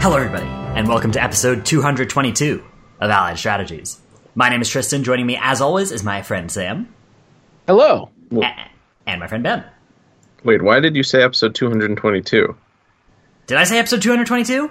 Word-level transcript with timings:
Hello, 0.00 0.16
everybody, 0.16 0.46
and 0.46 0.88
welcome 0.88 1.10
to 1.12 1.22
episode 1.22 1.66
222 1.66 2.62
of 3.00 3.10
Allied 3.10 3.38
Strategies. 3.38 4.00
My 4.34 4.48
name 4.48 4.60
is 4.62 4.68
Tristan. 4.68 5.02
Joining 5.04 5.26
me, 5.26 5.38
as 5.40 5.60
always, 5.60 5.90
is 5.92 6.02
my 6.04 6.22
friend 6.22 6.50
Sam 6.50 6.88
Hello. 7.66 8.10
a- 8.32 8.54
and 9.06 9.20
my 9.20 9.26
friend 9.26 9.42
Ben. 9.42 9.64
Wait, 10.44 10.62
why 10.62 10.80
did 10.80 10.94
you 10.96 11.02
say 11.02 11.22
episode 11.22 11.54
222? 11.54 12.56
Did 13.46 13.56
I 13.58 13.64
say 13.64 13.78
episode 13.78 14.00
222? 14.02 14.70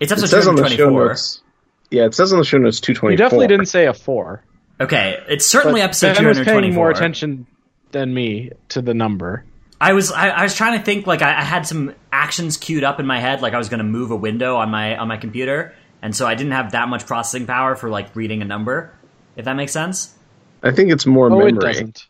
It's 0.00 0.12
It 0.12 0.18
episode 0.18 0.26
says 0.36 0.46
on 0.48 0.56
the 0.56 0.62
show 0.68 0.76
224. 0.76 1.08
notes. 1.08 1.42
Yeah, 1.90 2.04
it 2.04 2.14
says 2.14 2.32
on 2.32 2.38
the 2.38 2.44
show 2.44 2.58
notes 2.58 2.80
224. 2.80 3.10
You 3.12 3.16
definitely 3.16 3.46
didn't 3.48 3.66
say 3.66 3.86
a 3.86 3.94
four. 3.94 4.42
Okay, 4.80 5.18
it's 5.28 5.46
certainly 5.46 5.80
but 5.80 5.84
episode 5.86 6.16
ben 6.16 6.26
was 6.26 6.36
224. 6.38 6.60
paying 6.62 6.74
more 6.74 6.90
attention 6.90 7.46
than 7.92 8.12
me 8.12 8.50
to 8.70 8.82
the 8.82 8.94
number. 8.94 9.44
I 9.80 9.92
was 9.92 10.10
I, 10.10 10.28
I 10.28 10.42
was 10.42 10.54
trying 10.54 10.78
to 10.78 10.84
think 10.84 11.06
like 11.06 11.22
I, 11.22 11.38
I 11.38 11.42
had 11.42 11.66
some 11.66 11.94
actions 12.12 12.56
queued 12.56 12.84
up 12.84 12.98
in 13.00 13.06
my 13.06 13.20
head, 13.20 13.42
like 13.42 13.52
I 13.54 13.58
was 13.58 13.68
going 13.68 13.78
to 13.78 13.84
move 13.84 14.10
a 14.10 14.16
window 14.16 14.56
on 14.56 14.70
my 14.70 14.96
on 14.96 15.08
my 15.08 15.16
computer, 15.18 15.74
and 16.02 16.14
so 16.16 16.26
I 16.26 16.34
didn't 16.34 16.52
have 16.52 16.72
that 16.72 16.88
much 16.88 17.06
processing 17.06 17.46
power 17.46 17.76
for 17.76 17.90
like 17.90 18.14
reading 18.16 18.40
a 18.42 18.44
number. 18.46 18.94
If 19.36 19.44
that 19.44 19.54
makes 19.54 19.72
sense. 19.72 20.14
I 20.62 20.72
think 20.72 20.90
it's 20.90 21.04
more 21.06 21.26
Oh, 21.30 21.38
memory. 21.38 21.52
doesn't. 21.52 22.06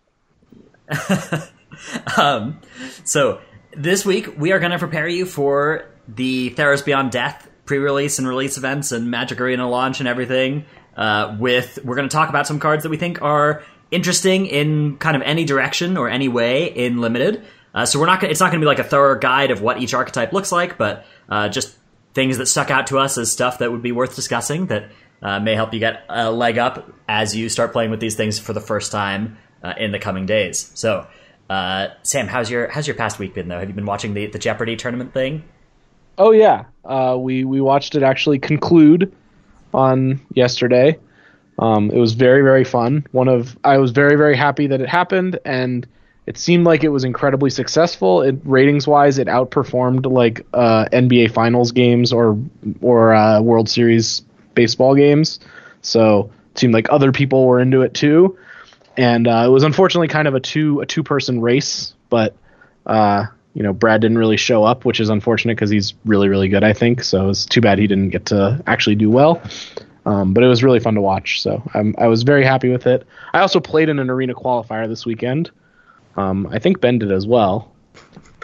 Um, 2.17 2.61
so 3.05 3.41
this 3.77 4.07
week 4.07 4.39
we 4.39 4.53
are 4.53 4.59
going 4.59 4.71
to 4.73 4.79
prepare 4.79 5.07
you 5.07 5.27
for 5.27 5.85
the 6.09 6.51
Theros 6.53 6.83
Beyond 6.85 7.11
Death 7.11 7.51
pre-release 7.67 8.19
and 8.19 8.27
release 8.27 8.57
events 8.57 8.93
and 8.93 9.11
Magic 9.11 9.41
Arena 9.41 9.69
launch 9.69 9.99
and 10.01 10.09
everything. 10.09 10.65
Uh, 10.97 11.37
with 11.39 11.79
we're 11.85 11.97
going 11.97 12.09
to 12.09 12.13
talk 12.13 12.31
about 12.31 12.47
some 12.47 12.59
cards 12.61 12.85
that 12.85 12.89
we 12.89 12.97
think 12.97 13.21
are 13.21 13.63
interesting 13.91 14.47
in 14.47 14.97
kind 14.97 15.17
of 15.17 15.23
any 15.23 15.45
direction 15.45 15.99
or 15.99 16.09
any 16.09 16.29
way 16.29 16.65
in 16.65 17.03
limited. 17.03 17.45
Uh, 17.77 17.85
so 17.85 18.01
we're 18.01 18.07
not. 18.07 18.23
It's 18.25 18.41
not 18.41 18.51
going 18.51 18.61
to 18.61 18.65
be 18.65 18.67
like 18.67 18.79
a 18.79 18.85
thorough 18.85 19.19
guide 19.19 19.51
of 19.51 19.61
what 19.61 19.83
each 19.83 19.93
archetype 19.93 20.33
looks 20.33 20.51
like, 20.51 20.79
but 20.79 21.05
uh, 21.29 21.51
just 21.51 21.77
things 22.15 22.39
that 22.39 22.47
stuck 22.47 22.71
out 22.71 22.87
to 22.87 22.99
us 22.99 23.19
as 23.19 23.31
stuff 23.31 23.59
that 23.59 23.71
would 23.71 23.83
be 23.83 23.93
worth 23.93 24.17
discussing 24.17 24.67
that 24.67 24.91
uh, 25.21 25.39
may 25.39 25.55
help 25.55 25.75
you 25.75 25.79
get 25.79 26.03
a 26.09 26.31
leg 26.33 26.57
up 26.57 26.91
as 27.07 27.37
you 27.37 27.51
start 27.51 27.73
playing 27.73 27.91
with 27.91 28.01
these 28.01 28.17
things 28.17 28.39
for 28.39 28.55
the 28.55 28.61
first 28.63 28.91
time 28.91 29.37
uh, 29.63 29.75
in 29.77 29.93
the 29.93 29.99
coming 29.99 30.25
days. 30.25 30.71
So, 30.73 31.07
uh, 31.51 31.89
Sam, 32.03 32.29
how's 32.29 32.51
your 32.51 32.69
how's 32.69 32.87
your 32.87 32.97
past 32.97 33.19
week 33.19 33.35
been 33.35 33.49
though? 33.49 33.59
Have 33.59 33.69
you 33.69 33.75
been 33.75 33.85
watching 33.85 34.15
the 34.15 34.27
the 34.27 34.39
Jeopardy 34.39 34.77
tournament 34.77 35.13
thing? 35.13 35.45
Oh 36.17 36.31
yeah, 36.31 36.65
uh, 36.83 37.17
we 37.19 37.45
we 37.45 37.61
watched 37.61 37.95
it 37.95 38.03
actually 38.03 38.39
conclude 38.39 39.15
on 39.75 40.19
yesterday. 40.33 40.99
Um, 41.59 41.91
it 41.91 41.99
was 41.99 42.15
very 42.15 42.41
very 42.41 42.65
fun. 42.65 43.07
One 43.13 43.29
of 43.29 43.59
I 43.65 43.77
was 43.77 43.91
very 43.91 44.17
very 44.17 44.35
happy 44.35 44.67
that 44.69 44.81
it 44.81 44.89
happened, 44.89 45.39
and 45.45 45.87
it 46.27 46.37
seemed 46.37 46.65
like 46.65 46.83
it 46.83 46.89
was 46.89 47.05
incredibly 47.05 47.51
successful. 47.51 48.23
It 48.23 48.37
ratings 48.45 48.87
wise, 48.87 49.19
it 49.19 49.29
outperformed 49.29 50.11
like 50.11 50.45
uh, 50.53 50.87
NBA 50.93 51.33
Finals 51.33 51.73
games 51.73 52.13
or 52.13 52.39
or 52.81 53.15
uh, 53.15 53.41
World 53.41 53.69
Series 53.69 54.23
baseball 54.55 54.95
games. 54.95 55.39
So 55.83 56.31
it 56.53 56.59
seemed 56.59 56.75
like 56.75 56.89
other 56.91 57.13
people 57.13 57.47
were 57.47 57.61
into 57.61 57.83
it 57.83 57.95
too, 57.95 58.37
and 58.97 59.29
uh, 59.29 59.45
it 59.47 59.51
was 59.51 59.63
unfortunately 59.63 60.09
kind 60.09 60.27
of 60.27 60.35
a 60.35 60.41
two 60.41 60.81
a 60.81 60.87
two 60.87 61.03
person 61.03 61.41
race, 61.41 61.95
but 62.11 62.37
uh, 62.87 63.27
you 63.55 63.63
know, 63.63 63.73
Brad 63.73 64.03
didn't 64.03 64.19
really 64.19 64.37
show 64.37 64.65
up, 64.65 64.85
which 64.85 65.01
is 65.01 65.09
unfortunate 65.09 65.55
because 65.55 65.71
he's 65.71 65.95
really, 66.05 66.29
really 66.29 66.49
good, 66.49 66.63
I 66.63 66.75
think. 66.75 67.03
So 67.03 67.31
it's 67.31 67.47
too 67.47 67.63
bad 67.63 67.79
he 67.79 67.87
didn't 67.87 68.11
get 68.11 68.27
to 68.27 68.63
actually 68.67 68.97
do 68.97 69.09
well. 69.09 69.41
Um, 70.05 70.35
but 70.35 70.45
it 70.45 70.47
was 70.47 70.63
really 70.63 70.79
fun 70.79 70.95
to 70.95 71.01
watch. 71.01 71.41
So 71.41 71.63
I 71.99 72.07
was 72.07 72.23
very 72.23 72.45
happy 72.45 72.69
with 72.69 72.87
it. 72.87 73.07
I 73.33 73.41
also 73.41 73.59
played 73.59 73.89
in 73.89 73.99
an 73.99 74.11
arena 74.11 74.35
qualifier 74.35 74.87
this 74.87 75.07
weekend. 75.07 75.51
Um, 76.17 76.49
I 76.51 76.59
think 76.59 76.81
Ben 76.81 76.99
did 76.99 77.13
as 77.13 77.27
well. 77.27 77.73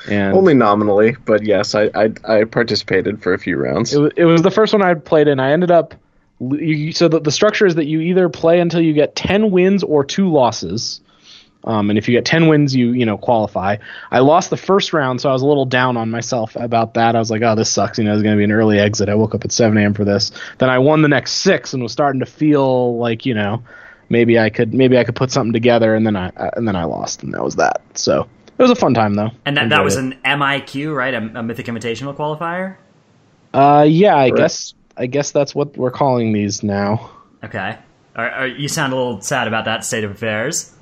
And 0.08 0.36
Only 0.36 0.54
nominally, 0.54 1.16
but 1.24 1.44
yes, 1.44 1.74
I, 1.74 1.90
I 1.94 2.10
I 2.24 2.44
participated 2.44 3.22
for 3.22 3.34
a 3.34 3.38
few 3.38 3.56
rounds. 3.56 3.94
it, 3.94 4.00
was, 4.00 4.12
it 4.16 4.24
was 4.24 4.42
the 4.42 4.50
first 4.50 4.72
one 4.72 4.82
I 4.82 4.94
played 4.94 5.28
in. 5.28 5.38
I 5.38 5.52
ended 5.52 5.70
up. 5.70 5.94
You, 6.40 6.90
so 6.90 7.06
the, 7.06 7.20
the 7.20 7.30
structure 7.30 7.66
is 7.66 7.76
that 7.76 7.86
you 7.86 8.00
either 8.00 8.28
play 8.28 8.58
until 8.58 8.80
you 8.80 8.94
get 8.94 9.14
10 9.14 9.52
wins 9.52 9.84
or 9.84 10.04
two 10.04 10.28
losses. 10.28 11.00
Um, 11.62 11.88
and 11.88 11.96
if 11.96 12.08
you 12.08 12.16
get 12.16 12.24
10 12.24 12.48
wins, 12.48 12.74
you 12.74 12.90
you 12.90 13.06
know 13.06 13.16
qualify. 13.16 13.76
I 14.10 14.18
lost 14.18 14.50
the 14.50 14.56
first 14.56 14.92
round, 14.92 15.20
so 15.20 15.30
I 15.30 15.32
was 15.32 15.42
a 15.42 15.46
little 15.46 15.66
down 15.66 15.96
on 15.96 16.10
myself 16.10 16.56
about 16.56 16.94
that. 16.94 17.14
I 17.14 17.20
was 17.20 17.30
like, 17.30 17.42
oh, 17.42 17.54
this 17.54 17.70
sucks. 17.70 17.98
You 17.98 18.04
know, 18.04 18.12
it's 18.12 18.22
going 18.22 18.34
to 18.34 18.38
be 18.38 18.44
an 18.44 18.50
early 18.50 18.80
exit. 18.80 19.08
I 19.08 19.14
woke 19.14 19.36
up 19.36 19.44
at 19.44 19.52
7 19.52 19.76
a.m. 19.78 19.94
for 19.94 20.04
this. 20.04 20.32
Then 20.58 20.68
I 20.68 20.78
won 20.78 21.02
the 21.02 21.08
next 21.08 21.34
six 21.34 21.74
and 21.74 21.82
was 21.82 21.92
starting 21.92 22.18
to 22.18 22.26
feel 22.26 22.98
like 22.98 23.24
you 23.24 23.34
know 23.34 23.62
maybe 24.08 24.38
I 24.38 24.50
could 24.50 24.74
maybe 24.74 24.98
I 24.98 25.04
could 25.04 25.16
put 25.16 25.30
something 25.30 25.52
together. 25.52 25.94
And 25.94 26.06
then 26.06 26.16
I 26.16 26.28
uh, 26.28 26.50
and 26.56 26.66
then 26.66 26.76
I 26.76 26.84
lost, 26.84 27.22
and 27.22 27.32
that 27.34 27.42
was 27.42 27.56
that. 27.56 27.82
So 27.94 28.28
it 28.58 28.62
was 28.62 28.70
a 28.70 28.76
fun 28.76 28.94
time 28.94 29.14
though. 29.14 29.30
And 29.44 29.56
that, 29.56 29.64
Enjoyed 29.64 29.78
that 29.78 29.84
was 29.84 29.96
it. 29.96 30.04
an 30.04 30.18
MIQ, 30.24 30.94
right? 30.94 31.14
A, 31.14 31.18
a 31.18 31.42
Mythic 31.42 31.66
Invitational 31.66 32.14
qualifier. 32.14 32.76
Uh, 33.54 33.84
yeah, 33.88 34.16
I 34.16 34.30
Correct. 34.30 34.38
guess 34.38 34.74
I 34.96 35.06
guess 35.06 35.30
that's 35.30 35.54
what 35.54 35.76
we're 35.76 35.90
calling 35.90 36.32
these 36.32 36.62
now. 36.62 37.10
Okay. 37.44 37.78
Are, 38.14 38.30
are, 38.30 38.46
you 38.46 38.68
sound 38.68 38.92
a 38.92 38.96
little 38.96 39.20
sad 39.22 39.48
about 39.48 39.64
that 39.64 39.84
state 39.84 40.04
of 40.04 40.10
affairs. 40.10 40.74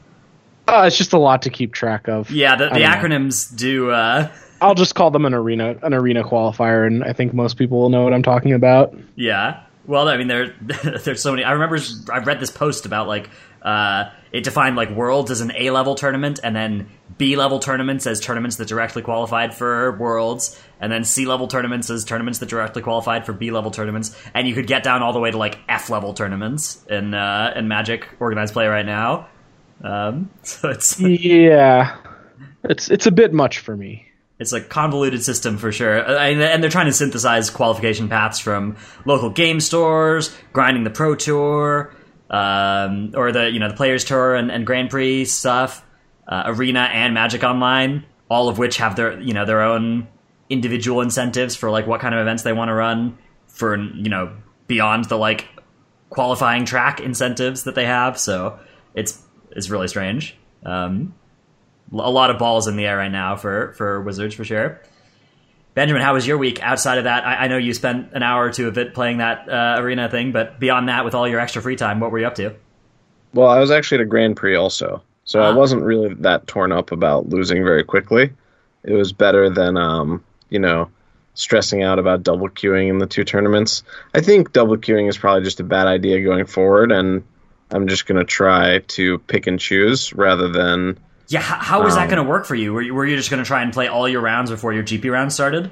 Uh, 0.67 0.85
it's 0.87 0.99
just 0.99 1.13
a 1.13 1.19
lot 1.19 1.43
to 1.43 1.51
keep 1.51 1.73
track 1.73 2.09
of. 2.09 2.31
Yeah, 2.31 2.57
the, 2.57 2.65
the 2.65 2.81
don't 2.81 2.81
know. 2.81 2.89
acronyms 2.89 3.57
do. 3.57 3.91
Uh, 3.91 4.31
I'll 4.61 4.75
just 4.75 4.95
call 4.95 5.11
them 5.11 5.25
an 5.25 5.35
arena 5.35 5.77
an 5.83 5.95
arena 5.95 6.23
qualifier, 6.23 6.87
and 6.87 7.05
I 7.05 7.13
think 7.13 7.33
most 7.33 7.57
people 7.57 7.81
will 7.81 7.89
know 7.89 8.03
what 8.03 8.13
I'm 8.13 8.23
talking 8.23 8.53
about. 8.53 8.97
Yeah. 9.17 9.63
Well, 9.87 10.09
I 10.09 10.17
mean, 10.17 10.29
there 10.29 10.55
there's 11.05 11.23
so 11.23 11.33
many. 11.33 11.45
I 11.45 11.53
remember 11.53 11.79
I 12.13 12.19
read 12.19 12.41
this 12.41 12.51
post 12.51 12.87
about 12.87 13.09
like 13.09 13.31
uh, 13.63 14.11
it 14.33 14.45
defined 14.45 14.77
like 14.77 14.91
Worlds 14.91 15.31
as 15.31 15.41
an 15.41 15.53
A 15.57 15.71
level 15.71 15.95
tournament, 15.95 16.41
and 16.43 16.55
then 16.55 16.89
B 17.19 17.37
level 17.37 17.59
tournaments 17.59 18.07
as 18.07 18.21
tournaments 18.21 18.57
that 18.57 18.69
directly 18.69 19.03
qualified 19.03 19.55
for 19.55 19.97
Worlds, 19.99 20.61
and 20.81 20.93
then 20.93 21.05
C 21.05 21.27
level 21.27 21.49
tournaments 21.49 21.91
as 21.91 22.05
tournaments 22.05 22.39
that 22.39 22.49
directly 22.49 22.83
qualified 22.83 23.27
for 23.27 23.33
B 23.33 23.51
level 23.51 23.71
tournaments, 23.71 24.17
and 24.35 24.47
you 24.47 24.55
could 24.55 24.67
get 24.67 24.83
down 24.83 25.03
all 25.03 25.13
the 25.13 25.21
way 25.21 25.31
to 25.31 25.39
like 25.39 25.59
F 25.69 25.91
level 25.91 26.15
tournaments 26.15 26.85
in 26.89 27.15
uh, 27.15 27.53
in 27.57 27.69
Magic 27.69 28.09
organized 28.21 28.53
play 28.53 28.67
right 28.67 28.87
now. 28.87 29.29
Um, 29.83 30.31
so 30.43 30.71
it's 30.71 31.01
Yeah, 31.01 31.97
it's 32.65 32.91
it's 32.91 33.07
a 33.07 33.13
bit 33.13 33.33
much 33.33 33.59
for 33.59 33.77
me. 33.77 34.10
It's 34.41 34.55
a 34.55 34.61
convoluted 34.61 35.23
system 35.23 35.59
for 35.59 35.71
sure, 35.71 36.01
Uh, 36.01 36.19
and 36.19 36.63
they're 36.63 36.71
trying 36.71 36.87
to 36.87 36.93
synthesize 36.93 37.51
qualification 37.51 38.09
paths 38.09 38.39
from 38.39 38.77
local 39.05 39.29
game 39.29 39.61
stores, 39.61 40.35
grinding 40.55 40.83
the 40.83 40.91
Pro 40.91 41.15
Tour, 41.15 41.95
um, 42.31 43.13
or 43.15 43.33
the 43.33 43.51
you 43.51 43.61
know 43.61 43.69
the 43.69 43.77
Players 43.77 44.03
Tour 44.03 44.35
and, 44.35 44.51
and 44.51 44.67
Grand 44.67 44.89
Prix 44.89 45.27
stuff, 45.27 45.85
uh, 46.27 46.45
Arena 46.47 46.89
and 46.93 47.13
Magic 47.13 47.45
Online, 47.45 48.07
all 48.31 48.49
of 48.49 48.57
which 48.57 48.79
have 48.79 48.97
their 48.97 49.21
you 49.21 49.35
know 49.35 49.45
their 49.45 49.61
own 49.61 50.09
individual 50.49 51.03
incentives 51.03 51.55
for 51.55 51.71
like 51.71 51.87
what 51.87 52.01
kind 52.01 52.15
of 52.15 52.21
events 52.21 52.43
they 52.43 52.55
want 52.55 52.71
to 52.71 52.75
run 52.75 53.19
for 53.47 53.77
you 53.77 54.09
know 54.09 54.35
beyond 54.67 55.05
the 55.05 55.19
like 55.19 55.49
qualifying 56.09 56.65
track 56.65 56.99
incentives 57.01 57.65
that 57.65 57.75
they 57.75 57.85
have. 57.85 58.19
So 58.19 58.59
it's 58.95 59.23
it's 59.51 59.69
really 59.69 59.89
strange. 59.89 60.35
Um, 60.65 61.15
a 61.93 62.11
lot 62.11 62.31
of 62.31 62.39
balls 62.39 62.69
in 62.69 62.77
the 62.77 62.87
air 62.87 62.97
right 62.97 63.11
now 63.11 63.37
for 63.37 63.73
for 63.73 64.01
Wizards 64.03 64.35
for 64.35 64.45
sure. 64.45 64.81
Benjamin, 65.75 66.03
how 66.03 66.15
was 66.15 66.27
your 66.27 66.37
week 66.37 66.61
outside 66.63 66.99
of 66.99 67.05
that? 67.05 67.25
I, 67.25 67.45
I 67.45 67.49
know 67.49 67.57
you 67.57 67.73
spent 67.75 68.13
an 68.13 68.23
hour 68.23 68.45
or 68.45 68.51
two 68.51 68.67
of 68.69 68.77
it 68.77 68.93
playing 68.93 69.19
that 69.19 69.49
uh, 69.49 69.81
arena 69.81 70.09
thing, 70.11 70.33
but 70.33 70.59
beyond 70.59 70.89
that, 70.89 71.05
with 71.05 71.15
all 71.15 71.29
your 71.29 71.39
extra 71.39 71.63
free 71.63 71.77
time, 71.77 72.01
what 72.01 72.11
were 72.11 72.19
you 72.19 72.27
up 72.27 72.35
to? 72.37 72.55
Well, 73.33 73.49
I 73.49 73.61
was 73.61 73.71
actually 73.71 73.99
at 73.99 74.03
a 74.03 74.07
Grand 74.07 74.37
Prix 74.37 74.57
also, 74.57 75.03
so 75.25 75.41
Ah. 75.41 75.49
I 75.49 75.53
wasn't 75.55 75.83
really 75.83 76.15
that 76.15 76.49
torn 76.49 76.73
up 76.73 76.91
about 76.91 77.29
losing 77.29 77.63
very 77.63 77.85
quickly. 77.85 78.33
It 78.83 78.95
was 78.95 79.13
better 79.13 79.49
than, 79.49 79.77
um, 79.77 80.25
you 80.49 80.59
know, 80.59 80.91
stressing 81.35 81.85
out 81.85 82.01
about 82.01 82.25
double 82.25 82.49
queuing 82.49 82.89
in 82.89 82.99
the 82.99 83.07
two 83.07 83.23
tournaments. 83.23 83.85
I 84.13 84.21
think 84.21 84.53
double 84.53 84.77
queuing 84.77 85.09
is 85.09 85.17
probably 85.17 85.45
just 85.45 85.61
a 85.61 85.65
bad 85.65 85.87
idea 85.87 86.21
going 86.23 86.47
forward, 86.47 86.91
and 86.91 87.23
I'm 87.71 87.87
just 87.87 88.07
going 88.07 88.19
to 88.19 88.25
try 88.25 88.81
to 88.81 89.19
pick 89.21 89.47
and 89.47 89.61
choose 89.61 90.13
rather 90.13 90.49
than. 90.49 90.99
Yeah, 91.31 91.41
how, 91.41 91.57
how 91.57 91.83
was 91.85 91.95
that 91.95 92.03
Um, 92.05 92.11
going 92.11 92.25
to 92.25 92.29
work 92.29 92.45
for 92.45 92.55
you? 92.57 92.73
Were 92.73 92.83
you, 92.83 92.93
were 92.93 93.07
you 93.07 93.17
just 93.17 93.31
going 93.31 93.43
to 93.43 93.47
try 93.47 93.63
and 93.63 93.73
play 93.73 93.87
all 93.87 94.09
your 94.09 94.21
rounds 94.21 94.51
before 94.51 94.73
your 94.73 94.83
GP 94.83 95.11
round 95.13 95.33
started? 95.33 95.71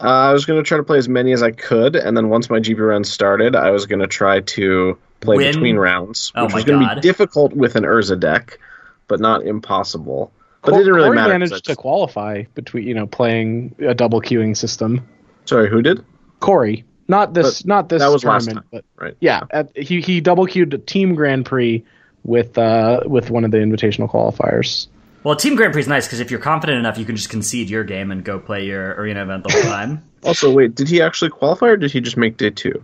Uh, 0.00 0.04
I 0.04 0.32
was 0.32 0.44
going 0.44 0.58
to 0.62 0.66
try 0.66 0.76
to 0.76 0.82
play 0.82 0.98
as 0.98 1.08
many 1.08 1.32
as 1.32 1.42
I 1.42 1.52
could, 1.52 1.94
and 1.94 2.16
then 2.16 2.28
once 2.28 2.50
my 2.50 2.58
GP 2.58 2.78
round 2.86 3.06
started, 3.06 3.54
I 3.54 3.70
was 3.70 3.86
going 3.86 4.00
to 4.00 4.08
try 4.08 4.40
to 4.40 4.98
play 5.20 5.36
Win? 5.36 5.52
between 5.54 5.76
rounds, 5.76 6.32
Oh 6.34 6.46
which 6.46 6.54
was 6.54 6.64
going 6.64 6.86
to 6.88 6.94
be 6.96 7.00
difficult 7.00 7.52
with 7.52 7.76
an 7.76 7.84
Urza 7.84 8.18
deck, 8.18 8.58
but 9.06 9.20
not 9.20 9.44
impossible. 9.46 10.32
But 10.62 10.72
Cor- 10.72 10.80
it 10.80 10.82
didn't 10.84 10.94
really 10.96 11.10
matter. 11.10 11.28
Corey 11.30 11.38
matter. 11.38 11.44
'cause 11.44 11.50
managed 11.52 11.70
I 11.70 11.72
to 11.74 11.76
qualify 11.76 12.42
between 12.54 12.86
you 12.88 12.94
know 12.94 13.06
playing 13.06 13.76
a 13.80 13.94
double 13.94 14.20
queuing 14.20 14.56
system. 14.56 15.06
Sorry, 15.44 15.68
who 15.68 15.80
did? 15.82 16.04
Corey, 16.40 16.84
not 17.06 17.34
this, 17.34 17.62
But 17.62 17.68
not 17.68 17.88
this 17.88 18.00
that 18.02 18.08
was 18.08 18.24
last 18.24 18.50
time, 18.50 18.64
but 18.72 18.84
right? 18.96 19.16
yeah, 19.20 19.42
at, 19.52 19.76
he 19.76 20.00
he 20.00 20.20
double 20.20 20.46
queued 20.46 20.74
a 20.74 20.78
Team 20.78 21.14
Grand 21.14 21.46
Prix 21.46 21.84
with 22.24 22.56
uh 22.58 23.00
with 23.06 23.30
one 23.30 23.44
of 23.44 23.50
the 23.50 23.58
invitational 23.58 24.10
qualifiers. 24.10 24.86
Well, 25.24 25.36
Team 25.36 25.54
Grand 25.54 25.72
Prix 25.72 25.82
is 25.82 25.88
nice 25.88 26.06
because 26.06 26.18
if 26.20 26.30
you're 26.30 26.40
confident 26.40 26.78
enough, 26.78 26.98
you 26.98 27.04
can 27.04 27.14
just 27.14 27.30
concede 27.30 27.70
your 27.70 27.84
game 27.84 28.10
and 28.10 28.24
go 28.24 28.40
play 28.40 28.66
your 28.66 28.94
arena 28.94 29.22
event 29.22 29.44
the 29.44 29.52
whole 29.52 29.62
time. 29.70 30.02
Also, 30.24 30.52
wait, 30.52 30.74
did 30.74 30.88
he 30.88 31.00
actually 31.00 31.30
qualify 31.30 31.66
or 31.68 31.76
did 31.76 31.92
he 31.92 32.00
just 32.00 32.16
make 32.16 32.36
day 32.36 32.50
two? 32.50 32.82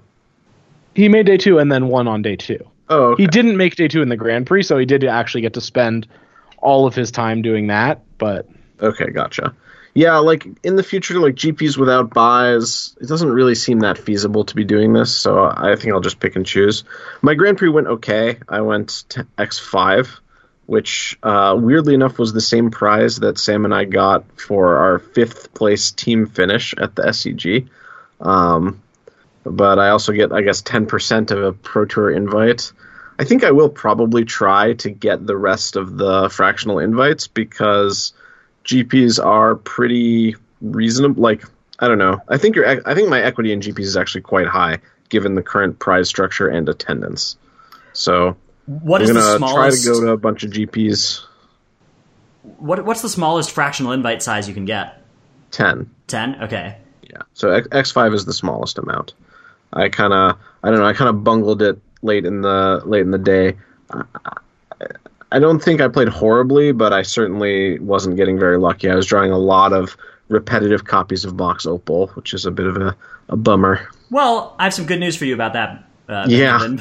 He 0.95 1.09
made 1.09 1.27
day 1.27 1.37
two 1.37 1.59
and 1.59 1.71
then 1.71 1.89
won 1.89 2.07
on 2.07 2.23
day 2.23 2.37
two. 2.37 2.65
Oh, 2.89 3.13
okay. 3.13 3.25
He 3.25 3.27
didn't 3.27 3.57
make 3.57 3.77
day 3.77 3.89
two 3.89 4.03
in 4.03 4.09
the 4.09 4.17
Grand 4.17 4.47
Prix, 4.47 4.63
so 4.63 4.79
he 4.79 4.87
did 4.87 5.05
actually 5.05 5.43
get 5.43 5.55
to 5.55 5.61
spend 5.61 6.07
all 6.59 6.87
of 6.87 6.95
his 6.95 7.11
time 7.11 7.43
doing 7.43 7.67
that. 7.69 8.03
But 8.19 8.49
Okay, 8.81 9.11
gotcha. 9.11 9.55
Yeah, 9.95 10.19
like 10.19 10.47
in 10.63 10.77
the 10.77 10.83
future, 10.83 11.19
like 11.19 11.35
GPs 11.35 11.77
without 11.77 12.13
buys, 12.13 12.97
it 13.01 13.09
doesn't 13.09 13.31
really 13.31 13.55
seem 13.55 13.81
that 13.81 13.99
feasible 13.99 14.45
to 14.45 14.55
be 14.55 14.65
doing 14.65 14.93
this. 14.93 15.15
So 15.15 15.45
I 15.45 15.77
think 15.77 15.93
I'll 15.93 16.01
just 16.01 16.21
pick 16.21 16.37
and 16.37 16.47
choose. 16.47 16.85
My 17.23 17.35
Grand 17.35 17.59
Prix 17.59 17.69
went 17.69 17.87
okay. 17.87 18.39
I 18.49 18.61
went 18.61 18.89
to 19.11 19.27
X5, 19.39 20.21
which 20.67 21.19
uh, 21.23 21.57
weirdly 21.59 21.95
enough 21.95 22.19
was 22.19 22.33
the 22.33 22.41
same 22.41 22.71
prize 22.71 23.17
that 23.17 23.39
Sam 23.39 23.65
and 23.65 23.75
I 23.75 23.85
got 23.85 24.41
for 24.41 24.77
our 24.77 24.99
fifth 24.99 25.55
place 25.55 25.91
team 25.91 26.27
finish 26.27 26.75
at 26.77 26.95
the 26.95 27.03
SCG. 27.03 27.69
Um, 28.21 28.83
but 29.45 29.79
I 29.79 29.91
also 29.91 30.13
get, 30.13 30.33
I 30.33 30.43
guess, 30.43 30.63
10% 30.63 31.31
of 31.31 31.43
a 31.43 31.53
Pro 31.53 31.87
Tour 31.87 32.11
invite. 32.11 32.73
I 33.19 33.25
think 33.25 33.43
I 33.43 33.51
will 33.51 33.69
probably 33.69 34.25
try 34.25 34.75
to 34.75 34.91
get 34.91 35.27
the 35.27 35.37
rest 35.37 35.77
of 35.77 35.97
the 35.97 36.29
fractional 36.29 36.79
invites 36.79 37.27
because 37.27 38.13
GPs 38.69 39.25
are 39.25 39.57
pretty 39.57 40.37
reasonable. 40.61 41.23
Like 41.23 41.43
I 41.81 41.89
don't 41.89 41.99
know. 41.99 42.21
I 42.29 42.37
think 42.37 42.55
your 42.55 42.69
I 42.87 42.95
think 42.95 43.09
my 43.09 43.21
equity 43.21 43.53
in 43.53 43.61
GPs 43.61 43.81
is 43.81 43.97
actually 43.97 44.21
quite 44.21 44.47
high 44.47 44.79
given 45.09 45.35
the 45.35 45.43
current 45.43 45.79
prize 45.79 46.07
structure 46.09 46.49
and 46.49 46.69
attendance. 46.69 47.37
So 47.95 48.37
what 48.67 49.01
I'm 49.01 49.09
is 49.09 49.13
gonna 49.15 49.39
smallest? 49.39 49.83
try 49.83 49.93
to 49.95 49.99
go 50.01 50.07
to 50.07 50.13
a 50.13 50.17
bunch 50.19 50.45
of 50.45 50.51
GPs. 50.51 51.25
what 52.59 52.85
what's 52.85 53.01
the 53.01 53.09
smallest 53.09 53.51
fractional 53.53 53.93
invite 53.93 54.23
size 54.23 54.47
you 54.47 54.55
can 54.55 54.67
get? 54.67 55.03
Ten. 55.51 55.91
Ten. 56.07 56.43
Okay. 56.43 56.77
Yeah. 57.03 57.23
So 57.33 57.51
X- 57.51 57.69
X5 57.69 58.13
is 58.13 58.27
the 58.27 58.35
smallest 58.35 58.77
amount. 58.77 59.15
I 59.73 59.89
kind 59.89 60.13
of 60.13 60.37
I 60.63 60.71
don't 60.71 60.81
know. 60.81 60.87
I 60.87 60.93
kind 60.93 61.09
of 61.09 61.25
bungled 61.25 61.63
it 61.63 61.81
late 62.03 62.27
in 62.27 62.43
the 62.43 62.83
late 62.85 63.01
in 63.01 63.13
the 63.13 63.19
day. 63.19 63.57
I, 65.31 65.39
don't 65.39 65.61
think 65.63 65.81
I 65.81 65.89
played 65.89 66.09
horribly, 66.09 66.73
but 66.73 66.93
I 66.93 67.03
certainly 67.03 67.79
wasn't 67.79 68.17
getting 68.17 68.39
very 68.39 68.59
lucky. 68.59 68.91
I 68.91 68.95
was 68.95 69.07
drawing 69.07 69.31
a 69.31 69.39
lot 69.39 69.73
of 69.73 69.97
repetitive 70.29 70.85
copies 70.85 71.25
of 71.25 71.35
Mox 71.37 71.67
Opal, 71.67 72.09
which 72.09 72.35
is 72.35 72.47
a 72.47 72.51
bit 72.51 72.67
of 72.67 72.77
a, 72.77 72.97
a 73.29 73.37
bummer. 73.37 73.89
Well, 74.11 74.55
I 74.59 74.65
have 74.65 74.75
some 74.75 74.87
good 74.87 75.01
news 75.01 75.17
for 75.17 75.25
you 75.25 75.35
about 75.35 75.53
that. 75.55 75.85
Uh, 76.09 76.25
Yeah. 76.29 76.59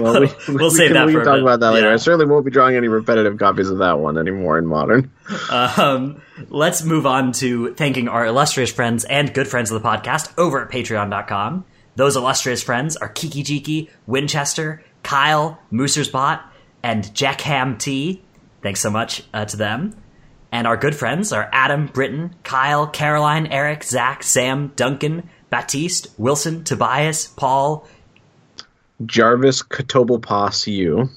Well, 0.00 0.20
we, 0.20 0.30
we'll 0.48 0.70
we 0.70 0.70
save 0.70 0.88
can, 0.88 0.94
that 0.94 1.06
we 1.06 1.12
for 1.12 1.20
can 1.20 1.26
talk 1.26 1.34
bit. 1.36 1.42
about 1.42 1.60
that 1.60 1.72
later. 1.72 1.88
Yeah. 1.88 1.94
I 1.94 1.96
certainly 1.96 2.26
won't 2.26 2.44
be 2.44 2.50
drawing 2.50 2.76
any 2.76 2.88
repetitive 2.88 3.36
copies 3.38 3.68
of 3.68 3.78
that 3.78 3.98
one 3.98 4.16
anymore 4.16 4.58
in 4.58 4.66
Modern. 4.66 5.10
Um, 5.50 6.22
let's 6.48 6.82
move 6.84 7.04
on 7.06 7.32
to 7.32 7.74
thanking 7.74 8.08
our 8.08 8.24
illustrious 8.26 8.72
friends 8.72 9.04
and 9.04 9.34
good 9.34 9.48
friends 9.48 9.70
of 9.70 9.82
the 9.82 9.88
podcast 9.88 10.32
over 10.38 10.62
at 10.62 10.70
patreon.com. 10.70 11.64
Those 11.96 12.16
illustrious 12.16 12.62
friends 12.62 12.96
are 12.96 13.08
Kiki 13.08 13.42
Jiki, 13.42 13.90
Winchester, 14.06 14.82
Kyle, 15.02 15.58
Moosersbot, 15.72 16.40
and 16.82 17.12
Jack 17.14 17.40
Ham 17.42 17.78
T. 17.78 18.22
Thanks 18.62 18.80
so 18.80 18.90
much 18.90 19.22
uh, 19.32 19.44
to 19.46 19.56
them. 19.56 19.96
And 20.52 20.66
our 20.66 20.76
good 20.76 20.96
friends 20.96 21.32
are 21.32 21.48
Adam, 21.52 21.86
Britton, 21.86 22.34
Kyle, 22.42 22.86
Caroline, 22.86 23.46
Eric, 23.46 23.84
Zach, 23.84 24.22
Sam, 24.22 24.72
Duncan, 24.74 25.28
Baptiste, 25.48 26.08
Wilson, 26.18 26.64
Tobias, 26.64 27.28
Paul, 27.28 27.86
Jarvis 29.06 29.62
Kotoblepas 29.62 30.66
you, 30.66 31.08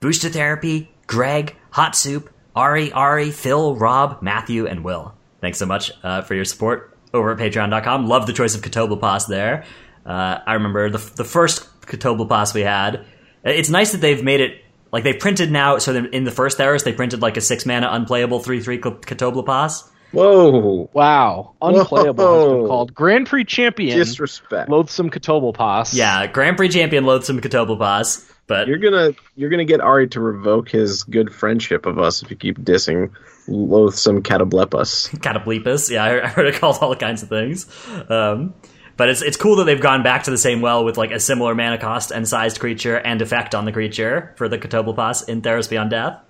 Booster 0.00 0.28
Therapy, 0.28 0.90
Greg, 1.06 1.56
Hot 1.70 1.96
Soup, 1.96 2.30
Ari, 2.54 2.92
Ari, 2.92 3.30
Phil, 3.30 3.74
Rob, 3.74 4.22
Matthew, 4.22 4.66
and 4.66 4.84
Will. 4.84 5.14
Thanks 5.40 5.58
so 5.58 5.66
much 5.66 5.90
uh, 6.02 6.22
for 6.22 6.34
your 6.34 6.44
support 6.44 6.96
over 7.12 7.32
at 7.32 7.38
patreon.com. 7.38 8.06
Love 8.06 8.26
the 8.26 8.32
choice 8.32 8.54
of 8.54 8.62
Catoblepas 8.62 9.26
there. 9.26 9.64
Uh, 10.04 10.38
I 10.46 10.54
remember 10.54 10.90
the, 10.90 10.98
the 11.16 11.24
first 11.24 11.68
Catoblepas 11.82 12.54
we 12.54 12.62
had. 12.62 13.04
It's 13.44 13.70
nice 13.70 13.92
that 13.92 14.00
they've 14.00 14.22
made 14.22 14.40
it, 14.40 14.61
like 14.92 15.04
they 15.04 15.14
printed 15.14 15.50
now, 15.50 15.78
so 15.78 15.94
in 15.96 16.24
the 16.24 16.30
first 16.30 16.58
Theros, 16.58 16.84
they 16.84 16.92
printed 16.92 17.22
like 17.22 17.36
a 17.36 17.40
six 17.40 17.64
mana 17.66 17.88
unplayable 17.90 18.40
3 18.40 18.60
3 18.60 18.78
Catoblepas. 18.78 19.88
Whoa. 20.12 20.90
Wow, 20.92 21.54
unplayable 21.62 22.24
has 22.24 22.44
Whoa. 22.44 22.58
been 22.58 22.66
called 22.68 22.94
Grand 22.94 23.26
Prix 23.26 23.44
champion. 23.46 23.96
Disrespect. 23.96 24.68
Loathsome 24.68 25.08
Catoblepas. 25.10 25.94
Yeah, 25.94 26.26
Grand 26.26 26.56
Prix 26.58 26.68
champion 26.68 27.04
loathsome 27.06 27.40
Catoblepas. 27.40 28.28
But 28.46 28.66
You're 28.68 28.78
gonna 28.78 29.12
you're 29.36 29.48
gonna 29.48 29.64
get 29.64 29.80
Ari 29.80 30.08
to 30.08 30.20
revoke 30.20 30.68
his 30.68 31.04
good 31.04 31.32
friendship 31.32 31.86
of 31.86 31.98
us 31.98 32.22
if 32.22 32.30
you 32.30 32.36
keep 32.36 32.58
dissing 32.58 33.10
loathsome 33.48 34.22
Catablepas. 34.22 35.10
Cataplepus. 35.20 35.90
Yeah, 35.92 36.04
I 36.04 36.24
I 36.24 36.26
heard 36.28 36.46
it 36.46 36.56
called 36.56 36.78
all 36.82 36.94
kinds 36.94 37.22
of 37.22 37.28
things. 37.30 37.66
Um, 38.10 38.52
but 38.96 39.08
it's 39.08 39.22
it's 39.22 39.36
cool 39.36 39.56
that 39.56 39.64
they've 39.64 39.80
gone 39.80 40.02
back 40.02 40.24
to 40.24 40.30
the 40.30 40.38
same 40.38 40.60
well 40.60 40.84
with 40.84 40.96
like 40.96 41.10
a 41.10 41.20
similar 41.20 41.54
mana 41.54 41.78
cost 41.78 42.10
and 42.10 42.26
sized 42.28 42.60
creature 42.60 42.96
and 42.96 43.22
effect 43.22 43.54
on 43.54 43.64
the 43.64 43.72
creature 43.72 44.32
for 44.36 44.48
the 44.48 44.58
Catoblepas 44.58 45.28
in 45.28 45.42
Theros 45.42 45.68
Beyond 45.68 45.90
Death. 45.90 46.20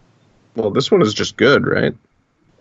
Well, 0.57 0.71
this 0.71 0.91
one 0.91 1.03
is 1.03 1.15
just 1.15 1.37
good, 1.37 1.67
right? 1.67 1.95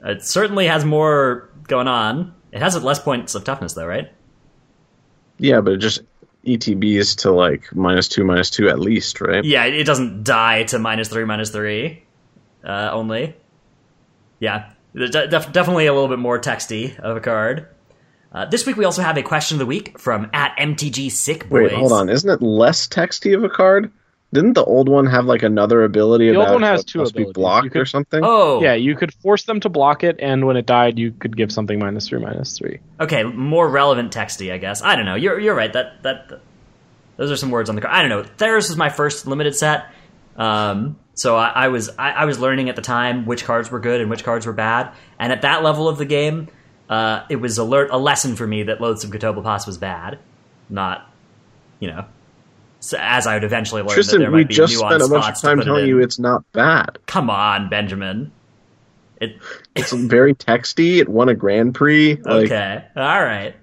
It 0.03 0.23
certainly 0.23 0.67
has 0.67 0.83
more 0.85 1.49
going 1.67 1.87
on. 1.87 2.33
It 2.51 2.61
has 2.61 2.81
less 2.81 2.99
points 2.99 3.35
of 3.35 3.43
toughness 3.43 3.73
though, 3.73 3.85
right? 3.85 4.11
Yeah, 5.37 5.61
but 5.61 5.73
it 5.73 5.77
just 5.77 6.01
ETBs 6.45 7.17
to 7.19 7.31
like 7.31 7.73
minus 7.75 8.07
two, 8.07 8.23
minus 8.23 8.49
two 8.49 8.69
at 8.69 8.79
least, 8.79 9.21
right? 9.21 9.43
Yeah, 9.43 9.65
it 9.65 9.73
it 9.75 9.83
doesn't 9.85 10.23
die 10.23 10.63
to 10.65 10.79
minus 10.79 11.09
three, 11.09 11.25
minus 11.25 11.51
three 11.51 12.03
uh, 12.63 12.89
only. 12.91 13.35
Yeah, 14.39 14.71
de- 14.95 15.27
def- 15.27 15.51
definitely 15.51 15.85
a 15.85 15.93
little 15.93 16.07
bit 16.07 16.19
more 16.19 16.39
texty 16.39 16.97
of 16.99 17.15
a 17.15 17.19
card. 17.19 17.67
Uh, 18.31 18.45
this 18.45 18.65
week 18.65 18.77
we 18.77 18.85
also 18.85 19.01
have 19.01 19.17
a 19.17 19.23
question 19.23 19.55
of 19.55 19.59
the 19.59 19.65
week 19.65 19.99
from 19.99 20.29
at 20.33 20.55
MTG 20.57 21.11
Sick 21.11 21.49
Boys. 21.49 21.63
Wait, 21.63 21.73
hold 21.73 21.91
on. 21.91 22.09
Isn't 22.09 22.29
it 22.29 22.41
less 22.41 22.87
texty 22.87 23.35
of 23.35 23.43
a 23.43 23.49
card? 23.49 23.91
Didn't 24.33 24.53
the 24.53 24.63
old 24.63 24.87
one 24.87 25.07
have 25.07 25.25
like 25.25 25.43
another 25.43 25.83
ability 25.83 26.29
The 26.29 26.37
old 26.37 26.49
one 26.51 26.61
has 26.63 26.85
two 26.85 26.99
must 26.99 27.13
be 27.13 27.23
abilities. 27.23 27.33
blocked 27.33 27.71
could- 27.73 27.81
or 27.81 27.85
something? 27.85 28.21
Oh, 28.23 28.61
Yeah, 28.63 28.75
you 28.75 28.95
could 28.95 29.13
force 29.15 29.43
them 29.43 29.59
to 29.59 29.67
block 29.67 30.05
it, 30.05 30.15
and 30.19 30.47
when 30.47 30.55
it 30.55 30.65
died, 30.65 30.97
you 30.97 31.11
could 31.11 31.35
give 31.35 31.51
something 31.51 31.77
minus 31.77 32.07
three, 32.07 32.19
minus 32.19 32.57
three. 32.57 32.79
okay, 33.01 33.23
more 33.23 33.67
relevant 33.67 34.13
texty, 34.13 34.53
I 34.53 34.57
guess. 34.57 34.81
I 34.81 34.95
don't 34.95 35.03
know. 35.05 35.15
You're 35.15 35.37
you're 35.37 35.55
right. 35.55 35.73
That 35.73 36.01
that, 36.03 36.29
that- 36.29 36.41
those 37.17 37.29
are 37.29 37.35
some 37.35 37.51
words 37.51 37.69
on 37.69 37.75
the 37.75 37.81
card. 37.81 37.93
I 37.93 38.01
don't 38.01 38.09
know. 38.09 38.23
Theros 38.37 38.69
was 38.69 38.77
my 38.77 38.87
first 38.89 39.27
limited 39.27 39.53
set, 39.55 39.87
um, 40.37 40.97
so 41.13 41.35
I, 41.35 41.49
I 41.49 41.67
was 41.67 41.89
I, 41.99 42.11
I 42.11 42.25
was 42.25 42.39
learning 42.39 42.69
at 42.69 42.77
the 42.77 42.81
time 42.81 43.25
which 43.25 43.43
cards 43.43 43.69
were 43.69 43.81
good 43.81 43.99
and 43.99 44.09
which 44.09 44.23
cards 44.23 44.45
were 44.45 44.53
bad. 44.53 44.93
And 45.19 45.33
at 45.33 45.41
that 45.41 45.61
level 45.61 45.89
of 45.89 45.97
the 45.97 46.05
game, 46.05 46.47
uh, 46.91 47.25
it 47.29 47.37
was 47.37 47.57
alert 47.57 47.89
a 47.91 47.97
lesson 47.97 48.35
for 48.35 48.45
me 48.45 48.63
that 48.63 48.81
Loathsome 48.81 49.11
Catoblepas 49.11 49.65
was 49.65 49.77
bad, 49.77 50.19
not 50.69 51.09
you 51.79 51.87
know. 51.87 52.05
So 52.81 52.97
as 52.99 53.25
I 53.27 53.35
would 53.35 53.43
eventually 53.43 53.81
learn 53.81 53.89
that 53.89 53.93
Tristan, 53.93 54.19
there 54.19 54.31
we 54.31 54.39
might 54.39 54.49
be 54.49 54.55
just 54.55 54.75
spent 54.77 55.01
a 55.01 55.07
bunch 55.07 55.25
of 55.25 55.41
time 55.41 55.57
put 55.57 55.63
it 55.63 55.65
telling 55.65 55.87
you 55.87 55.99
it's 55.99 56.19
not 56.19 56.43
bad. 56.51 56.99
Come 57.05 57.29
on, 57.29 57.69
Benjamin. 57.69 58.31
It 59.21 59.37
It's 59.75 59.93
very 59.93 60.33
texty. 60.35 60.97
It 60.97 61.07
won 61.07 61.29
a 61.29 61.33
Grand 61.35 61.73
Prix. 61.73 62.15
Like, 62.15 62.45
Okay. 62.45 62.83
All 62.95 63.23
right. 63.23 63.55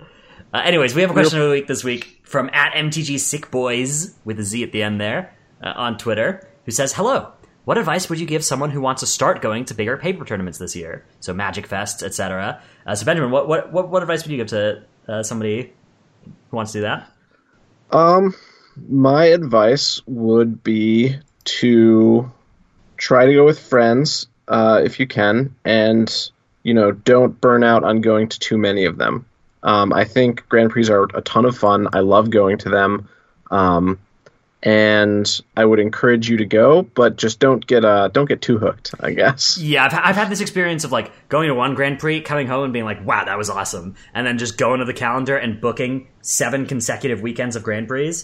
Uh, 0.54 0.62
anyways, 0.64 0.94
we 0.94 1.02
have 1.02 1.10
a 1.10 1.14
question 1.14 1.38
of 1.40 1.44
the 1.46 1.50
week 1.50 1.66
this 1.66 1.84
week 1.84 2.20
from 2.22 2.48
at 2.54 2.72
MTG 2.72 3.18
Sick 3.20 3.50
Boys 3.50 4.14
with 4.24 4.38
a 4.40 4.44
Z 4.44 4.62
at 4.62 4.72
the 4.72 4.82
end 4.82 4.98
there 4.98 5.36
uh, 5.62 5.74
on 5.76 5.98
Twitter, 5.98 6.48
who 6.64 6.70
says, 6.70 6.94
"Hello. 6.94 7.32
What 7.68 7.76
advice 7.76 8.08
would 8.08 8.18
you 8.18 8.24
give 8.24 8.42
someone 8.42 8.70
who 8.70 8.80
wants 8.80 9.00
to 9.00 9.06
start 9.06 9.42
going 9.42 9.66
to 9.66 9.74
bigger 9.74 9.98
paper 9.98 10.24
tournaments 10.24 10.56
this 10.56 10.74
year? 10.74 11.04
So 11.20 11.34
Magic 11.34 11.66
Fest, 11.66 12.02
etc. 12.02 12.62
Uh, 12.86 12.94
so 12.94 13.04
Benjamin, 13.04 13.30
what, 13.30 13.46
what 13.46 13.70
what 13.70 13.90
what 13.90 14.00
advice 14.00 14.22
would 14.22 14.30
you 14.30 14.38
give 14.38 14.46
to 14.46 14.84
uh, 15.06 15.22
somebody 15.22 15.74
who 16.24 16.56
wants 16.56 16.72
to 16.72 16.78
do 16.78 16.82
that? 16.84 17.12
Um, 17.90 18.34
my 18.88 19.26
advice 19.26 20.00
would 20.06 20.64
be 20.64 21.18
to 21.44 22.32
try 22.96 23.26
to 23.26 23.34
go 23.34 23.44
with 23.44 23.60
friends 23.60 24.28
uh, 24.48 24.80
if 24.82 24.98
you 24.98 25.06
can, 25.06 25.54
and 25.62 26.30
you 26.62 26.72
know, 26.72 26.90
don't 26.90 27.38
burn 27.38 27.64
out 27.64 27.84
on 27.84 28.00
going 28.00 28.30
to 28.30 28.38
too 28.38 28.56
many 28.56 28.86
of 28.86 28.96
them. 28.96 29.26
Um, 29.62 29.92
I 29.92 30.04
think 30.04 30.48
Grand 30.48 30.70
Prix 30.70 30.88
are 30.88 31.06
a 31.12 31.20
ton 31.20 31.44
of 31.44 31.58
fun. 31.58 31.88
I 31.92 32.00
love 32.00 32.30
going 32.30 32.56
to 32.56 32.70
them, 32.70 33.10
um, 33.50 33.98
and 34.62 35.40
I 35.56 35.64
would 35.64 35.78
encourage 35.78 36.28
you 36.28 36.36
to 36.38 36.44
go, 36.44 36.82
but 36.82 37.16
just 37.16 37.38
don't 37.38 37.64
get 37.66 37.84
uh, 37.84 38.08
don't 38.08 38.26
get 38.28 38.42
too 38.42 38.58
hooked. 38.58 38.94
I 39.00 39.12
guess. 39.12 39.56
Yeah, 39.58 39.84
I've, 39.84 39.94
I've 39.94 40.16
had 40.16 40.30
this 40.30 40.40
experience 40.40 40.84
of 40.84 40.92
like 40.92 41.12
going 41.28 41.48
to 41.48 41.54
one 41.54 41.74
Grand 41.74 41.98
Prix, 41.98 42.20
coming 42.22 42.46
home 42.46 42.64
and 42.64 42.72
being 42.72 42.84
like, 42.84 43.04
"Wow, 43.06 43.24
that 43.24 43.38
was 43.38 43.50
awesome," 43.50 43.94
and 44.14 44.26
then 44.26 44.38
just 44.38 44.58
going 44.58 44.80
to 44.80 44.84
the 44.84 44.94
calendar 44.94 45.36
and 45.36 45.60
booking 45.60 46.08
seven 46.22 46.66
consecutive 46.66 47.20
weekends 47.20 47.54
of 47.56 47.62
Grand 47.62 47.86
Prix, 47.88 48.14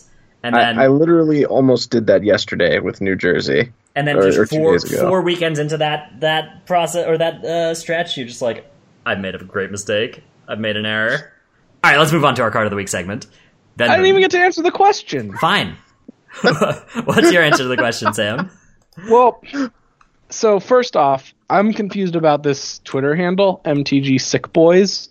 and 0.42 0.54
then 0.54 0.78
I, 0.78 0.84
I 0.84 0.88
literally 0.88 1.44
almost 1.44 1.90
did 1.90 2.06
that 2.08 2.24
yesterday 2.24 2.80
with 2.80 3.00
New 3.00 3.14
Jersey. 3.16 3.72
and 3.94 4.08
then 4.08 4.16
or- 4.16 4.22
just 4.30 4.38
or 4.38 4.46
four 4.46 4.78
four 4.80 5.22
weekends 5.22 5.58
into 5.60 5.76
that 5.78 6.20
that 6.20 6.66
process 6.66 7.06
or 7.06 7.16
that 7.16 7.44
uh, 7.44 7.74
stretch, 7.74 8.16
you're 8.16 8.26
just 8.26 8.42
like, 8.42 8.66
I've 9.06 9.20
made 9.20 9.34
a 9.36 9.44
great 9.44 9.70
mistake. 9.70 10.22
I've 10.48 10.60
made 10.60 10.76
an 10.76 10.84
error. 10.84 11.32
All 11.84 11.90
right, 11.90 11.98
let's 11.98 12.12
move 12.12 12.24
on 12.24 12.34
to 12.34 12.42
our 12.42 12.50
card 12.50 12.66
of 12.66 12.70
the 12.70 12.76
week 12.76 12.88
segment. 12.88 13.26
Then 13.76 13.90
I 13.90 13.94
didn't 13.96 14.06
even 14.08 14.20
get 14.22 14.30
to 14.32 14.38
answer 14.38 14.62
the 14.62 14.70
question. 14.70 15.32
fine. 15.36 15.76
What's 17.04 17.32
your 17.32 17.42
answer 17.42 17.62
to 17.62 17.68
the 17.68 17.76
question, 17.76 18.12
Sam? 18.12 18.50
Well, 19.08 19.42
so 20.30 20.60
first 20.60 20.96
off, 20.96 21.34
I'm 21.50 21.72
confused 21.72 22.16
about 22.16 22.42
this 22.42 22.80
Twitter 22.80 23.14
handle, 23.14 23.60
MTG 23.64 24.20
Sick 24.20 24.52
Boys. 24.52 25.08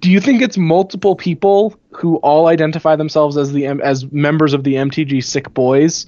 Do 0.00 0.10
you 0.10 0.20
think 0.20 0.42
it's 0.42 0.58
multiple 0.58 1.16
people 1.16 1.74
who 1.92 2.16
all 2.16 2.46
identify 2.46 2.96
themselves 2.96 3.36
as 3.36 3.52
the 3.52 3.66
as 3.66 4.10
members 4.12 4.52
of 4.52 4.64
the 4.64 4.74
MTG 4.74 5.24
Sick 5.24 5.52
Boys? 5.54 6.06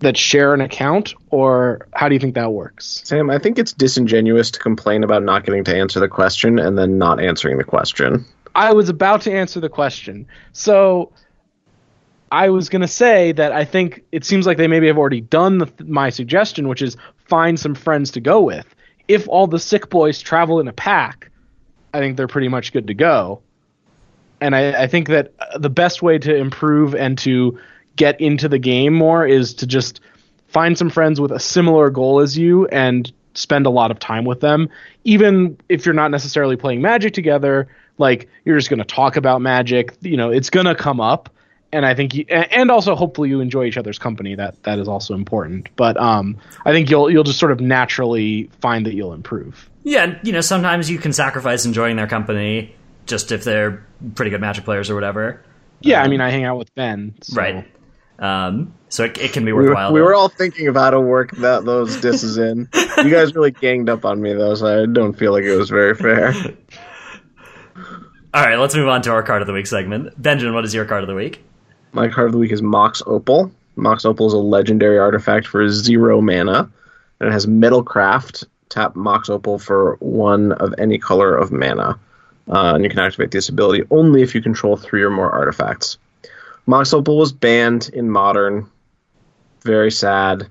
that 0.00 0.16
share 0.16 0.54
an 0.54 0.60
account, 0.60 1.14
or 1.30 1.88
how 1.94 2.08
do 2.08 2.14
you 2.14 2.20
think 2.20 2.34
that 2.34 2.52
works? 2.52 3.02
Sam, 3.04 3.30
I 3.30 3.38
think 3.38 3.58
it's 3.58 3.72
disingenuous 3.72 4.50
to 4.52 4.58
complain 4.58 5.02
about 5.02 5.22
not 5.22 5.44
getting 5.44 5.64
to 5.64 5.76
answer 5.76 5.98
the 5.98 6.08
question 6.08 6.58
and 6.58 6.78
then 6.78 6.98
not 6.98 7.20
answering 7.20 7.58
the 7.58 7.64
question. 7.64 8.24
I 8.54 8.72
was 8.72 8.88
about 8.88 9.22
to 9.22 9.32
answer 9.32 9.60
the 9.60 9.68
question. 9.68 10.26
So 10.52 11.10
I 12.30 12.50
was 12.50 12.68
going 12.68 12.82
to 12.82 12.88
say 12.88 13.32
that 13.32 13.52
I 13.52 13.64
think 13.64 14.04
it 14.10 14.24
seems 14.24 14.46
like 14.46 14.56
they 14.56 14.66
maybe 14.66 14.86
have 14.88 14.98
already 14.98 15.20
done 15.20 15.58
the, 15.58 15.70
my 15.84 16.10
suggestion, 16.10 16.68
which 16.68 16.82
is 16.82 16.96
find 17.26 17.58
some 17.58 17.74
friends 17.74 18.10
to 18.12 18.20
go 18.20 18.40
with. 18.40 18.74
If 19.06 19.28
all 19.28 19.46
the 19.46 19.58
sick 19.58 19.90
boys 19.90 20.20
travel 20.20 20.60
in 20.60 20.68
a 20.68 20.72
pack, 20.72 21.30
I 21.92 21.98
think 22.00 22.16
they're 22.16 22.28
pretty 22.28 22.48
much 22.48 22.72
good 22.72 22.88
to 22.88 22.94
go. 22.94 23.40
And 24.40 24.56
I, 24.56 24.82
I 24.82 24.86
think 24.86 25.08
that 25.08 25.32
uh, 25.38 25.58
the 25.58 25.70
best 25.70 26.02
way 26.02 26.18
to 26.18 26.34
improve 26.34 26.94
and 26.94 27.16
to 27.18 27.58
get 27.96 28.20
into 28.20 28.48
the 28.48 28.58
game 28.58 28.94
more 28.94 29.26
is 29.26 29.54
to 29.54 29.66
just 29.66 30.00
find 30.48 30.76
some 30.76 30.90
friends 30.90 31.20
with 31.20 31.30
a 31.30 31.38
similar 31.38 31.90
goal 31.90 32.20
as 32.20 32.36
you 32.36 32.66
and 32.68 33.12
spend 33.34 33.66
a 33.66 33.70
lot 33.70 33.90
of 33.90 33.98
time 33.98 34.24
with 34.24 34.40
them. 34.40 34.68
Even 35.04 35.56
if 35.68 35.84
you're 35.84 35.94
not 35.94 36.10
necessarily 36.10 36.56
playing 36.56 36.82
Magic 36.82 37.12
together, 37.14 37.68
like 37.98 38.28
you're 38.44 38.56
just 38.56 38.70
going 38.70 38.78
to 38.78 38.84
talk 38.84 39.16
about 39.16 39.40
Magic, 39.40 39.94
you 40.00 40.16
know, 40.16 40.30
it's 40.30 40.50
going 40.50 40.66
to 40.66 40.74
come 40.74 41.00
up. 41.00 41.30
And 41.74 41.84
I 41.84 41.94
think, 41.94 42.14
you, 42.14 42.24
and 42.28 42.70
also 42.70 42.94
hopefully 42.94 43.28
you 43.28 43.40
enjoy 43.40 43.64
each 43.64 43.76
other's 43.76 43.98
company. 43.98 44.36
That 44.36 44.62
that 44.62 44.78
is 44.78 44.86
also 44.86 45.14
important. 45.14 45.68
But 45.74 45.96
um, 45.96 46.38
I 46.64 46.70
think 46.70 46.88
you'll 46.88 47.10
you'll 47.10 47.24
just 47.24 47.40
sort 47.40 47.50
of 47.50 47.60
naturally 47.60 48.50
find 48.60 48.86
that 48.86 48.94
you'll 48.94 49.12
improve. 49.12 49.68
Yeah, 49.82 50.18
you 50.22 50.32
know, 50.32 50.40
sometimes 50.40 50.88
you 50.88 50.98
can 50.98 51.12
sacrifice 51.12 51.66
enjoying 51.66 51.96
their 51.96 52.06
company 52.06 52.74
just 53.06 53.32
if 53.32 53.44
they're 53.44 53.84
pretty 54.14 54.30
good 54.30 54.40
Magic 54.40 54.64
players 54.64 54.88
or 54.88 54.94
whatever. 54.94 55.44
Yeah, 55.80 56.00
um, 56.00 56.06
I 56.06 56.08
mean, 56.08 56.20
I 56.20 56.30
hang 56.30 56.44
out 56.44 56.58
with 56.58 56.74
Ben, 56.74 57.14
so. 57.22 57.36
right? 57.36 57.66
Um, 58.18 58.74
so 58.88 59.04
it, 59.04 59.18
it, 59.18 59.32
can 59.32 59.44
be 59.44 59.52
worthwhile. 59.52 59.92
We 59.92 60.00
were, 60.00 60.06
we 60.06 60.12
were, 60.12 60.14
all 60.14 60.28
thinking 60.28 60.68
of 60.68 60.76
how 60.76 60.90
to 60.90 61.00
work 61.00 61.32
that 61.38 61.64
those 61.64 62.00
disses 62.00 62.38
in. 62.38 62.68
you 62.98 63.10
guys 63.10 63.34
really 63.34 63.50
ganged 63.50 63.88
up 63.88 64.04
on 64.04 64.22
me 64.22 64.32
though, 64.32 64.54
so 64.54 64.82
I 64.82 64.86
don't 64.86 65.14
feel 65.14 65.32
like 65.32 65.42
it 65.42 65.56
was 65.56 65.68
very 65.68 65.96
fair. 65.96 66.32
all 68.32 68.44
right, 68.44 68.56
let's 68.56 68.76
move 68.76 68.86
on 68.86 69.02
to 69.02 69.10
our 69.10 69.24
card 69.24 69.42
of 69.42 69.48
the 69.48 69.52
week 69.52 69.66
segment. 69.66 70.20
Benjamin, 70.20 70.54
what 70.54 70.64
is 70.64 70.72
your 70.72 70.84
card 70.84 71.02
of 71.02 71.08
the 71.08 71.14
week? 71.14 71.44
My 71.94 72.08
card 72.08 72.26
of 72.26 72.32
the 72.32 72.38
week 72.38 72.50
is 72.50 72.60
Mox 72.60 73.04
Opal. 73.06 73.52
Mox 73.76 74.04
Opal 74.04 74.26
is 74.26 74.32
a 74.32 74.38
legendary 74.38 74.98
artifact 74.98 75.46
for 75.46 75.68
zero 75.68 76.20
mana, 76.20 76.68
and 77.20 77.28
it 77.28 77.32
has 77.32 77.46
Metalcraft. 77.46 78.46
Tap 78.68 78.96
Mox 78.96 79.30
Opal 79.30 79.60
for 79.60 79.96
one 80.00 80.50
of 80.50 80.74
any 80.76 80.98
color 80.98 81.36
of 81.36 81.52
mana, 81.52 82.00
uh, 82.48 82.72
and 82.74 82.82
you 82.82 82.90
can 82.90 82.98
activate 82.98 83.30
this 83.30 83.48
ability 83.48 83.84
only 83.92 84.22
if 84.22 84.34
you 84.34 84.42
control 84.42 84.76
three 84.76 85.04
or 85.04 85.10
more 85.10 85.30
artifacts. 85.30 85.98
Mox 86.66 86.92
Opal 86.92 87.16
was 87.16 87.32
banned 87.32 87.88
in 87.92 88.10
Modern. 88.10 88.68
Very 89.62 89.92
sad. 89.92 90.48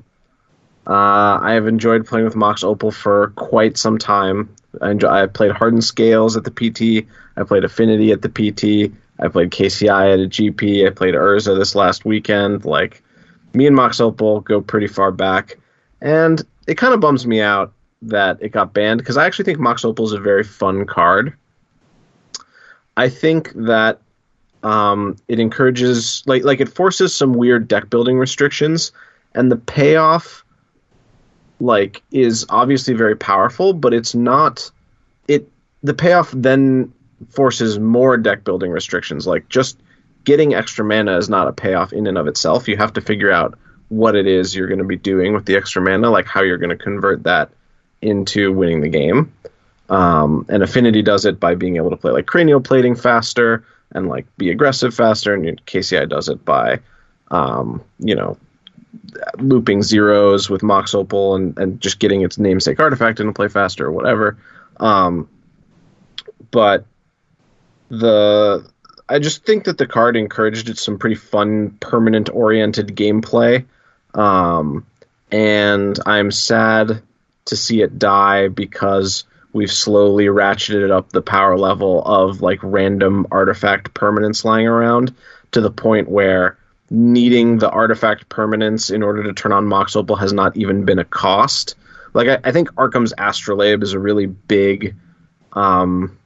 Uh, 0.88 1.40
I 1.42 1.54
have 1.56 1.68
enjoyed 1.68 2.08
playing 2.08 2.24
with 2.24 2.38
Mox 2.38 2.64
Opal 2.64 2.92
for 2.92 3.34
quite 3.36 3.78
some 3.78 3.98
time. 3.98 4.56
I, 4.82 4.92
enjoy, 4.92 5.10
I 5.10 5.26
played 5.28 5.52
Hardened 5.52 5.84
Scales 5.84 6.38
at 6.38 6.46
the 6.46 6.52
PT. 6.52 7.06
I 7.36 7.44
played 7.44 7.66
Affinity 7.66 8.14
at 8.14 8.22
the 8.22 8.30
PT. 8.30 8.94
I 9.20 9.27
played 9.27 9.51
KCI 9.51 10.13
at 10.13 10.20
a 10.20 10.27
GP. 10.27 10.88
I 10.88 10.89
played 10.89 11.13
Urza 11.13 11.58
this 11.58 11.75
last 11.75 12.05
weekend. 12.05 12.65
Like, 12.65 13.03
me 13.53 13.67
and 13.67 13.75
Mox 13.75 14.00
Opal 14.00 14.41
go 14.41 14.62
pretty 14.62 14.88
far 14.88 15.12
back. 15.12 15.58
And 16.01 16.41
it 16.67 16.75
kind 16.75 16.93
of 16.93 17.00
bums 17.00 17.25
me 17.25 17.41
out 17.41 17.74
that 18.01 18.38
it 18.41 18.50
got 18.50 18.74
banned 18.74 19.00
because 19.00 19.17
I 19.17 19.25
actually 19.25 19.46
think 19.46 19.60
Mox 19.60 19.86
Opal 19.86 20.05
is 20.05 20.12
a 20.12 20.20
very 20.20 20.43
fun 20.43 20.86
card. 20.86 21.34
I 22.98 23.10
think 23.10 23.51
that 23.55 24.00
um, 24.63 25.17
it 25.27 25.39
encourages 25.39 26.24
like 26.25 26.43
like 26.43 26.60
it 26.60 26.70
forces 26.70 27.15
some 27.15 27.34
weird 27.34 27.67
deck 27.67 27.89
building 27.89 28.17
restrictions, 28.17 28.91
and 29.34 29.51
the 29.51 29.58
payoff 29.58 30.43
like 31.60 32.03
is 32.12 32.46
obviously 32.50 32.93
very 32.93 33.15
powerful, 33.15 33.74
but 33.74 33.93
it's 33.93 34.13
not 34.13 34.70
it 35.27 35.50
the 35.82 35.93
payoff 35.93 36.32
then 36.32 36.93
forces 37.30 37.80
more 37.80 38.18
deck 38.18 38.44
building 38.44 38.72
restrictions. 38.72 39.27
Like 39.27 39.50
just 39.50 39.77
getting 40.24 40.53
extra 40.53 40.86
mana 40.86 41.18
is 41.18 41.30
not 41.30 41.48
a 41.48 41.53
payoff 41.53 41.94
in 41.94 42.08
and 42.08 42.18
of 42.18 42.27
itself. 42.27 42.68
You 42.68 42.77
have 42.77 42.94
to 42.94 43.01
figure 43.01 43.32
out 43.32 43.58
what 43.89 44.15
it 44.15 44.27
is 44.27 44.56
you're 44.56 44.68
going 44.68 44.80
to 44.80 44.86
be 44.86 44.98
doing 44.98 45.34
with 45.34 45.46
the 45.46 45.56
extra 45.56 45.82
mana, 45.82 46.10
like 46.10 46.25
how 46.25 46.42
you're 46.42 46.58
going 46.58 46.70
to 46.70 46.84
convert 46.84 47.24
that 47.24 47.51
into 48.01 48.51
winning 48.51 48.82
the 48.82 48.89
game. 48.89 49.34
Um, 49.89 50.46
and 50.50 50.63
Affinity 50.63 51.01
does 51.01 51.25
it 51.25 51.39
by 51.39 51.56
being 51.56 51.75
able 51.75 51.89
to 51.89 51.98
play 51.98 52.12
like 52.12 52.25
cranial 52.25 52.62
plating 52.62 52.96
faster 52.96 53.65
and 53.92 54.08
like 54.08 54.25
be 54.38 54.50
aggressive 54.50 54.94
faster. 54.94 55.34
And 55.34 55.63
KCI 55.65 56.10
does 56.10 56.30
it 56.30 56.44
by, 56.44 56.80
um, 57.30 57.84
you 58.00 58.15
know, 58.15 58.38
looping 59.38 59.84
zeros 59.84 60.50
with 60.50 60.63
Mox 60.63 60.96
Opal 60.96 61.36
and, 61.36 61.58
and 61.58 61.82
just 61.82 62.00
getting 62.00 62.22
its 62.22 62.38
namesake 62.38 62.80
artifact 62.80 63.20
into 63.20 63.34
play 63.34 63.48
faster 63.48 63.86
or 63.86 63.92
whatever. 63.92 64.38
Um, 64.77 65.30
but 66.51 66.86
the 68.00 68.66
I 69.08 69.20
just 69.20 69.46
think 69.46 69.66
that 69.66 69.78
the 69.78 69.86
card 69.86 70.16
encouraged 70.16 70.78
some 70.78 70.98
pretty 70.98 71.16
fun, 71.16 71.72
permanent 71.80 72.30
oriented 72.32 72.96
gameplay. 72.96 73.66
Um, 74.14 74.86
and 75.32 76.00
I'm 76.06 76.32
sad 76.32 77.02
to 77.46 77.56
see 77.56 77.82
it 77.82 78.00
die 78.00 78.48
because 78.48 79.26
we've 79.52 79.72
slowly 79.72 80.26
ratcheted 80.26 80.90
up 80.90 81.10
the 81.10 81.22
power 81.22 81.58
level 81.58 82.02
of 82.04 82.42
like 82.42 82.60
random 82.64 83.28
artifact 83.32 83.94
permanence 83.94 84.46
lying 84.46 84.68
around 84.68 85.14
to 85.52 85.62
the 85.62 85.72
point 85.72 86.10
where 86.10 86.58
needing 86.90 87.58
the 87.58 87.70
artifact 87.70 88.30
permanence 88.30 88.90
in 88.90 89.04
order 89.04 89.24
to 89.24 89.34
turn 89.34 89.52
on 89.52 89.68
Mox 89.68 89.96
Opal 89.96 90.16
has 90.16 90.34
not 90.34 90.56
even 90.56 90.86
been 90.86 91.00
a 91.00 91.06
cost. 91.06 91.76
Like 92.14 92.28
I, 92.28 92.40
I 92.50 92.52
think 92.52 92.70
Arcum's 92.78 93.14
Astrolabe 93.18 93.84
is 93.84 93.94
a 93.94 94.00
really 94.00 94.26
big 94.26 94.96
um 95.52 96.18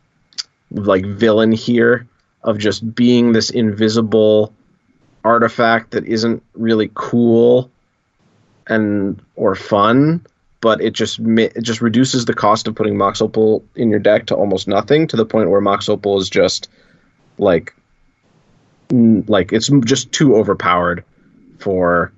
like 0.72 1.06
villain 1.06 1.52
here 1.52 2.08
of 2.44 2.58
just 2.58 2.96
being 2.96 3.32
this 3.32 3.50
invisible 3.50 4.54
artifact 5.24 5.92
that 5.92 6.06
isn't 6.06 6.44
really 6.54 6.90
cool 6.94 7.70
and 8.68 9.22
or 9.36 9.56
fun 9.56 10.26
but 10.62 10.82
it 10.82 10.94
just 10.94 11.20
it 11.20 11.62
just 11.62 11.82
reduces 11.82 12.26
the 12.26 12.34
cost 12.34 12.68
of 12.68 12.76
putting 12.76 12.98
Mox 12.98 13.22
Opal 13.22 13.64
in 13.76 13.90
your 13.90 14.00
deck 14.00 14.28
to 14.28 14.36
almost 14.36 14.68
nothing 14.68 15.08
to 15.08 15.16
the 15.16 15.26
point 15.26 15.50
where 15.50 15.62
Mox 15.62 15.88
Opal 15.90 16.20
is 16.20 16.30
just 16.30 16.70
like 17.38 17.76
like 18.92 19.54
it's 19.54 19.70
just 19.86 20.12
too 20.12 20.36
overpowered 20.36 21.04
for 21.60 22.12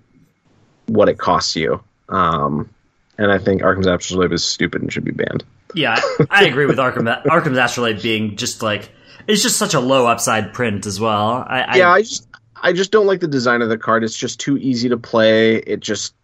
what 0.87 1.09
it 1.09 1.17
costs 1.17 1.55
you. 1.55 1.83
Um, 2.07 2.69
and 3.17 3.31
I 3.31 3.37
think 3.37 3.61
Arcum's 3.61 3.87
Astrolabe 3.87 4.31
is 4.31 4.43
stupid 4.43 4.81
and 4.81 4.91
should 4.91 5.03
be 5.03 5.11
banned. 5.11 5.43
Yeah, 5.73 5.99
I 6.29 6.45
agree 6.45 6.65
with 6.65 6.77
Arcum. 6.77 7.23
Arcum's 7.25 7.57
Astrolabe 7.57 8.01
being 8.01 8.35
just 8.35 8.61
like 8.61 8.89
it's 9.27 9.43
just 9.43 9.57
such 9.57 9.73
a 9.73 9.79
low 9.79 10.07
upside 10.07 10.53
print 10.53 10.85
as 10.85 10.99
well. 10.99 11.45
I, 11.47 11.77
yeah, 11.77 11.89
I, 11.89 11.95
I 11.95 12.01
just 12.01 12.27
I 12.55 12.73
just 12.73 12.91
don't 12.91 13.05
like 13.05 13.19
the 13.19 13.27
design 13.27 13.61
of 13.61 13.69
the 13.69 13.77
card. 13.77 14.03
It's 14.03 14.17
just 14.17 14.39
too 14.39 14.57
easy 14.57 14.89
to 14.89 14.97
play. 14.97 15.55
It 15.57 15.79
just 15.79 16.15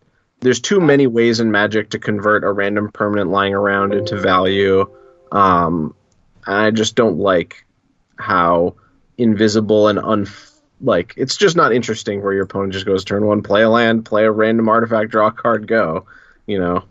there's 0.41 0.59
too 0.59 0.79
many 0.79 1.07
ways 1.07 1.39
in 1.39 1.51
Magic 1.51 1.91
to 1.91 1.99
convert 1.99 2.43
a 2.43 2.51
random 2.51 2.91
permanent 2.91 3.29
lying 3.29 3.53
around 3.53 3.93
into 3.93 4.19
value. 4.19 4.89
Um, 5.31 5.95
I 6.45 6.71
just 6.71 6.95
don't 6.95 7.17
like 7.17 7.65
how 8.17 8.75
invisible 9.17 9.87
and 9.87 9.99
un 9.99 10.27
like 10.81 11.13
it's 11.15 11.37
just 11.37 11.55
not 11.55 11.73
interesting 11.73 12.21
where 12.21 12.33
your 12.33 12.43
opponent 12.43 12.73
just 12.73 12.85
goes 12.85 13.05
turn 13.05 13.25
one, 13.25 13.41
play 13.41 13.61
a 13.61 13.69
land, 13.69 14.05
play 14.05 14.25
a 14.25 14.31
random 14.31 14.67
artifact, 14.67 15.11
draw 15.11 15.27
a 15.27 15.31
card, 15.31 15.67
go. 15.67 16.05
You 16.47 16.59
know. 16.59 16.83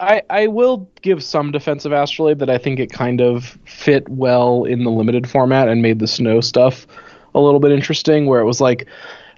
I, 0.00 0.22
I 0.28 0.46
will 0.48 0.88
give 1.02 1.22
some 1.22 1.52
defensive 1.52 1.92
astrolabe 1.92 2.38
that 2.40 2.50
I 2.50 2.58
think 2.58 2.80
it 2.80 2.90
kind 2.90 3.20
of 3.20 3.58
fit 3.64 4.08
well 4.08 4.64
in 4.64 4.84
the 4.84 4.90
limited 4.90 5.28
format 5.28 5.68
and 5.68 5.82
made 5.82 6.00
the 6.00 6.08
snow 6.08 6.40
stuff 6.40 6.86
a 7.34 7.40
little 7.40 7.60
bit 7.60 7.72
interesting 7.72 8.26
where 8.26 8.40
it 8.40 8.44
was 8.44 8.60
like 8.60 8.88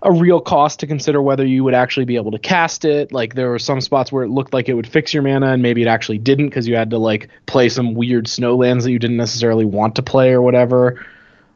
a 0.03 0.13
real 0.13 0.41
cost 0.41 0.81
to 0.81 0.87
consider 0.87 1.21
whether 1.21 1.45
you 1.45 1.65
would 1.65 1.75
actually 1.75 2.05
be 2.05 2.17
able 2.17 2.31
to 2.31 2.39
cast 2.39 2.85
it. 2.85 3.13
Like 3.13 3.35
there 3.35 3.51
were 3.51 3.59
some 3.59 3.81
spots 3.81 4.13
where 4.13 4.25
it 4.25 4.29
looked 4.29 4.55
like 4.55 4.69
it 4.69 4.75
would 4.75 4.87
fix 4.87 5.13
your 5.13 5.23
mana 5.23 5.53
and 5.53 5.63
maybe 5.63 5.83
it 5.83 5.89
actually 5.89 6.19
didn't 6.19 6.49
because 6.49 6.67
you 6.67 6.77
had 6.77 6.91
to 6.91 6.99
like 6.99 7.29
play 7.47 7.69
some 7.69 7.95
weird 7.95 8.29
snow 8.29 8.57
lands 8.57 8.85
that 8.85 8.93
you 8.93 8.99
didn't 8.99 9.17
necessarily 9.17 9.65
want 9.65 9.95
to 9.97 10.03
play 10.03 10.33
or 10.33 10.43
whatever. 10.43 11.05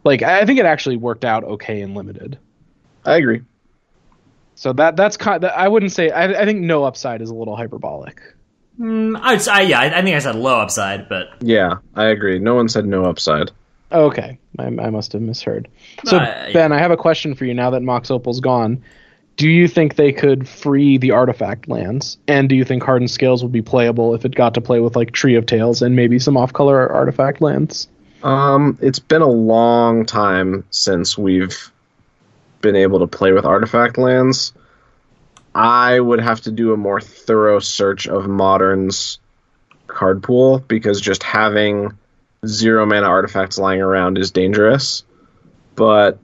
Like 0.04 0.22
I 0.22 0.44
think 0.44 0.58
it 0.58 0.66
actually 0.66 0.96
worked 0.96 1.24
out 1.24 1.44
okay 1.44 1.80
in 1.80 1.94
limited. 1.94 2.38
I 3.04 3.16
agree. 3.16 3.42
So 4.54 4.72
that 4.74 4.96
that's 4.96 5.16
kind. 5.16 5.42
Of, 5.42 5.52
I 5.56 5.68
wouldn't 5.68 5.92
say. 5.92 6.10
I, 6.10 6.42
I 6.42 6.44
think 6.44 6.60
no 6.60 6.84
upside 6.84 7.22
is 7.22 7.30
a 7.30 7.34
little 7.34 7.56
hyperbolic. 7.56 8.20
Mm, 8.80 9.18
I'd, 9.20 9.46
I 9.46 9.60
yeah. 9.60 9.80
I, 9.80 9.98
I 9.98 10.02
think 10.02 10.16
I 10.16 10.18
said 10.20 10.36
low 10.36 10.58
upside, 10.58 11.08
but 11.08 11.34
yeah, 11.40 11.76
I 11.94 12.06
agree. 12.06 12.38
No 12.38 12.54
one 12.54 12.68
said 12.68 12.86
no 12.86 13.04
upside. 13.04 13.50
Okay, 13.92 14.38
I, 14.58 14.64
I 14.64 14.90
must 14.90 15.12
have 15.12 15.20
misheard. 15.20 15.68
So 16.04 16.16
uh, 16.16 16.52
Ben, 16.52 16.72
I 16.72 16.78
have 16.78 16.90
a 16.90 16.96
question 16.96 17.34
for 17.34 17.44
you. 17.44 17.52
Now 17.52 17.70
that 17.70 17.82
Mox 17.82 18.10
Opal's 18.10 18.40
gone, 18.40 18.82
do 19.36 19.48
you 19.48 19.68
think 19.68 19.96
they 19.96 20.12
could 20.12 20.48
free 20.48 20.96
the 20.96 21.10
artifact 21.10 21.68
lands? 21.68 22.16
And 22.28 22.48
do 22.48 22.54
you 22.54 22.64
think 22.64 22.82
Hardened 22.82 23.10
Scales 23.10 23.42
would 23.42 23.52
be 23.52 23.62
playable 23.62 24.14
if 24.14 24.24
it 24.24 24.34
got 24.34 24.54
to 24.54 24.60
play 24.60 24.80
with 24.80 24.96
like 24.96 25.12
Tree 25.12 25.34
of 25.34 25.46
Tales 25.46 25.82
and 25.82 25.96
maybe 25.96 26.18
some 26.18 26.36
off-color 26.36 26.90
artifact 26.90 27.40
lands? 27.40 27.88
Um, 28.22 28.78
it's 28.80 28.98
been 28.98 29.22
a 29.22 29.28
long 29.28 30.04
time 30.06 30.64
since 30.70 31.18
we've 31.18 31.70
been 32.60 32.76
able 32.76 32.98
to 33.00 33.06
play 33.06 33.32
with 33.32 33.44
artifact 33.44 33.98
lands. 33.98 34.52
I 35.54 35.98
would 35.98 36.20
have 36.20 36.42
to 36.42 36.52
do 36.52 36.72
a 36.72 36.76
more 36.76 37.00
thorough 37.00 37.58
search 37.58 38.06
of 38.06 38.28
Modern's 38.28 39.18
card 39.86 40.22
pool 40.22 40.60
because 40.60 41.00
just 41.00 41.22
having 41.22 41.98
zero 42.46 42.86
mana 42.86 43.06
artifacts 43.06 43.58
lying 43.58 43.82
around 43.82 44.18
is 44.18 44.30
dangerous. 44.30 45.04
But 45.74 46.18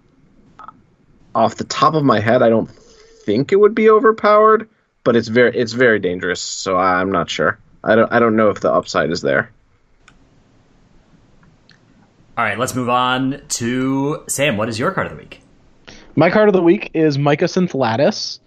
off 1.34 1.56
the 1.56 1.64
top 1.64 1.94
of 1.94 2.04
my 2.04 2.20
head, 2.20 2.42
I 2.42 2.48
don't 2.48 2.70
think 2.70 3.52
it 3.52 3.56
would 3.56 3.74
be 3.74 3.90
overpowered, 3.90 4.68
but 5.04 5.16
it's 5.16 5.28
very 5.28 5.56
it's 5.56 5.72
very 5.72 5.98
dangerous. 5.98 6.40
So 6.40 6.76
I'm 6.76 7.10
not 7.10 7.28
sure. 7.28 7.58
I 7.82 7.96
don't 7.96 8.12
I 8.12 8.20
don't 8.20 8.36
know 8.36 8.50
if 8.50 8.60
the 8.60 8.72
upside 8.72 9.10
is 9.10 9.22
there. 9.22 9.50
All 12.38 12.44
right, 12.44 12.58
let's 12.58 12.74
move 12.74 12.90
on 12.90 13.42
to 13.48 14.24
Sam. 14.28 14.56
What 14.56 14.68
is 14.68 14.78
your 14.78 14.90
card 14.92 15.06
of 15.06 15.14
the 15.14 15.18
week? 15.18 15.40
My 16.14 16.30
card 16.30 16.48
of 16.48 16.52
the 16.52 16.62
week 16.62 16.90
is 16.92 17.16
Mycosynth 17.16 17.74
Lattice, 17.74 18.40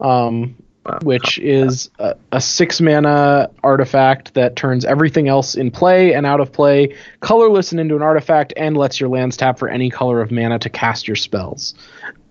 um, 0.00 0.54
which 1.02 1.38
is 1.38 1.90
a, 1.98 2.14
a, 2.32 2.40
six 2.40 2.80
mana 2.80 3.50
artifact 3.64 4.34
that 4.34 4.56
turns 4.56 4.84
everything 4.84 5.28
else 5.28 5.54
in 5.54 5.70
play 5.70 6.14
and 6.14 6.24
out 6.24 6.40
of 6.40 6.52
play 6.52 6.94
colorless 7.20 7.72
and 7.72 7.80
into 7.80 7.96
an 7.96 8.02
artifact 8.02 8.52
and 8.56 8.76
lets 8.76 9.00
your 9.00 9.08
lands 9.08 9.36
tap 9.36 9.58
for 9.58 9.68
any 9.68 9.90
color 9.90 10.20
of 10.20 10.30
mana 10.30 10.58
to 10.58 10.70
cast 10.70 11.08
your 11.08 11.16
spells. 11.16 11.74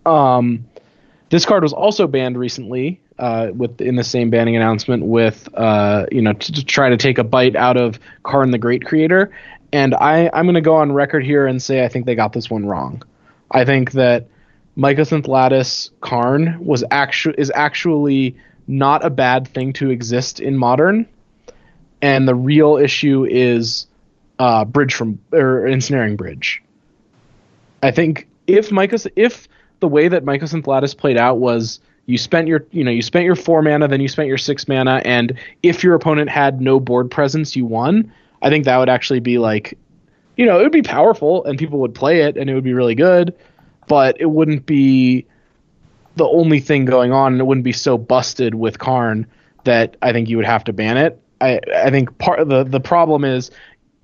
Um, 0.06 0.66
this 1.30 1.46
card 1.46 1.64
was 1.64 1.74
also 1.74 2.08
banned 2.08 2.38
recently 2.38 3.02
uh, 3.18 3.50
with 3.54 3.82
in 3.82 3.96
the 3.96 4.04
same 4.04 4.30
banning 4.30 4.56
announcement 4.56 5.04
with 5.04 5.50
uh, 5.56 6.06
you 6.12 6.22
know 6.22 6.34
to, 6.34 6.52
to, 6.52 6.64
try 6.64 6.90
to 6.90 6.98
take 6.98 7.18
a 7.18 7.24
bite 7.24 7.56
out 7.56 7.78
of 7.78 8.00
Karn 8.24 8.52
the 8.52 8.58
Great 8.58 8.86
Creator, 8.86 9.32
and 9.74 9.96
I, 9.96 10.30
I'm 10.34 10.46
going 10.46 10.56
to 10.56 10.62
go 10.62 10.76
on 10.76 10.92
record 10.92 11.26
here 11.26 11.48
and 11.48 11.62
say 11.62 11.84
I 11.84 11.88
think 11.88 12.06
they 12.06 12.16
got 12.16 12.34
this 12.34 12.50
one 12.50 12.66
wrong. 12.66 13.04
I 13.52 13.66
think 13.66 13.94
that 13.94 14.28
Mycosynth 14.78 15.28
Lattice 15.28 15.90
Karn 16.02 16.58
was 16.64 16.84
actually 16.92 17.36
is 17.38 17.52
actually 17.56 18.36
not 18.68 19.06
a 19.06 19.10
bad 19.10 19.48
thing 19.48 19.74
to 19.74 19.90
exist 19.90 20.40
in 20.40 20.58
modern, 20.58 21.08
and 22.02 22.28
the 22.28 22.36
real 22.36 22.78
issue 22.78 23.26
is 23.30 23.88
uh, 24.40 24.66
bridge 24.66 24.94
from 24.94 25.20
or 25.32 25.66
ensnaring 25.66 26.16
bridge. 26.16 26.62
I 27.82 27.92
think 27.92 28.28
if 28.48 28.70
Mycos 28.70 29.10
if 29.16 29.48
the 29.80 29.88
way 29.88 30.08
that 30.08 30.26
Mycosynth 30.26 30.68
Lattice 30.68 30.94
played 30.94 31.18
out 31.18 31.38
was 31.38 31.80
you 32.06 32.18
spent 32.18 32.48
your 32.48 32.66
you 32.72 32.84
know 32.84 32.92
you 32.92 33.02
spent 33.02 33.26
your 33.26 33.36
four 33.36 33.62
mana 33.62 33.88
then 33.88 34.02
you 34.02 34.08
spent 34.08 34.28
your 34.28 34.38
six 34.38 34.68
mana 34.68 35.02
and 35.06 35.38
if 35.64 35.84
your 35.84 35.96
opponent 35.96 36.30
had 36.30 36.62
no 36.62 36.80
board 36.80 37.10
presence 37.10 37.56
you 37.56 37.66
won. 37.66 38.12
I 38.42 38.50
think 38.50 38.66
that 38.66 38.78
would 38.78 38.90
actually 38.90 39.22
be 39.22 39.38
like, 39.38 39.78
you 40.38 40.46
know, 40.46 40.60
it 40.60 40.64
would 40.64 40.72
be 40.72 40.84
powerful 40.84 41.44
and 41.46 41.58
people 41.58 41.80
would 41.80 41.96
play 41.96 42.22
it 42.22 42.38
and 42.38 42.50
it 42.50 42.54
would 42.54 42.64
be 42.64 42.74
really 42.74 42.94
good, 42.94 43.34
but 43.88 44.20
it 44.20 44.28
wouldn't 44.28 44.66
be 44.66 45.26
the 46.16 46.28
only 46.28 46.60
thing 46.60 46.86
going 46.86 47.12
on 47.12 47.34
and 47.34 47.42
it 47.42 47.46
wouldn't 47.46 47.66
be 47.66 47.74
so 47.74 47.98
busted 47.98 48.56
with 48.56 48.80
Karn 48.80 49.28
that 49.66 49.98
I 50.02 50.14
think 50.14 50.30
you 50.30 50.38
would 50.38 50.46
have 50.46 50.64
to 50.66 50.74
ban 50.74 50.98
it. 50.98 51.20
I, 51.42 51.60
I 51.76 51.90
think 51.90 52.18
part 52.18 52.40
of 52.40 52.48
the, 52.48 52.64
the 52.64 52.80
problem 52.80 53.26
is 53.26 53.52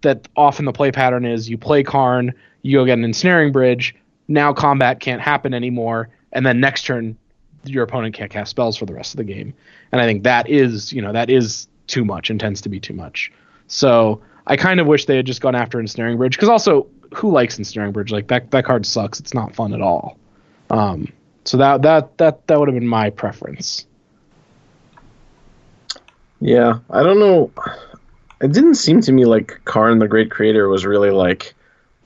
that 0.02 0.28
often 0.36 0.66
the 0.66 0.74
play 0.74 0.92
pattern 0.92 1.26
is 1.26 1.50
you 1.50 1.58
play 1.58 1.84
Karn, 1.84 2.34
you 2.64 2.78
go 2.78 2.86
get 2.86 2.98
an 2.98 3.06
ensnaring 3.06 3.52
bridge, 3.52 3.96
now 4.28 4.54
combat 4.54 5.00
can't 5.00 5.22
happen 5.22 5.54
anymore, 5.54 6.10
and 6.34 6.46
then 6.46 6.60
next 6.60 6.84
turn 6.84 7.18
your 7.66 7.84
opponent 7.84 8.16
can't 8.16 8.32
cast 8.32 8.50
spells 8.50 8.76
for 8.76 8.86
the 8.86 8.94
rest 8.94 9.14
of 9.14 9.18
the 9.18 9.24
game. 9.24 9.54
And 9.92 10.02
I 10.02 10.06
think 10.06 10.24
that 10.24 10.50
is, 10.50 10.92
you 10.92 11.02
know, 11.02 11.14
that 11.14 11.30
is 11.30 11.68
too 11.88 12.04
much 12.04 12.30
and 12.30 12.40
tends 12.40 12.62
to 12.62 12.70
be 12.70 12.80
too 12.80 12.94
much. 12.94 13.32
So 13.68 14.22
I 14.48 14.58
kind 14.58 14.80
of 14.80 14.88
wish 14.88 15.06
they 15.06 15.16
had 15.16 15.26
just 15.26 15.42
gone 15.42 15.56
after 15.56 15.80
Ensnaring 15.80 16.18
Bridge 16.18 16.36
because 16.36 16.50
also 16.50 16.88
who 17.14 17.32
likes 17.32 17.58
Ensnaring 17.58 17.92
Bridge? 17.92 18.12
Like 18.12 18.28
that 18.28 18.52
that 18.52 18.66
card 18.66 18.86
sucks. 18.86 19.20
It's 19.20 19.34
not 19.34 19.56
fun 19.56 19.74
at 19.74 19.82
all. 19.82 20.18
Um, 20.70 21.12
so 21.46 21.58
that 21.58 21.82
that 21.82 22.18
that 22.18 22.48
that 22.48 22.60
would 22.60 22.68
have 22.68 22.76
been 22.76 22.88
my 22.88 23.10
preference. 23.10 23.86
Yeah, 26.40 26.80
I 26.90 27.04
don't 27.04 27.20
know. 27.20 27.52
It 28.42 28.52
didn't 28.52 28.76
seem 28.76 29.02
to 29.02 29.12
me 29.12 29.26
like 29.26 29.62
Karn 29.66 30.00
the 30.00 30.08
Great 30.08 30.32
Creator 30.32 30.68
was 30.68 30.86
really 30.86 31.12
like 31.12 31.54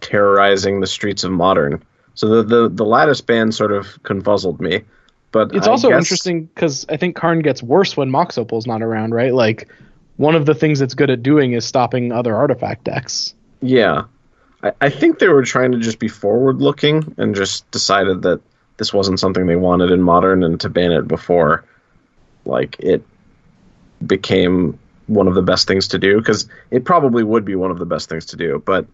terrorizing 0.02 0.82
the 0.82 0.88
streets 0.88 1.24
of 1.24 1.32
modern. 1.32 1.82
So 2.16 2.28
the 2.28 2.44
the, 2.44 2.70
the 2.70 2.86
lattice 2.86 3.22
band 3.22 3.56
sort 3.56 3.72
of 3.72 4.02
confuzzled 4.04 4.60
me. 4.60 4.84
But 5.32 5.54
it's 5.54 5.68
I 5.68 5.72
also 5.72 5.90
guess... 5.90 5.98
interesting 5.98 6.46
because 6.46 6.86
I 6.90 6.98
think 6.98 7.16
Karn 7.16 7.40
gets 7.40 7.62
worse 7.62 7.96
when 7.98 8.10
Mox 8.10 8.38
Opal's 8.38 8.68
not 8.68 8.82
around, 8.82 9.14
right? 9.14 9.34
Like 9.34 9.70
one 10.18 10.36
of 10.36 10.46
the 10.46 10.56
things 10.56 10.82
it's 10.82 10.94
good 10.94 11.10
at 11.10 11.24
doing 11.24 11.54
is 11.54 11.66
stopping 11.66 12.12
other 12.12 12.36
artifact 12.36 12.86
decks. 12.86 13.34
Yeah. 13.62 14.04
I, 14.66 14.72
I 14.82 14.90
think 14.90 15.20
they 15.20 15.30
were 15.30 15.44
trying 15.44 15.72
to 15.72 15.78
just 15.78 16.00
be 16.00 16.08
forward 16.08 16.62
looking 16.62 17.16
and 17.18 17.36
just 17.36 17.70
decided 17.72 18.24
that 18.24 18.42
this 18.78 18.92
wasn't 18.92 19.20
something 19.20 19.46
they 19.46 19.56
wanted 19.56 19.92
in 19.92 20.02
modern 20.02 20.44
and 20.44 20.60
to 20.62 20.70
ban 20.70 20.92
it 20.92 21.08
before 21.08 21.64
like 22.46 22.76
it 22.80 23.04
became 24.06 24.78
one 25.08 25.28
of 25.28 25.36
the 25.36 25.42
best 25.42 25.68
things 25.68 25.90
to 25.90 26.00
do 26.00 26.18
because 26.18 26.50
it 26.72 26.84
probably 26.84 27.24
would 27.24 27.46
be 27.46 27.56
one 27.56 27.72
of 27.72 27.78
the 27.78 27.86
best 27.86 28.10
things 28.10 28.26
to 28.26 28.38
do 28.38 28.62
but 28.66 28.86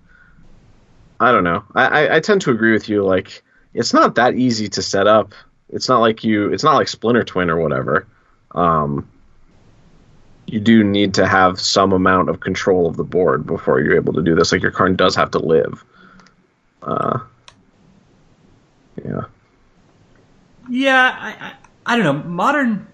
i 1.20 1.32
don't 1.32 1.44
know. 1.44 1.64
I, 1.74 1.86
I, 1.86 2.16
I 2.18 2.20
tend 2.20 2.42
to 2.42 2.52
agree 2.52 2.74
with 2.74 2.90
you 2.90 3.04
like 3.04 3.44
it's 3.74 3.94
not 3.94 4.16
that 4.16 4.36
easy 4.36 4.68
to 4.70 4.82
set 4.82 5.08
up. 5.08 5.34
It's 5.70 5.88
not 5.88 6.00
like 6.00 6.24
you 6.24 6.52
it's 6.52 6.64
not 6.64 6.76
like 6.76 6.88
splinter 6.88 7.24
twin 7.24 7.50
or 7.50 7.58
whatever. 7.58 8.08
Um, 8.54 9.08
you 10.52 10.60
do 10.60 10.84
need 10.84 11.14
to 11.14 11.26
have 11.26 11.60
some 11.60 11.94
amount 11.94 12.30
of 12.30 12.42
control 12.42 12.86
of 12.86 12.98
the 12.98 13.06
board 13.06 13.48
before 13.48 13.80
you're 13.80 13.96
able 13.96 14.14
to 14.14 14.22
do 14.22 14.36
this. 14.36 14.52
Like 14.52 14.62
your 14.62 14.72
card 14.72 14.98
does 14.98 15.16
have 15.16 15.32
to 15.32 15.40
live. 15.40 15.84
Uh, 16.84 17.20
yeah. 19.04 19.22
Yeah, 20.70 21.18
I, 21.20 21.30
I, 21.30 21.54
I 21.86 21.96
don't 21.96 22.06
know. 22.06 22.30
Modern 22.30 22.88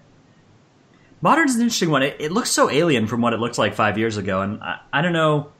Modern's 1.20 1.56
an 1.56 1.62
interesting 1.62 1.90
one. 1.90 2.04
It, 2.04 2.16
it, 2.20 2.32
looks 2.32 2.50
so 2.50 2.70
alien 2.70 3.08
from 3.08 3.20
what 3.22 3.32
it 3.32 3.40
looked 3.40 3.58
like 3.58 3.74
five 3.74 3.98
years 3.98 4.16
ago, 4.16 4.40
and 4.40 4.62
I, 4.62 4.78
I 4.92 5.02
don't 5.02 5.12
know. 5.12 5.50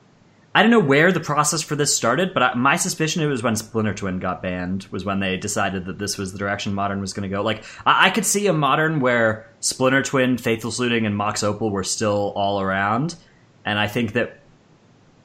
I 0.53 0.63
don't 0.63 0.71
know 0.71 0.79
where 0.79 1.11
the 1.11 1.19
process 1.19 1.61
for 1.61 1.75
this 1.75 1.95
started, 1.95 2.33
but 2.33 2.41
I, 2.41 2.53
my 2.55 2.75
suspicion 2.75 3.21
it 3.21 3.27
was 3.27 3.43
when 3.43 3.55
Splinter 3.55 3.93
Twin 3.93 4.19
got 4.19 4.41
banned 4.41 4.87
was 4.89 5.05
when 5.05 5.19
they 5.19 5.37
decided 5.37 5.85
that 5.85 5.99
this 5.99 6.17
was 6.17 6.31
the 6.31 6.39
direction 6.39 6.73
Modern 6.73 7.01
was 7.01 7.13
going 7.13 7.29
to 7.29 7.35
go. 7.35 7.43
Like 7.43 7.63
I, 7.85 8.07
I, 8.07 8.09
could 8.09 8.25
see 8.25 8.47
a 8.47 8.53
Modern 8.53 8.99
where 8.99 9.47
Splinter 9.59 10.01
Twin, 10.01 10.37
Faithless 10.37 10.79
Looting, 10.79 11.05
and 11.05 11.15
Mox 11.15 11.43
Opal 11.43 11.69
were 11.69 11.83
still 11.83 12.33
all 12.35 12.59
around, 12.61 13.15
and 13.63 13.77
I 13.77 13.87
think 13.87 14.13
that 14.13 14.39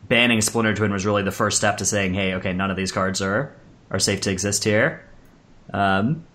banning 0.09 0.43
Splinter 0.43 0.75
Twin 0.75 0.93
was 0.93 1.07
really 1.07 1.23
the 1.23 1.33
first 1.33 1.57
step 1.57 1.79
to 1.79 1.87
saying, 1.87 2.13
"Hey, 2.13 2.35
okay, 2.35 2.53
none 2.53 2.71
of 2.71 2.77
these 2.77 2.93
cards 2.93 3.23
are 3.23 3.55
are 3.91 3.99
safe 3.99 4.21
to 4.23 4.31
exist 4.31 4.63
here." 4.65 5.09
Um, 5.73 6.27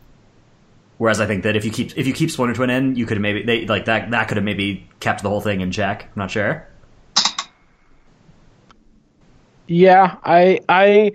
whereas 0.98 1.22
I 1.22 1.28
think 1.28 1.44
that 1.44 1.56
if 1.56 1.64
you 1.64 1.70
keep 1.70 1.96
if 1.96 2.08
you 2.08 2.14
keep 2.14 2.32
Splinter 2.32 2.56
Twin 2.56 2.72
in, 2.72 2.96
you 2.96 3.06
could 3.06 3.22
maybe 3.22 3.44
they 3.44 3.68
like 3.68 3.86
that 3.86 4.10
that 4.10 4.28
could 4.30 4.38
have 4.38 4.44
maybe 4.44 4.90
kept 5.00 5.22
the 5.22 5.30
whole 5.30 5.42
thing 5.42 5.62
in 5.62 5.72
check. 5.72 6.06
I'm 6.06 6.12
not 6.16 6.32
sure. 6.32 6.68
Yeah, 9.70 10.16
I 10.24 10.62
I 10.68 11.12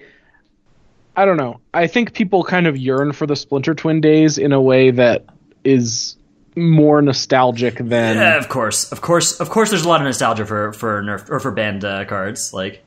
I 1.16 1.24
don't 1.24 1.36
know. 1.36 1.60
I 1.74 1.88
think 1.88 2.14
people 2.14 2.44
kind 2.44 2.68
of 2.68 2.76
yearn 2.76 3.12
for 3.12 3.26
the 3.26 3.34
Splinter 3.34 3.74
Twin 3.74 4.00
days 4.00 4.38
in 4.38 4.52
a 4.52 4.60
way 4.60 4.92
that 4.92 5.24
is 5.64 6.16
more 6.54 7.02
nostalgic 7.02 7.78
than. 7.78 8.16
Yeah, 8.16 8.38
of 8.38 8.48
course, 8.48 8.92
of 8.92 9.00
course, 9.00 9.40
of 9.40 9.50
course. 9.50 9.70
There's 9.70 9.84
a 9.84 9.88
lot 9.88 10.00
of 10.00 10.04
nostalgia 10.04 10.46
for 10.46 10.72
for 10.72 11.02
nerf 11.02 11.28
or 11.28 11.40
for 11.40 11.50
banned 11.50 11.84
uh, 11.84 12.04
cards. 12.04 12.54
Like, 12.54 12.84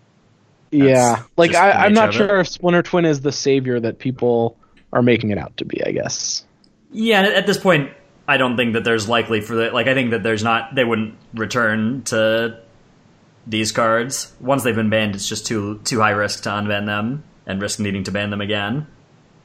yeah, 0.72 1.24
like 1.36 1.54
I, 1.54 1.86
am 1.86 1.94
not 1.94 2.14
sure 2.14 2.40
if 2.40 2.48
Splinter 2.48 2.82
Twin 2.82 3.04
is 3.04 3.20
the 3.20 3.34
savior 3.34 3.78
that 3.78 4.00
people 4.00 4.58
are 4.94 5.02
making 5.02 5.32
it 5.32 5.38
out 5.38 5.58
to 5.58 5.66
be. 5.66 5.84
I 5.86 5.92
guess. 5.92 6.46
Yeah, 6.94 7.24
at 7.24 7.46
this 7.46 7.58
point, 7.58 7.92
I 8.26 8.38
don't 8.38 8.56
think 8.56 8.72
that 8.72 8.86
there's 8.86 9.10
likely 9.10 9.42
for 9.42 9.56
the 9.56 9.72
like. 9.72 9.88
I 9.88 9.94
think 9.94 10.12
that 10.12 10.24
there's 10.24 10.46
not. 10.46 10.76
They 10.76 10.86
wouldn't 10.86 11.16
return 11.34 12.04
to 12.04 12.62
these 13.48 13.72
cards. 13.72 14.34
Once 14.40 14.64
they've 14.64 14.76
been 14.76 14.90
banned, 14.90 15.16
it's 15.16 15.28
just 15.28 15.46
too 15.46 15.80
too 15.84 16.00
high 16.00 16.12
risk 16.12 16.44
to 16.44 16.50
unban 16.50 16.86
them 16.86 17.24
and 17.46 17.62
risk 17.62 17.80
needing 17.80 18.04
to 18.04 18.12
ban 18.12 18.30
them 18.30 18.42
again. 18.42 18.86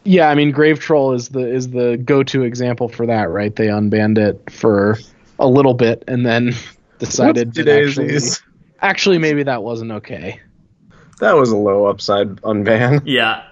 Yeah, 0.04 0.28
I 0.28 0.34
mean, 0.34 0.50
Grave 0.50 0.80
Troll 0.80 1.12
is 1.12 1.28
the 1.28 1.46
is 1.46 1.70
the 1.70 1.96
go 1.96 2.22
to 2.24 2.42
example 2.42 2.88
for 2.88 3.06
that, 3.06 3.30
right? 3.30 3.54
They 3.54 3.68
unbanned 3.68 4.18
it 4.18 4.50
for 4.50 4.98
a 5.38 5.46
little 5.46 5.74
bit 5.74 6.04
and 6.08 6.26
then 6.26 6.54
decided 6.98 7.54
to 7.54 7.80
actually, 7.80 8.18
actually 8.80 9.18
maybe 9.18 9.44
that 9.44 9.62
wasn't 9.62 9.92
okay. 9.92 10.40
That 11.20 11.36
was 11.36 11.50
a 11.50 11.56
low 11.56 11.86
upside 11.86 12.36
unban. 12.42 13.02
Yeah. 13.04 13.44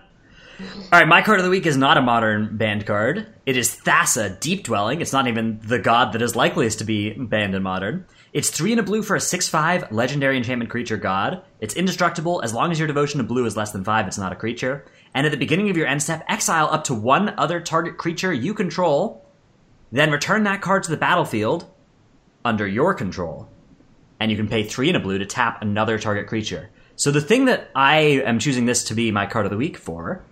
All 0.93 0.99
right, 0.99 1.09
my 1.09 1.23
card 1.23 1.39
of 1.39 1.45
the 1.45 1.51
week 1.51 1.67
is 1.67 1.77
not 1.77 1.97
a 1.97 2.03
modern 2.03 2.57
banned 2.57 2.85
card. 2.85 3.27
It 3.47 3.57
is 3.57 3.75
Thassa, 3.75 4.39
Deep 4.41 4.65
Dwelling. 4.65 5.01
It's 5.01 5.13
not 5.13 5.27
even 5.27 5.61
the 5.63 5.79
god 5.79 6.13
that 6.13 6.23
is 6.23 6.37
likeliest 6.37 6.81
to 6.81 6.85
be 6.85 7.13
banned 7.13 7.55
in 7.55 7.63
modern. 7.63 8.07
It's 8.33 8.51
three 8.51 8.73
and 8.73 8.81
a 8.81 8.83
blue 8.83 9.03
for 9.03 9.17
a 9.17 9.21
6 9.21 9.49
5 9.49 9.91
legendary 9.93 10.37
enchantment 10.37 10.71
creature 10.71 10.97
god. 10.97 11.43
It's 11.61 11.75
indestructible. 11.75 12.43
As 12.43 12.53
long 12.53 12.73
as 12.73 12.79
your 12.79 12.89
devotion 12.89 13.19
to 13.19 13.25
blue 13.25 13.47
is 13.47 13.57
less 13.57 13.73
than 13.73 13.85
5, 13.85 14.07
it's 14.07 14.19
not 14.19 14.33
a 14.33 14.37
creature. 14.37 14.85
And 15.15 15.27
at 15.27 15.31
the 15.31 15.39
beginning 15.39 15.71
of 15.71 15.77
your 15.77 15.87
end 15.87 16.03
step, 16.03 16.25
exile 16.29 16.69
up 16.71 16.85
to 16.85 16.95
one 16.95 17.31
other 17.39 17.61
target 17.61 17.97
creature 17.97 18.33
you 18.33 18.53
control. 18.53 19.25
Then 19.93 20.11
return 20.11 20.45
that 20.45 20.61
card 20.61 20.83
to 20.85 20.91
the 20.91 20.97
battlefield 20.97 21.67
under 22.45 22.67
your 22.67 22.95
control. 22.95 23.49
And 24.19 24.31
you 24.31 24.37
can 24.37 24.49
pay 24.49 24.65
three 24.65 24.89
and 24.89 24.97
a 24.97 25.01
blue 25.01 25.19
to 25.19 25.27
tap 25.27 25.63
another 25.63 25.99
target 25.99 26.27
creature. 26.27 26.71
So 26.97 27.11
the 27.11 27.21
thing 27.21 27.47
that 27.47 27.71
I 27.75 27.99
am 28.27 28.39
choosing 28.39 28.67
this 28.67 28.85
to 28.85 28.95
be 28.95 29.11
my 29.11 29.27
card 29.27 29.47
of 29.47 29.51
the 29.51 29.57
week 29.57 29.77
for 29.79 30.23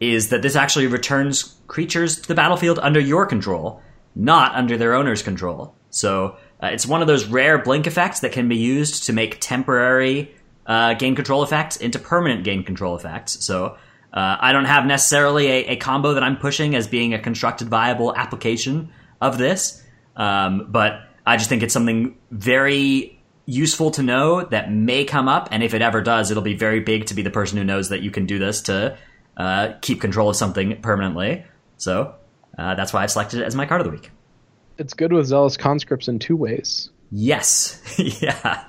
is 0.00 0.28
that 0.28 0.42
this 0.42 0.56
actually 0.56 0.86
returns 0.86 1.56
creatures 1.66 2.20
to 2.20 2.28
the 2.28 2.34
battlefield 2.34 2.78
under 2.78 3.00
your 3.00 3.26
control 3.26 3.82
not 4.16 4.54
under 4.54 4.78
their 4.78 4.94
owner's 4.94 5.22
control. 5.22 5.74
So 5.90 6.36
uh, 6.62 6.68
it's 6.68 6.86
one 6.86 7.02
of 7.02 7.06
those 7.06 7.26
rare 7.26 7.58
blink 7.58 7.86
effects 7.86 8.20
that 8.20 8.32
can 8.32 8.48
be 8.48 8.56
used 8.56 9.04
to 9.04 9.12
make 9.12 9.36
temporary 9.40 10.34
uh, 10.66 10.94
gain 10.94 11.14
control 11.14 11.42
effects 11.42 11.76
into 11.76 11.98
permanent 11.98 12.42
gain 12.42 12.64
control 12.64 12.96
effects. 12.96 13.44
So 13.44 13.76
uh, 14.12 14.36
I 14.40 14.52
don't 14.52 14.64
have 14.64 14.86
necessarily 14.86 15.46
a, 15.48 15.66
a, 15.66 15.76
combo 15.76 16.14
that 16.14 16.22
I'm 16.22 16.38
pushing 16.38 16.74
as 16.74 16.88
being 16.88 17.12
a 17.12 17.18
constructed 17.18 17.68
viable 17.68 18.16
application 18.16 18.90
of 19.20 19.36
this, 19.36 19.82
um, 20.16 20.68
but 20.70 21.00
I 21.26 21.36
just 21.36 21.50
think 21.50 21.62
it's 21.62 21.74
something 21.74 22.16
very 22.30 23.20
useful 23.44 23.90
to 23.92 24.02
know 24.02 24.42
that 24.44 24.72
may 24.72 25.04
come 25.04 25.28
up, 25.28 25.48
and 25.52 25.62
if 25.62 25.74
it 25.74 25.82
ever 25.82 26.00
does, 26.00 26.30
it'll 26.30 26.42
be 26.42 26.56
very 26.56 26.80
big 26.80 27.06
to 27.06 27.14
be 27.14 27.22
the 27.22 27.30
person 27.30 27.58
who 27.58 27.64
knows 27.64 27.90
that 27.90 28.00
you 28.00 28.10
can 28.10 28.26
do 28.26 28.38
this 28.38 28.62
to 28.62 28.96
uh, 29.36 29.74
keep 29.80 30.00
control 30.00 30.30
of 30.30 30.36
something 30.36 30.80
permanently. 30.80 31.44
So 31.76 32.14
uh, 32.58 32.74
that's 32.74 32.92
why 32.92 33.02
I've 33.02 33.10
selected 33.10 33.40
it 33.40 33.44
as 33.44 33.54
my 33.54 33.66
card 33.66 33.80
of 33.80 33.86
the 33.86 33.90
week. 33.90 34.10
It's 34.78 34.94
good 34.94 35.12
with 35.12 35.26
zealous 35.26 35.56
conscripts 35.56 36.08
in 36.08 36.18
two 36.18 36.36
ways. 36.36 36.90
Yes, 37.10 37.80
yeah. 37.98 38.64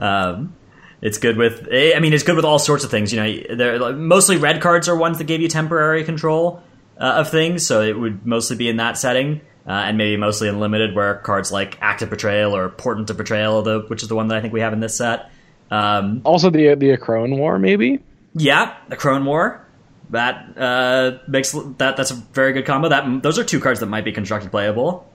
Um, 0.00 0.54
it's 1.02 1.18
good 1.18 1.36
with. 1.36 1.68
I 1.70 1.98
mean, 2.00 2.12
it's 2.12 2.22
good 2.22 2.36
with 2.36 2.44
all 2.44 2.58
sorts 2.58 2.84
of 2.84 2.90
things. 2.90 3.12
You 3.12 3.46
know, 3.56 3.92
mostly 3.94 4.36
red 4.36 4.60
cards 4.60 4.88
are 4.88 4.96
ones 4.96 5.18
that 5.18 5.24
give 5.24 5.40
you 5.40 5.48
temporary 5.48 6.04
control 6.04 6.62
uh, 6.98 7.14
of 7.18 7.30
things, 7.30 7.66
so 7.66 7.82
it 7.82 7.98
would 7.98 8.26
mostly 8.26 8.56
be 8.56 8.68
in 8.68 8.76
that 8.76 8.98
setting, 8.98 9.40
uh, 9.66 9.70
and 9.70 9.98
maybe 9.98 10.16
mostly 10.16 10.48
in 10.48 10.60
limited, 10.60 10.94
where 10.94 11.16
cards 11.16 11.50
like 11.50 11.78
active 11.80 12.10
betrayal 12.10 12.54
or 12.54 12.68
portent 12.68 13.10
of 13.10 13.16
betrayal, 13.16 13.62
the, 13.62 13.80
which 13.88 14.02
is 14.02 14.08
the 14.08 14.14
one 14.14 14.28
that 14.28 14.36
I 14.36 14.40
think 14.40 14.52
we 14.52 14.60
have 14.60 14.72
in 14.72 14.80
this 14.80 14.96
set. 14.96 15.30
Um, 15.70 16.20
also, 16.24 16.50
the 16.50 16.74
the 16.74 16.96
Akroan 16.96 17.38
War, 17.38 17.58
maybe. 17.58 18.00
Yeah, 18.34 18.76
the 18.88 18.96
Crone 18.96 19.24
War. 19.24 19.66
That 20.10 20.58
uh, 20.58 21.18
makes 21.28 21.52
that 21.52 21.96
that's 21.96 22.10
a 22.10 22.14
very 22.14 22.52
good 22.52 22.66
combo. 22.66 22.88
That 22.88 23.22
those 23.22 23.38
are 23.38 23.44
two 23.44 23.60
cards 23.60 23.80
that 23.80 23.86
might 23.86 24.04
be 24.04 24.12
constructed 24.12 24.50
playable 24.50 25.08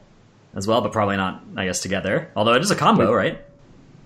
as 0.56 0.68
well, 0.68 0.82
but 0.82 0.94
probably 0.94 1.18
not, 1.18 1.44
I 1.58 1.66
guess, 1.66 1.82
together. 1.82 2.32
Although 2.36 2.54
it 2.54 2.62
is 2.62 2.72
a 2.72 2.76
combo, 2.76 3.14
right? 3.14 3.42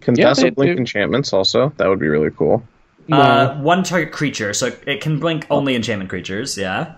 Can 0.02 0.15
yeah, 0.15 0.25
passive 0.25 0.56
blink 0.56 0.75
they, 0.75 0.80
enchantments 0.80 1.32
also? 1.32 1.71
That 1.78 1.88
would 1.88 1.99
be 1.99 2.08
really 2.08 2.32
cool. 2.32 2.63
Uh, 3.12 3.56
one 3.58 3.84
target 3.84 4.12
creature, 4.12 4.54
so 4.54 4.71
it 4.86 5.02
can 5.02 5.19
blink 5.19 5.45
only 5.49 5.75
enchantment 5.75 6.10
creatures. 6.10 6.58
Yeah, 6.58 6.95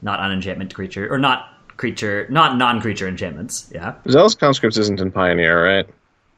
not 0.00 0.20
unenchantment 0.20 0.74
creature 0.74 1.12
or 1.12 1.18
not 1.18 1.48
creature, 1.76 2.26
not 2.30 2.56
non-creature 2.56 3.08
enchantments. 3.08 3.70
Yeah, 3.74 3.94
Zealous 4.08 4.34
Conscripts 4.34 4.78
isn't 4.78 5.00
in 5.00 5.10
Pioneer, 5.10 5.64
right? 5.64 5.86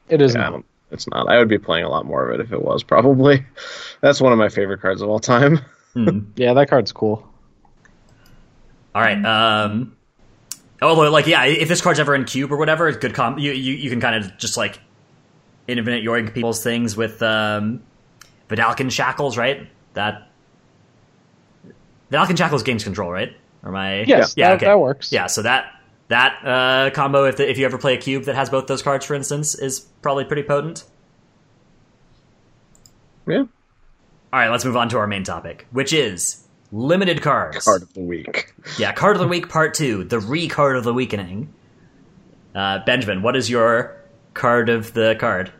It 0.09 0.21
isn't. 0.21 0.39
Yeah, 0.39 0.59
it's 0.91 1.07
not. 1.09 1.27
I 1.29 1.37
would 1.37 1.49
be 1.49 1.57
playing 1.57 1.85
a 1.85 1.89
lot 1.89 2.05
more 2.05 2.29
of 2.29 2.39
it 2.39 2.43
if 2.43 2.51
it 2.51 2.61
was. 2.61 2.83
Probably. 2.83 3.45
That's 4.01 4.21
one 4.21 4.31
of 4.31 4.37
my 4.37 4.49
favorite 4.49 4.81
cards 4.81 5.01
of 5.01 5.09
all 5.09 5.19
time. 5.19 5.59
Hmm. 5.95 6.19
yeah, 6.35 6.53
that 6.53 6.69
card's 6.69 6.91
cool. 6.91 7.27
All 8.93 9.01
right. 9.01 9.25
Um, 9.25 9.97
although, 10.81 11.09
like, 11.09 11.25
yeah, 11.27 11.45
if 11.45 11.67
this 11.67 11.81
card's 11.81 11.99
ever 11.99 12.13
in 12.13 12.25
cube 12.25 12.51
or 12.51 12.57
whatever, 12.57 12.87
it's 12.87 12.97
good. 12.97 13.13
Com- 13.13 13.39
you, 13.39 13.51
you 13.51 13.73
you 13.73 13.89
can 13.89 13.99
kind 13.99 14.23
of 14.23 14.37
just 14.37 14.57
like 14.57 14.79
infinite 15.67 16.03
yoink 16.03 16.33
people's 16.33 16.63
things 16.63 16.95
with 16.95 17.21
um, 17.23 17.81
Vedalken 18.49 18.91
shackles, 18.91 19.37
right? 19.37 19.67
That 19.93 20.29
Vedalken 22.11 22.37
shackles 22.37 22.63
gains 22.63 22.83
control, 22.83 23.11
right? 23.11 23.35
Or 23.63 23.71
my 23.71 24.03
yes, 24.03 24.35
yeah, 24.37 24.49
that, 24.49 24.55
okay. 24.57 24.65
that 24.67 24.79
works. 24.79 25.11
Yeah, 25.11 25.27
so 25.27 25.41
that 25.41 25.71
that 26.07 26.45
uh, 26.45 26.89
combo, 26.91 27.25
if 27.25 27.37
the, 27.37 27.49
if 27.49 27.57
you 27.57 27.65
ever 27.65 27.77
play 27.77 27.95
a 27.95 27.97
cube 27.97 28.25
that 28.25 28.35
has 28.35 28.49
both 28.49 28.67
those 28.67 28.83
cards, 28.83 29.05
for 29.05 29.15
instance, 29.15 29.55
is 29.55 29.79
probably 30.01 30.25
pretty 30.25 30.43
potent. 30.43 30.83
Yeah. 33.27 33.45
All 34.35 34.41
right, 34.41 34.51
let's 34.51 34.65
move 34.65 34.75
on 34.75 34.89
to 34.89 34.97
our 34.97 35.07
main 35.07 35.23
topic, 35.23 35.65
which 35.71 35.93
is 35.93 36.45
limited 36.73 37.21
cards. 37.21 37.63
Card 37.63 37.83
of 37.83 37.93
the 37.93 38.01
week. 38.01 38.53
Yeah, 38.77 38.91
card 38.91 39.15
of 39.15 39.21
the 39.21 39.29
week, 39.29 39.47
part 39.47 39.73
two, 39.73 40.03
the 40.03 40.19
re 40.19 40.49
card 40.49 40.75
of 40.75 40.83
the 40.83 40.93
weakening. 40.93 41.53
Uh, 42.53 42.79
Benjamin, 42.85 43.21
what 43.21 43.37
is 43.37 43.49
your 43.49 43.95
card 44.33 44.67
of 44.67 44.91
the 44.91 45.15
card? 45.17 45.53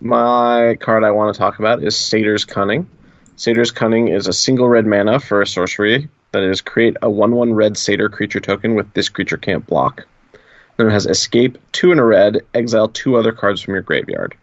My 0.00 0.78
card 0.80 1.04
I 1.04 1.12
want 1.12 1.32
to 1.32 1.38
talk 1.38 1.60
about 1.60 1.80
is 1.80 1.96
Satyr's 1.96 2.44
Cunning. 2.44 2.90
Satyr's 3.36 3.70
Cunning 3.70 4.08
is 4.08 4.26
a 4.26 4.32
single 4.32 4.68
red 4.68 4.84
mana 4.84 5.20
for 5.20 5.40
a 5.40 5.46
sorcery 5.46 6.08
that 6.32 6.42
is 6.42 6.60
create 6.60 6.96
a 7.02 7.08
1 7.08 7.36
1 7.36 7.54
red 7.54 7.76
Satyr 7.76 8.08
creature 8.08 8.40
token 8.40 8.74
with 8.74 8.92
this 8.94 9.08
creature 9.08 9.36
can't 9.36 9.64
block. 9.64 10.08
Then 10.76 10.88
it 10.88 10.90
has 10.90 11.06
Escape, 11.06 11.56
2 11.70 11.92
in 11.92 12.00
a 12.00 12.04
red, 12.04 12.40
exile 12.52 12.88
two 12.88 13.14
other 13.14 13.30
cards 13.30 13.62
from 13.62 13.74
your 13.74 13.82
graveyard. 13.84 14.36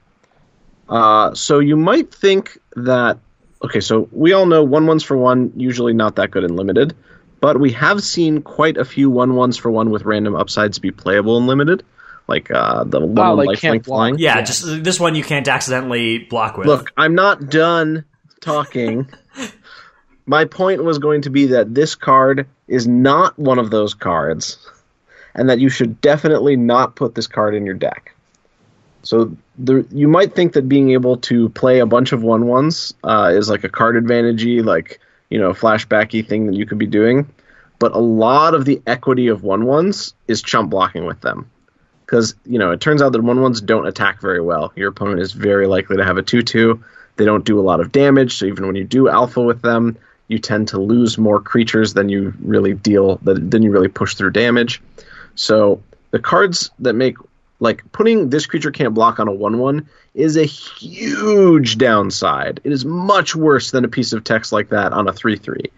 Uh, 0.90 1.34
so 1.34 1.60
you 1.60 1.76
might 1.76 2.14
think 2.14 2.58
that. 2.86 3.20
Okay, 3.64 3.80
so 3.80 4.08
we 4.12 4.34
all 4.34 4.46
know 4.46 4.64
1 4.64 4.86
1s 4.86 5.04
for 5.04 5.18
1, 5.18 5.54
usually 5.56 5.94
not 5.94 6.16
that 6.18 6.32
good 6.32 6.44
in 6.44 6.56
limited, 6.56 6.96
but 7.40 7.60
we 7.60 7.72
have 7.74 8.04
seen 8.04 8.42
quite 8.42 8.78
a 8.78 8.86
few 8.86 9.10
1 9.10 9.32
1s 9.32 9.60
for 9.60 9.72
1 9.72 9.90
with 9.90 10.04
random 10.04 10.36
upsides 10.36 10.78
be 10.80 10.92
playable 10.92 11.38
in 11.38 11.48
limited 11.48 11.84
like 12.28 12.52
uh, 12.52 12.84
the 12.84 13.00
one 13.00 13.16
wow, 13.16 13.34
like 13.36 13.50
lifelink 13.50 13.86
flying. 13.86 14.18
Yeah, 14.18 14.38
yeah, 14.38 14.42
just 14.44 14.84
this 14.84 15.00
one 15.00 15.16
you 15.16 15.24
can't 15.24 15.48
accidentally 15.48 16.20
block 16.20 16.58
with. 16.58 16.68
Look, 16.68 16.92
I'm 16.98 17.16
not 17.16 17.50
done 17.50 18.06
talking. 18.42 19.10
My 20.26 20.44
point 20.44 20.84
was 20.84 21.00
going 21.00 21.22
to 21.22 21.30
be 21.30 21.48
that 21.48 21.74
this 21.74 21.96
card 21.96 22.48
is 22.68 22.86
not 22.86 23.40
one 23.40 23.60
of 23.60 23.72
those 23.72 23.94
cards, 23.94 24.58
and 25.34 25.50
that 25.50 25.60
you 25.60 25.70
should 25.70 26.02
definitely 26.02 26.58
not 26.58 26.96
put 26.96 27.16
this 27.16 27.28
card 27.28 27.56
in 27.56 27.66
your 27.66 27.76
deck. 27.76 28.14
So 29.04 29.38
the, 29.58 29.88
you 29.92 30.08
might 30.08 30.36
think 30.36 30.54
that 30.54 30.70
being 30.70 30.92
able 30.92 31.18
to 31.18 31.50
play 31.50 31.80
a 31.80 31.86
bunch 31.86 32.12
of 32.12 32.24
one 32.24 32.46
ones 32.48 32.94
uh, 33.04 33.32
is 33.34 33.50
like 33.50 33.64
a 33.64 33.70
card 33.70 33.96
advantagey, 33.96 34.64
like 34.64 35.00
you 35.30 35.40
know, 35.40 35.52
flashbacky 35.52 36.26
thing 36.26 36.48
that 36.48 36.56
you 36.56 36.66
could 36.66 36.78
be 36.78 36.88
doing. 36.88 37.28
But 37.80 37.94
a 37.94 38.00
lot 38.00 38.56
of 38.56 38.66
the 38.66 38.82
equity 38.88 39.28
of 39.28 39.44
one 39.44 39.66
ones 39.66 40.14
is 40.28 40.42
chump 40.42 40.70
blocking 40.70 41.06
with 41.06 41.22
them 41.22 41.50
because 42.06 42.36
you 42.46 42.58
know 42.58 42.72
it 42.72 42.82
turns 42.82 43.02
out 43.02 43.12
that 43.12 43.22
one 43.22 43.42
ones 43.42 43.62
don't 43.62 43.88
attack 43.88 44.22
very 44.22 44.42
well. 44.42 44.72
Your 44.76 44.90
opponent 44.90 45.20
is 45.20 45.32
very 45.32 45.68
likely 45.68 45.98
to 45.98 46.06
have 46.06 46.18
a 46.18 46.24
two 46.24 46.42
two. 46.42 46.84
They 47.18 47.26
don't 47.26 47.46
do 47.46 47.60
a 47.60 47.62
lot 47.62 47.80
of 47.80 47.92
damage, 47.92 48.38
so 48.38 48.46
even 48.46 48.66
when 48.68 48.76
you 48.76 48.84
do 48.84 49.10
alpha 49.10 49.42
with 49.42 49.62
them, 49.62 49.98
you 50.28 50.40
tend 50.40 50.70
to 50.70 50.80
lose 50.80 51.18
more 51.18 51.42
creatures 51.42 51.94
than 51.94 52.10
you 52.10 52.34
really 52.40 52.74
deal 52.74 53.18
than 53.18 53.62
you 53.62 53.72
really 53.72 53.88
push 53.88 54.16
through 54.16 54.32
damage. 54.32 54.82
So 55.36 55.84
the 56.12 56.20
cards 56.20 56.72
that 56.80 56.94
make 56.94 57.18
like 57.60 57.92
putting 57.92 58.30
this 58.30 58.46
creature 58.46 58.72
can't 58.72 58.94
block 58.94 59.20
on 59.20 59.28
a 59.28 59.32
one 59.32 59.58
one 59.58 59.90
is 60.14 60.38
a 60.38 60.46
huge 60.46 61.78
downside. 61.78 62.62
It 62.64 62.72
is 62.72 62.86
much 62.86 63.36
worse 63.36 63.72
than 63.72 63.86
a 63.86 63.88
piece 63.88 64.14
of 64.14 64.24
text 64.24 64.52
like 64.52 64.70
that 64.70 64.94
on 64.94 65.08
a 65.08 65.14
three 65.14 65.38
three. 65.38 65.72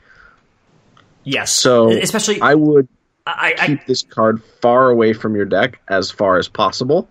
Yes. 1.23 1.51
So 1.51 1.91
especially 1.91 2.41
I 2.41 2.55
would 2.55 2.87
I, 3.25 3.55
I, 3.59 3.67
keep 3.67 3.85
this 3.85 4.03
card 4.03 4.43
far 4.61 4.89
away 4.89 5.13
from 5.13 5.35
your 5.35 5.45
deck 5.45 5.79
as 5.87 6.09
far 6.09 6.37
as 6.37 6.47
possible, 6.47 7.07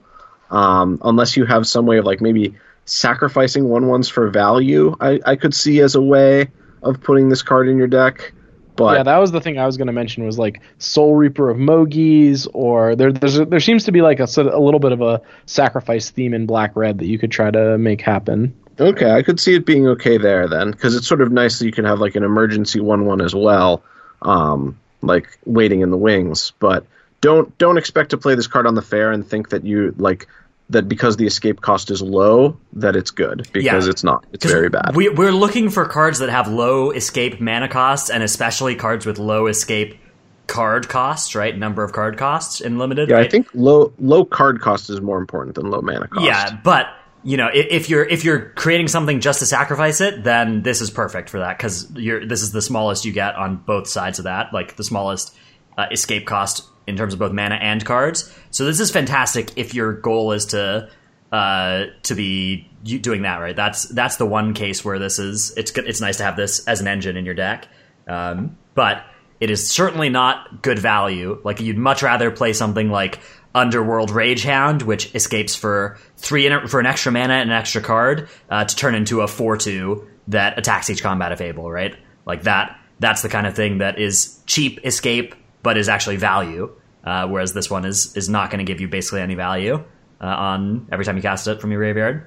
um, 0.51 1.01
unless 1.05 1.37
you 1.37 1.45
have 1.45 1.67
some 1.67 1.87
way 1.87 1.99
of 1.99 2.05
like 2.05 2.21
maybe 2.21 2.57
sacrificing 2.85 3.69
one 3.69 3.87
ones 3.87 4.09
for 4.09 4.29
value. 4.29 4.97
I, 5.01 5.21
I 5.25 5.37
could 5.37 5.55
see 5.55 5.81
as 5.81 5.95
a 5.95 6.03
way 6.03 6.49
of 6.83 7.01
putting 7.01 7.29
this 7.29 7.43
card 7.43 7.69
in 7.69 7.79
your 7.79 7.87
deck. 7.87 8.33
But 8.79 8.97
yeah, 8.97 9.03
that 9.03 9.19
was 9.19 9.33
the 9.33 9.41
thing 9.41 9.59
I 9.59 9.67
was 9.67 9.77
going 9.77 9.89
to 9.89 9.93
mention 9.93 10.25
was 10.25 10.39
like 10.39 10.63
Soul 10.79 11.17
Reaper 11.17 11.51
of 11.51 11.57
Mogis, 11.57 12.47
or 12.55 12.95
there 12.95 13.09
a, 13.09 13.45
there 13.45 13.59
seems 13.59 13.85
to 13.85 13.93
be 13.93 14.03
like 14.03 14.21
a, 14.21 14.29
a 14.37 14.61
little 14.61 14.79
bit 14.79 14.93
of 14.93 15.03
a 15.03 15.21
sacrifice 15.47 16.11
theme 16.11 16.33
in 16.33 16.47
Black 16.47 16.77
Red 16.77 16.99
that 16.99 17.07
you 17.07 17.19
could 17.19 17.33
try 17.33 17.51
to 17.51 17.77
make 17.77 18.01
happen. 18.01 18.55
Okay, 18.79 19.11
I 19.11 19.25
could 19.25 19.41
see 19.41 19.55
it 19.55 19.67
being 19.67 19.89
okay 19.89 20.17
there 20.17 20.47
then, 20.47 20.71
because 20.71 20.95
it's 20.95 21.09
sort 21.09 21.21
of 21.21 21.33
nice 21.33 21.59
that 21.59 21.67
you 21.67 21.73
can 21.73 21.85
have 21.87 21.99
like 21.99 22.15
an 22.15 22.23
emergency 22.23 22.79
one 22.79 23.05
one 23.05 23.21
as 23.21 23.35
well. 23.35 23.83
Um, 24.23 24.79
like 25.03 25.39
waiting 25.45 25.81
in 25.81 25.91
the 25.91 25.97
wings. 25.97 26.53
But 26.61 26.87
don't 27.21 27.57
don't 27.59 27.79
expect 27.79 28.11
to 28.11 28.17
play 28.17 28.37
this 28.37 28.47
card 28.47 28.67
on 28.67 28.77
the 28.77 28.83
fair 28.83 29.11
and 29.11 29.27
think 29.27 29.49
that 29.51 29.65
you 29.65 29.93
like 29.99 30.29
that 30.71 30.89
because 30.89 31.17
the 31.17 31.27
escape 31.27 31.61
cost 31.61 31.91
is 31.91 32.03
low 32.03 32.57
that 32.75 32.95
it's 32.95 33.11
good 33.11 33.49
because 33.53 33.87
yeah. 33.87 33.91
it's 33.91 34.05
not. 34.05 34.25
It's 34.33 34.45
very 34.45 34.69
bad. 34.69 34.95
We, 34.95 35.09
we're 35.09 35.33
looking 35.33 35.71
for 35.71 35.87
cards 35.87 36.19
that 36.19 36.29
have 36.29 36.49
low 36.49 36.91
escape 36.91 37.41
mana 37.41 37.69
costs 37.69 38.11
and 38.11 38.23
especially 38.23 38.75
cards 38.75 39.07
with 39.07 39.19
low 39.19 39.47
escape 39.47 39.99
card 40.47 40.89
costs, 40.89 41.35
right? 41.35 41.57
Number 41.57 41.85
of 41.85 41.93
card 41.93 42.19
costs 42.19 42.61
in 42.61 42.79
limited. 42.79 43.09
Yeah, 43.09 43.17
right? 43.17 43.27
I 43.27 43.31
think 43.31 43.49
low 43.55 43.93
low 43.99 44.25
card 44.25 44.61
cost 44.61 44.91
is 44.91 45.01
more 45.01 45.19
important 45.19 45.55
than 45.55 45.71
low 45.71 45.81
mana 45.81 46.09
cost. 46.09 46.27
Yeah, 46.27 46.59
but 46.63 46.89
you 47.23 47.37
know, 47.37 47.49
if 47.53 47.89
you're 47.89 48.05
if 48.05 48.25
you're 48.25 48.51
creating 48.51 48.89
something 48.89 49.21
just 49.21 49.41
to 49.41 49.47
sacrifice 49.47 50.01
it, 50.01 50.25
then 50.25 50.63
this 50.63 50.81
is 50.81 50.91
perfect 50.91 51.31
for 51.31 51.41
that 51.41 51.57
because 51.57 51.91
you're 51.95 52.27
this 52.27 52.43
is 52.43 52.53
the 52.53 52.63
smallest 52.63 53.05
you 53.05 53.13
get 53.13 53.37
on 53.37 53.57
both 53.57 53.89
sides 53.89 54.19
of 54.19 54.25
that, 54.25 54.53
like 54.53 54.77
the 54.77 54.85
smallest 54.85 55.35
uh, 55.79 55.87
escape 55.91 56.27
cost 56.27 56.69
in 56.87 56.97
terms 56.97 57.15
of 57.15 57.19
both 57.19 57.33
mana 57.33 57.55
and 57.55 57.85
cards. 57.85 58.35
So 58.51 58.65
this 58.65 58.81
is 58.81 58.91
fantastic 58.91 59.57
if 59.57 59.75
your 59.75 59.95
goal 59.95 60.33
is 60.33 60.47
to 60.47 60.91
uh, 61.33 61.85
to 62.03 62.15
be 62.15 62.69
doing 62.83 63.23
that 63.23 63.37
right. 63.37 63.57
That's 63.57 63.85
that's 63.85 64.17
the 64.17 64.27
one 64.27 64.55
case 64.55 64.85
where 64.85 64.99
this 64.99 65.19
is 65.19 65.53
it's 65.57 65.71
it's 65.73 66.01
nice 66.01 66.17
to 66.19 66.25
have 66.25 66.37
this 66.37 66.67
as 66.67 66.81
an 66.81 66.89
engine 66.89 67.17
in 67.17 67.25
your 67.25 67.35
deck, 67.35 67.69
um, 68.07 68.59
but 68.75 69.05
it 69.41 69.51
is 69.51 69.71
certainly 69.71 70.09
not 70.09 70.63
good 70.63 70.79
value. 70.79 71.41
Like 71.45 71.61
you'd 71.61 71.79
much 71.79 72.03
rather 72.03 72.31
play 72.31 72.53
something 72.53 72.91
like 72.91 73.21
Underworld 73.55 74.11
Ragehound, 74.11 74.83
which 74.83 75.15
escapes 75.15 75.55
for 75.55 75.99
three 76.17 76.49
for 76.67 76.81
an 76.81 76.87
extra 76.87 77.13
mana 77.13 77.35
and 77.35 77.51
an 77.51 77.57
extra 77.57 77.83
card 77.83 78.29
uh, 78.51 78.65
to 78.65 78.77
turn 78.77 78.95
into 78.95 79.21
a 79.21 79.29
four-two 79.29 80.09
that 80.29 80.59
attacks 80.59 80.91
each 80.91 81.03
combat 81.03 81.33
if 81.33 81.41
able. 81.41 81.71
Right, 81.71 81.95
like 82.27 82.43
that. 82.45 82.81
That's 83.01 83.23
the 83.23 83.29
kind 83.29 83.47
of 83.47 83.55
thing 83.55 83.79
that 83.79 84.01
is 84.01 84.41
cheap 84.47 84.85
escape, 84.85 85.37
but 85.69 85.77
is 85.77 85.87
actually 85.87 86.17
value. 86.17 86.75
Uh, 87.05 87.29
whereas 87.29 87.53
this 87.53 87.69
one 87.69 87.85
is 87.85 88.17
is 88.17 88.27
not 88.27 88.51
going 88.51 88.59
to 88.59 88.65
give 88.65 88.81
you 88.81 88.89
basically 88.89 89.21
any 89.21 89.35
value 89.35 89.75
uh, 90.19 90.25
on 90.25 90.89
every 90.91 91.05
time 91.05 91.15
you 91.15 91.21
cast 91.21 91.47
it 91.47 91.61
from 91.61 91.71
your 91.71 91.79
graveyard. 91.79 92.27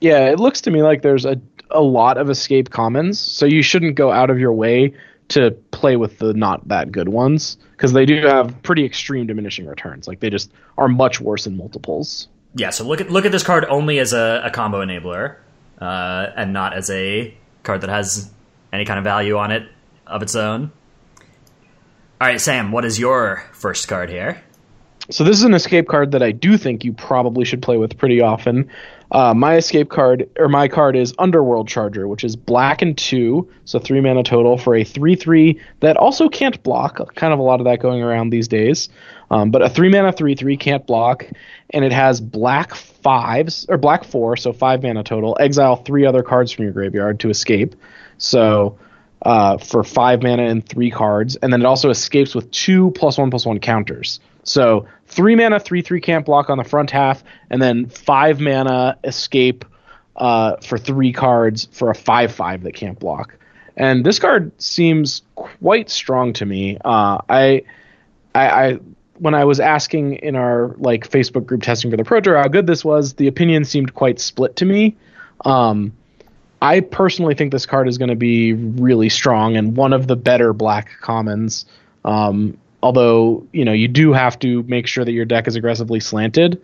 Yeah, 0.00 0.30
it 0.30 0.40
looks 0.40 0.60
to 0.62 0.72
me 0.72 0.82
like 0.82 1.02
there's 1.02 1.24
a 1.24 1.40
a 1.70 1.80
lot 1.80 2.18
of 2.18 2.28
escape 2.30 2.70
commons, 2.70 3.20
so 3.20 3.46
you 3.46 3.62
shouldn't 3.62 3.94
go 3.94 4.10
out 4.10 4.28
of 4.28 4.40
your 4.40 4.52
way 4.52 4.92
to 5.28 5.52
play 5.70 5.94
with 5.94 6.18
the 6.18 6.34
not 6.34 6.66
that 6.66 6.90
good 6.90 7.10
ones 7.10 7.58
because 7.76 7.92
they 7.92 8.04
do 8.04 8.26
have 8.26 8.60
pretty 8.64 8.84
extreme 8.84 9.28
diminishing 9.28 9.66
returns. 9.66 10.08
Like 10.08 10.18
they 10.18 10.30
just 10.30 10.50
are 10.78 10.88
much 10.88 11.20
worse 11.20 11.46
in 11.46 11.56
multiples. 11.56 12.26
Yeah, 12.56 12.70
so 12.70 12.84
look 12.84 13.00
at 13.00 13.08
look 13.08 13.24
at 13.24 13.30
this 13.30 13.44
card 13.44 13.66
only 13.66 14.00
as 14.00 14.12
a, 14.12 14.42
a 14.44 14.50
combo 14.50 14.84
enabler, 14.84 15.36
uh, 15.80 16.26
and 16.34 16.52
not 16.52 16.74
as 16.74 16.90
a 16.90 17.32
card 17.62 17.82
that 17.82 17.90
has 17.90 18.32
any 18.72 18.84
kind 18.84 18.98
of 18.98 19.04
value 19.04 19.36
on 19.38 19.52
it 19.52 19.68
of 20.08 20.22
its 20.22 20.34
own. 20.34 20.72
All 22.20 22.26
right, 22.26 22.40
Sam, 22.40 22.72
what 22.72 22.84
is 22.84 22.98
your 22.98 23.44
first 23.52 23.86
card 23.86 24.10
here? 24.10 24.42
So 25.08 25.22
this 25.22 25.36
is 25.36 25.44
an 25.44 25.54
escape 25.54 25.86
card 25.86 26.10
that 26.10 26.22
I 26.22 26.32
do 26.32 26.58
think 26.58 26.82
you 26.84 26.92
probably 26.92 27.44
should 27.44 27.62
play 27.62 27.76
with 27.76 27.96
pretty 27.96 28.20
often. 28.20 28.68
Uh, 29.12 29.34
my 29.34 29.54
escape 29.54 29.88
card 29.88 30.28
or 30.36 30.48
my 30.48 30.66
card 30.66 30.96
is 30.96 31.14
Underworld 31.20 31.68
Charger, 31.68 32.08
which 32.08 32.24
is 32.24 32.34
black 32.34 32.82
and 32.82 32.98
two, 32.98 33.48
so 33.64 33.78
three 33.78 34.00
mana 34.00 34.24
total 34.24 34.58
for 34.58 34.74
a 34.74 34.82
three 34.82 35.14
three 35.14 35.60
that 35.78 35.96
also 35.96 36.28
can't 36.28 36.60
block. 36.64 37.14
Kind 37.14 37.32
of 37.32 37.38
a 37.38 37.42
lot 37.42 37.60
of 37.60 37.66
that 37.66 37.78
going 37.78 38.02
around 38.02 38.30
these 38.30 38.48
days, 38.48 38.88
um, 39.30 39.52
but 39.52 39.62
a 39.62 39.68
three 39.68 39.88
mana 39.88 40.10
three 40.10 40.34
three 40.34 40.56
can't 40.56 40.84
block, 40.88 41.24
and 41.70 41.84
it 41.84 41.92
has 41.92 42.20
black 42.20 42.74
fives 42.74 43.64
or 43.68 43.78
black 43.78 44.02
four, 44.02 44.36
so 44.36 44.52
five 44.52 44.82
mana 44.82 45.04
total. 45.04 45.36
Exile 45.38 45.76
three 45.76 46.04
other 46.04 46.24
cards 46.24 46.50
from 46.50 46.64
your 46.64 46.72
graveyard 46.72 47.20
to 47.20 47.30
escape. 47.30 47.76
So 48.18 48.76
uh, 49.22 49.58
for 49.58 49.84
five 49.84 50.22
mana 50.22 50.44
and 50.44 50.66
three 50.66 50.90
cards, 50.90 51.36
and 51.36 51.52
then 51.52 51.60
it 51.60 51.66
also 51.66 51.90
escapes 51.90 52.34
with 52.34 52.50
two 52.50 52.90
plus 52.92 53.18
one 53.18 53.30
plus 53.30 53.44
one 53.46 53.58
counters. 53.58 54.20
So 54.44 54.86
three 55.06 55.36
mana, 55.36 55.60
three 55.60 55.82
three 55.82 56.00
can't 56.00 56.24
block 56.24 56.50
on 56.50 56.58
the 56.58 56.64
front 56.64 56.90
half, 56.90 57.22
and 57.50 57.60
then 57.60 57.86
five 57.86 58.40
mana 58.40 58.96
escape 59.04 59.64
uh, 60.16 60.56
for 60.56 60.78
three 60.78 61.12
cards 61.12 61.68
for 61.72 61.90
a 61.90 61.94
five 61.94 62.32
five 62.32 62.62
that 62.62 62.74
can't 62.74 62.98
block. 62.98 63.36
And 63.76 64.04
this 64.04 64.18
card 64.18 64.50
seems 64.60 65.22
quite 65.36 65.88
strong 65.88 66.32
to 66.34 66.46
me. 66.46 66.78
Uh, 66.84 67.18
I, 67.28 67.62
I, 68.34 68.48
I, 68.48 68.78
when 69.18 69.34
I 69.34 69.44
was 69.44 69.60
asking 69.60 70.14
in 70.14 70.34
our 70.34 70.74
like 70.78 71.08
Facebook 71.08 71.46
group 71.46 71.62
testing 71.62 71.90
for 71.90 71.96
the 71.96 72.04
Pro 72.04 72.20
Tour 72.20 72.36
how 72.36 72.48
good 72.48 72.66
this 72.66 72.84
was, 72.84 73.14
the 73.14 73.28
opinion 73.28 73.64
seemed 73.64 73.94
quite 73.94 74.18
split 74.18 74.56
to 74.56 74.64
me. 74.64 74.96
Um, 75.44 75.92
I 76.60 76.80
personally 76.80 77.34
think 77.34 77.52
this 77.52 77.66
card 77.66 77.88
is 77.88 77.98
going 77.98 78.10
to 78.10 78.16
be 78.16 78.52
really 78.52 79.08
strong 79.08 79.56
and 79.56 79.76
one 79.76 79.92
of 79.92 80.06
the 80.06 80.16
better 80.16 80.52
black 80.52 80.90
commons. 81.00 81.66
Um, 82.04 82.58
although 82.82 83.46
you 83.52 83.64
know 83.64 83.72
you 83.72 83.88
do 83.88 84.12
have 84.12 84.38
to 84.40 84.62
make 84.64 84.86
sure 84.86 85.04
that 85.04 85.12
your 85.12 85.24
deck 85.24 85.48
is 85.48 85.56
aggressively 85.56 86.00
slanted. 86.00 86.60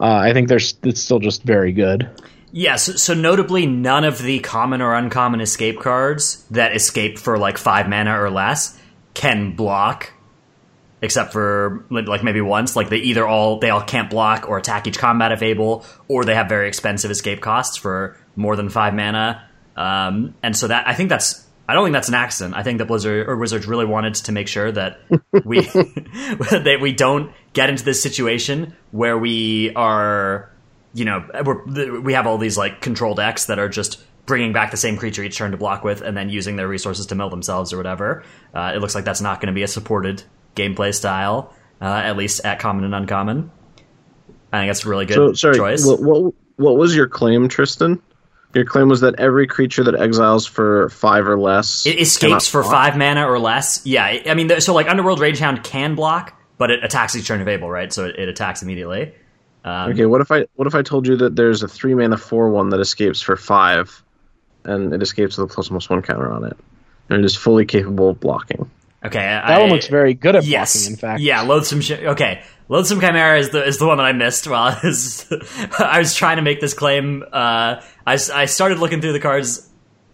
Uh, 0.00 0.14
I 0.14 0.32
think 0.32 0.48
there's 0.48 0.74
it's 0.82 1.02
still 1.02 1.18
just 1.18 1.42
very 1.42 1.72
good. 1.72 2.08
Yes, 2.50 2.52
yeah, 2.52 2.76
so, 2.76 2.92
so, 2.92 3.14
notably, 3.14 3.66
none 3.66 4.04
of 4.04 4.22
the 4.22 4.38
common 4.38 4.80
or 4.80 4.94
uncommon 4.94 5.42
escape 5.42 5.80
cards 5.80 6.44
that 6.50 6.74
escape 6.74 7.18
for 7.18 7.36
like 7.36 7.58
five 7.58 7.88
mana 7.90 8.18
or 8.18 8.30
less 8.30 8.78
can 9.12 9.54
block, 9.54 10.12
except 11.00 11.32
for 11.32 11.84
like 11.90 12.22
maybe 12.22 12.40
once. 12.40 12.76
Like 12.76 12.88
they 12.88 12.98
either 12.98 13.26
all 13.26 13.58
they 13.58 13.70
all 13.70 13.82
can't 13.82 14.10
block 14.10 14.48
or 14.48 14.58
attack 14.58 14.86
each 14.86 14.98
combat 14.98 15.32
if 15.32 15.42
able, 15.42 15.84
or 16.08 16.24
they 16.24 16.34
have 16.34 16.48
very 16.48 16.68
expensive 16.68 17.10
escape 17.10 17.40
costs 17.40 17.76
for 17.76 18.16
more 18.36 18.56
than 18.56 18.68
five 18.68 18.94
mana. 18.94 19.44
Um, 19.76 20.34
and 20.42 20.56
so 20.56 20.68
that 20.68 20.88
I 20.88 20.94
think 20.94 21.08
that's 21.08 21.46
I 21.68 21.74
don't 21.74 21.84
think 21.84 21.92
that's 21.92 22.08
an 22.08 22.14
accident. 22.14 22.56
I 22.56 22.62
think 22.62 22.78
that 22.78 22.86
Blizzard 22.86 23.28
or 23.28 23.36
Wizards 23.36 23.66
really 23.66 23.84
wanted 23.84 24.14
to 24.14 24.32
make 24.32 24.48
sure 24.48 24.72
that 24.72 25.00
we 25.44 25.60
that 25.62 26.78
we 26.80 26.92
don't 26.92 27.32
get 27.52 27.70
into 27.70 27.84
this 27.84 28.02
situation 28.02 28.74
where 28.90 29.18
we 29.18 29.72
are, 29.74 30.50
you 30.94 31.04
know, 31.04 31.24
we 32.02 32.14
have 32.14 32.26
all 32.26 32.38
these 32.38 32.56
like 32.56 32.80
control 32.80 33.14
decks 33.14 33.46
that 33.46 33.58
are 33.58 33.68
just 33.68 34.02
bringing 34.26 34.52
back 34.52 34.70
the 34.70 34.76
same 34.76 34.96
creature 34.96 35.22
each 35.22 35.36
turn 35.36 35.52
to 35.52 35.56
block 35.56 35.84
with, 35.84 36.00
and 36.00 36.16
then 36.16 36.28
using 36.28 36.56
their 36.56 36.68
resources 36.68 37.06
to 37.06 37.14
mill 37.14 37.30
themselves 37.30 37.72
or 37.72 37.76
whatever. 37.76 38.24
Uh, 38.54 38.72
it 38.74 38.78
looks 38.78 38.94
like 38.94 39.04
that's 39.04 39.20
not 39.20 39.40
going 39.40 39.46
to 39.46 39.54
be 39.54 39.62
a 39.62 39.68
supported 39.68 40.22
gameplay 40.58 40.94
style, 40.94 41.54
uh, 41.80 41.84
at 41.84 42.16
least 42.16 42.44
at 42.44 42.58
common 42.58 42.84
and 42.84 42.94
uncommon. 42.94 43.50
I 44.52 44.60
think 44.60 44.68
that's 44.70 44.84
a 44.84 44.88
really 44.88 45.06
good 45.06 45.16
so, 45.16 45.32
sorry, 45.34 45.56
choice. 45.56 45.86
What, 45.86 46.00
what, 46.00 46.34
what 46.56 46.76
was 46.76 46.94
your 46.94 47.06
claim, 47.06 47.48
Tristan? 47.48 48.02
Your 48.54 48.64
claim 48.64 48.88
was 48.88 49.02
that 49.02 49.16
every 49.20 49.46
creature 49.46 49.84
that 49.84 49.94
exiles 49.94 50.46
for 50.46 50.88
five 50.88 51.28
or 51.28 51.38
less 51.38 51.84
it 51.84 52.00
escapes 52.00 52.48
for 52.48 52.62
block? 52.62 52.72
five 52.72 52.96
mana 52.96 53.26
or 53.26 53.38
less. 53.38 53.84
Yeah, 53.84 54.04
I 54.26 54.34
mean, 54.34 54.60
so 54.60 54.72
like 54.72 54.88
Underworld 54.88 55.20
Ragehound 55.20 55.64
can 55.64 55.94
block, 55.94 56.34
but 56.56 56.70
it 56.70 56.82
attacks 56.82 57.14
each 57.14 57.26
turn 57.26 57.42
of 57.42 57.48
Able, 57.48 57.70
right? 57.70 57.92
So 57.92 58.06
it, 58.06 58.18
it 58.18 58.28
attacks 58.28 58.62
immediately. 58.62 59.12
Um, 59.64 59.92
okay, 59.92 60.06
what 60.06 60.22
if 60.22 60.32
I 60.32 60.46
what 60.54 60.66
if 60.66 60.74
I 60.74 60.82
told 60.82 61.06
you 61.06 61.16
that 61.16 61.36
there's 61.36 61.62
a 61.62 61.68
three 61.68 61.94
mana 61.94 62.16
four 62.16 62.50
one 62.50 62.70
that 62.70 62.80
escapes 62.80 63.20
for 63.20 63.36
five, 63.36 64.02
and 64.64 64.94
it 64.94 65.02
escapes 65.02 65.36
with 65.36 65.50
a 65.50 65.54
plus 65.54 65.68
plus 65.68 65.90
one 65.90 66.00
counter 66.00 66.32
on 66.32 66.44
it, 66.44 66.56
and 67.10 67.18
it 67.18 67.24
is 67.26 67.36
fully 67.36 67.66
capable 67.66 68.10
of 68.10 68.20
blocking. 68.20 68.70
Okay, 69.04 69.18
that 69.18 69.44
I, 69.44 69.60
one 69.60 69.70
looks 69.70 69.86
very 69.86 70.14
good 70.14 70.34
at 70.34 70.44
yes, 70.44 70.74
blocking. 70.74 70.92
In 70.92 70.98
fact, 70.98 71.20
yeah, 71.20 71.42
loathsome. 71.42 71.80
Sh- 71.80 71.92
okay, 71.92 72.42
loathsome 72.68 73.00
chimera 73.00 73.38
is 73.38 73.50
the 73.50 73.64
is 73.64 73.78
the 73.78 73.86
one 73.86 73.98
that 73.98 74.06
I 74.06 74.12
missed 74.12 74.48
while 74.48 74.74
I 74.74 74.80
was 74.82 75.26
I 75.78 75.98
was 75.98 76.14
trying 76.16 76.36
to 76.36 76.42
make 76.42 76.60
this 76.60 76.74
claim. 76.74 77.22
Uh, 77.22 77.80
I 78.06 78.18
I 78.34 78.46
started 78.46 78.78
looking 78.78 79.00
through 79.00 79.12
the 79.12 79.20
cards 79.20 79.68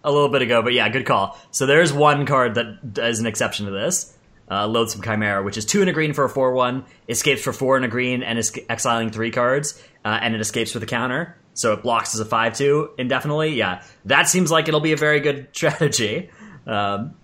a 0.05 0.13
little 0.13 0.29
bit 0.29 0.43
ago, 0.43 0.63
but 0.63 0.75
yeah, 0.75 0.87
good 0.91 1.07
call. 1.07 1.39
So 1.51 1.65
there's 1.65 1.93
one 1.93 2.27
card 2.27 2.57
that 2.57 2.99
is 2.99 3.21
an 3.21 3.27
exception 3.27 3.67
to 3.67 3.73
this. 3.73 4.13
Uh, 4.51 4.67
loathsome 4.67 5.01
chimera, 5.01 5.43
which 5.43 5.57
is 5.57 5.65
two 5.65 5.81
in 5.81 5.89
a 5.89 5.93
green 5.93 6.13
for 6.13 6.25
a 6.25 6.29
four 6.29 6.53
one, 6.53 6.85
escapes 7.09 7.41
for 7.41 7.55
four 7.55 7.79
in 7.79 7.85
a 7.85 7.89
green, 7.89 8.23
and 8.23 8.39
is 8.39 8.53
exiling 8.69 9.11
three 9.11 9.31
cards, 9.31 9.83
uh, 10.05 10.19
and 10.21 10.35
it 10.35 10.41
escapes 10.43 10.75
with 10.75 10.83
a 10.83 10.87
counter. 10.87 11.39
So 11.55 11.73
it 11.73 11.83
blocks 11.83 12.13
as 12.15 12.21
a 12.21 12.27
five 12.27 12.55
two 12.55 12.91
indefinitely. 12.99 13.55
Yeah, 13.55 13.83
that 14.05 14.29
seems 14.29 14.51
like 14.51 14.69
it'll 14.69 14.81
be 14.81 14.93
a 14.93 14.99
very 14.99 15.21
good 15.21 15.49
strategy. 15.55 16.29
Um, 16.67 17.15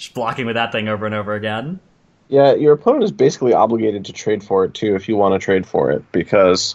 just 0.00 0.14
blocking 0.14 0.46
with 0.46 0.54
that 0.56 0.72
thing 0.72 0.88
over 0.88 1.04
and 1.04 1.14
over 1.14 1.34
again. 1.34 1.78
Yeah, 2.28 2.54
your 2.54 2.72
opponent 2.72 3.04
is 3.04 3.12
basically 3.12 3.52
obligated 3.52 4.06
to 4.06 4.12
trade 4.12 4.42
for 4.42 4.64
it 4.64 4.72
too 4.72 4.94
if 4.94 5.08
you 5.08 5.16
want 5.16 5.38
to 5.38 5.44
trade 5.44 5.66
for 5.66 5.90
it 5.90 6.10
because 6.10 6.74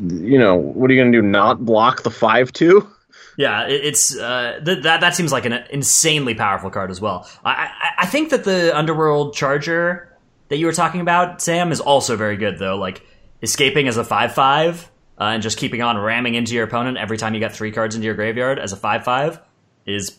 you 0.00 0.38
know 0.38 0.54
what 0.54 0.90
are 0.90 0.94
you 0.94 1.00
going 1.00 1.12
to 1.12 1.20
do? 1.20 1.26
Not 1.26 1.64
block 1.64 2.02
the 2.02 2.10
five 2.10 2.52
two? 2.52 2.88
Yeah, 3.36 3.66
it's 3.66 4.16
uh, 4.16 4.60
th- 4.64 4.84
that 4.84 5.00
that 5.00 5.14
seems 5.16 5.32
like 5.32 5.44
an 5.44 5.64
insanely 5.70 6.34
powerful 6.34 6.70
card 6.70 6.90
as 6.90 7.00
well. 7.00 7.28
I, 7.44 7.50
I, 7.50 7.90
I 8.00 8.06
think 8.06 8.30
that 8.30 8.44
the 8.44 8.76
Underworld 8.76 9.34
Charger 9.34 10.16
that 10.48 10.58
you 10.58 10.66
were 10.66 10.72
talking 10.72 11.00
about, 11.00 11.42
Sam, 11.42 11.72
is 11.72 11.80
also 11.80 12.16
very 12.16 12.36
good 12.36 12.58
though. 12.58 12.76
Like 12.76 13.02
escaping 13.42 13.88
as 13.88 13.96
a 13.96 14.04
five 14.04 14.34
five 14.34 14.90
uh, 15.18 15.24
and 15.24 15.42
just 15.42 15.58
keeping 15.58 15.82
on 15.82 15.98
ramming 15.98 16.34
into 16.34 16.54
your 16.54 16.64
opponent 16.64 16.96
every 16.96 17.18
time 17.18 17.34
you 17.34 17.40
get 17.40 17.52
three 17.52 17.72
cards 17.72 17.94
into 17.94 18.04
your 18.04 18.14
graveyard 18.14 18.58
as 18.58 18.72
a 18.72 18.76
five 18.76 19.04
five 19.04 19.40
is 19.84 20.18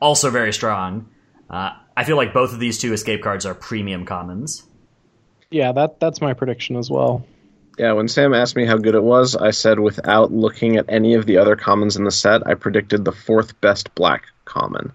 also 0.00 0.30
very 0.30 0.52
strong. 0.52 1.08
Uh, 1.48 1.70
I 1.96 2.04
feel 2.04 2.16
like 2.16 2.32
both 2.32 2.52
of 2.52 2.58
these 2.58 2.78
two 2.78 2.92
escape 2.92 3.22
cards 3.22 3.46
are 3.46 3.54
premium 3.54 4.04
commons. 4.04 4.64
Yeah, 5.50 5.72
that 5.72 6.00
that's 6.00 6.20
my 6.20 6.34
prediction 6.34 6.76
as 6.76 6.90
well. 6.90 7.24
Yeah, 7.78 7.92
when 7.92 8.08
Sam 8.08 8.34
asked 8.34 8.56
me 8.56 8.66
how 8.66 8.76
good 8.76 8.94
it 8.94 9.02
was, 9.02 9.34
I 9.34 9.50
said 9.50 9.80
without 9.80 10.32
looking 10.32 10.76
at 10.76 10.86
any 10.88 11.14
of 11.14 11.26
the 11.26 11.38
other 11.38 11.56
commons 11.56 11.96
in 11.96 12.04
the 12.04 12.10
set, 12.10 12.46
I 12.46 12.54
predicted 12.54 13.04
the 13.04 13.12
fourth 13.12 13.60
best 13.60 13.94
black 13.94 14.24
common. 14.44 14.92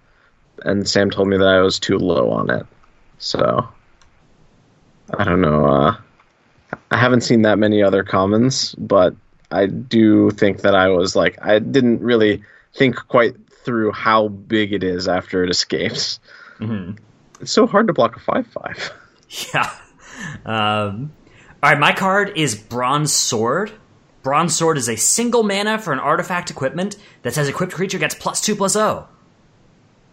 And 0.63 0.87
Sam 0.87 1.09
told 1.09 1.27
me 1.27 1.37
that 1.37 1.47
I 1.47 1.61
was 1.61 1.79
too 1.79 1.97
low 1.97 2.31
on 2.31 2.49
it. 2.49 2.65
So 3.17 3.67
I 5.13 5.23
don't 5.23 5.41
know. 5.41 5.65
Uh, 5.65 5.97
I 6.91 6.97
haven't 6.97 7.21
seen 7.21 7.43
that 7.43 7.59
many 7.59 7.83
other 7.83 8.03
commons, 8.03 8.75
but 8.75 9.15
I 9.51 9.65
do 9.65 10.31
think 10.31 10.61
that 10.61 10.75
I 10.75 10.89
was 10.89 11.15
like 11.15 11.37
I 11.41 11.59
didn't 11.59 12.01
really 12.01 12.43
think 12.73 12.95
quite 12.95 13.35
through 13.65 13.91
how 13.91 14.27
big 14.27 14.73
it 14.73 14.83
is 14.83 15.07
after 15.07 15.43
it 15.43 15.49
escapes. 15.49 16.19
Mm-hmm. 16.59 17.03
It's 17.41 17.51
so 17.51 17.67
hard 17.67 17.87
to 17.87 17.93
block 17.93 18.15
a 18.15 18.19
five 18.19 18.47
five. 18.47 18.91
Yeah. 19.53 19.71
Um, 20.43 21.13
all 21.61 21.69
right, 21.69 21.79
my 21.79 21.93
card 21.93 22.33
is 22.35 22.55
Bronze 22.55 23.13
Sword. 23.13 23.71
Bronze 24.23 24.55
Sword 24.55 24.77
is 24.77 24.89
a 24.89 24.95
single 24.97 25.43
mana 25.43 25.77
for 25.77 25.93
an 25.93 25.99
artifact 25.99 26.49
equipment 26.49 26.95
that 27.21 27.35
says 27.35 27.47
equipped 27.47 27.73
creature 27.73 27.99
gets 27.99 28.15
plus 28.15 28.41
two 28.41 28.55
plus 28.55 28.75
O, 28.75 29.07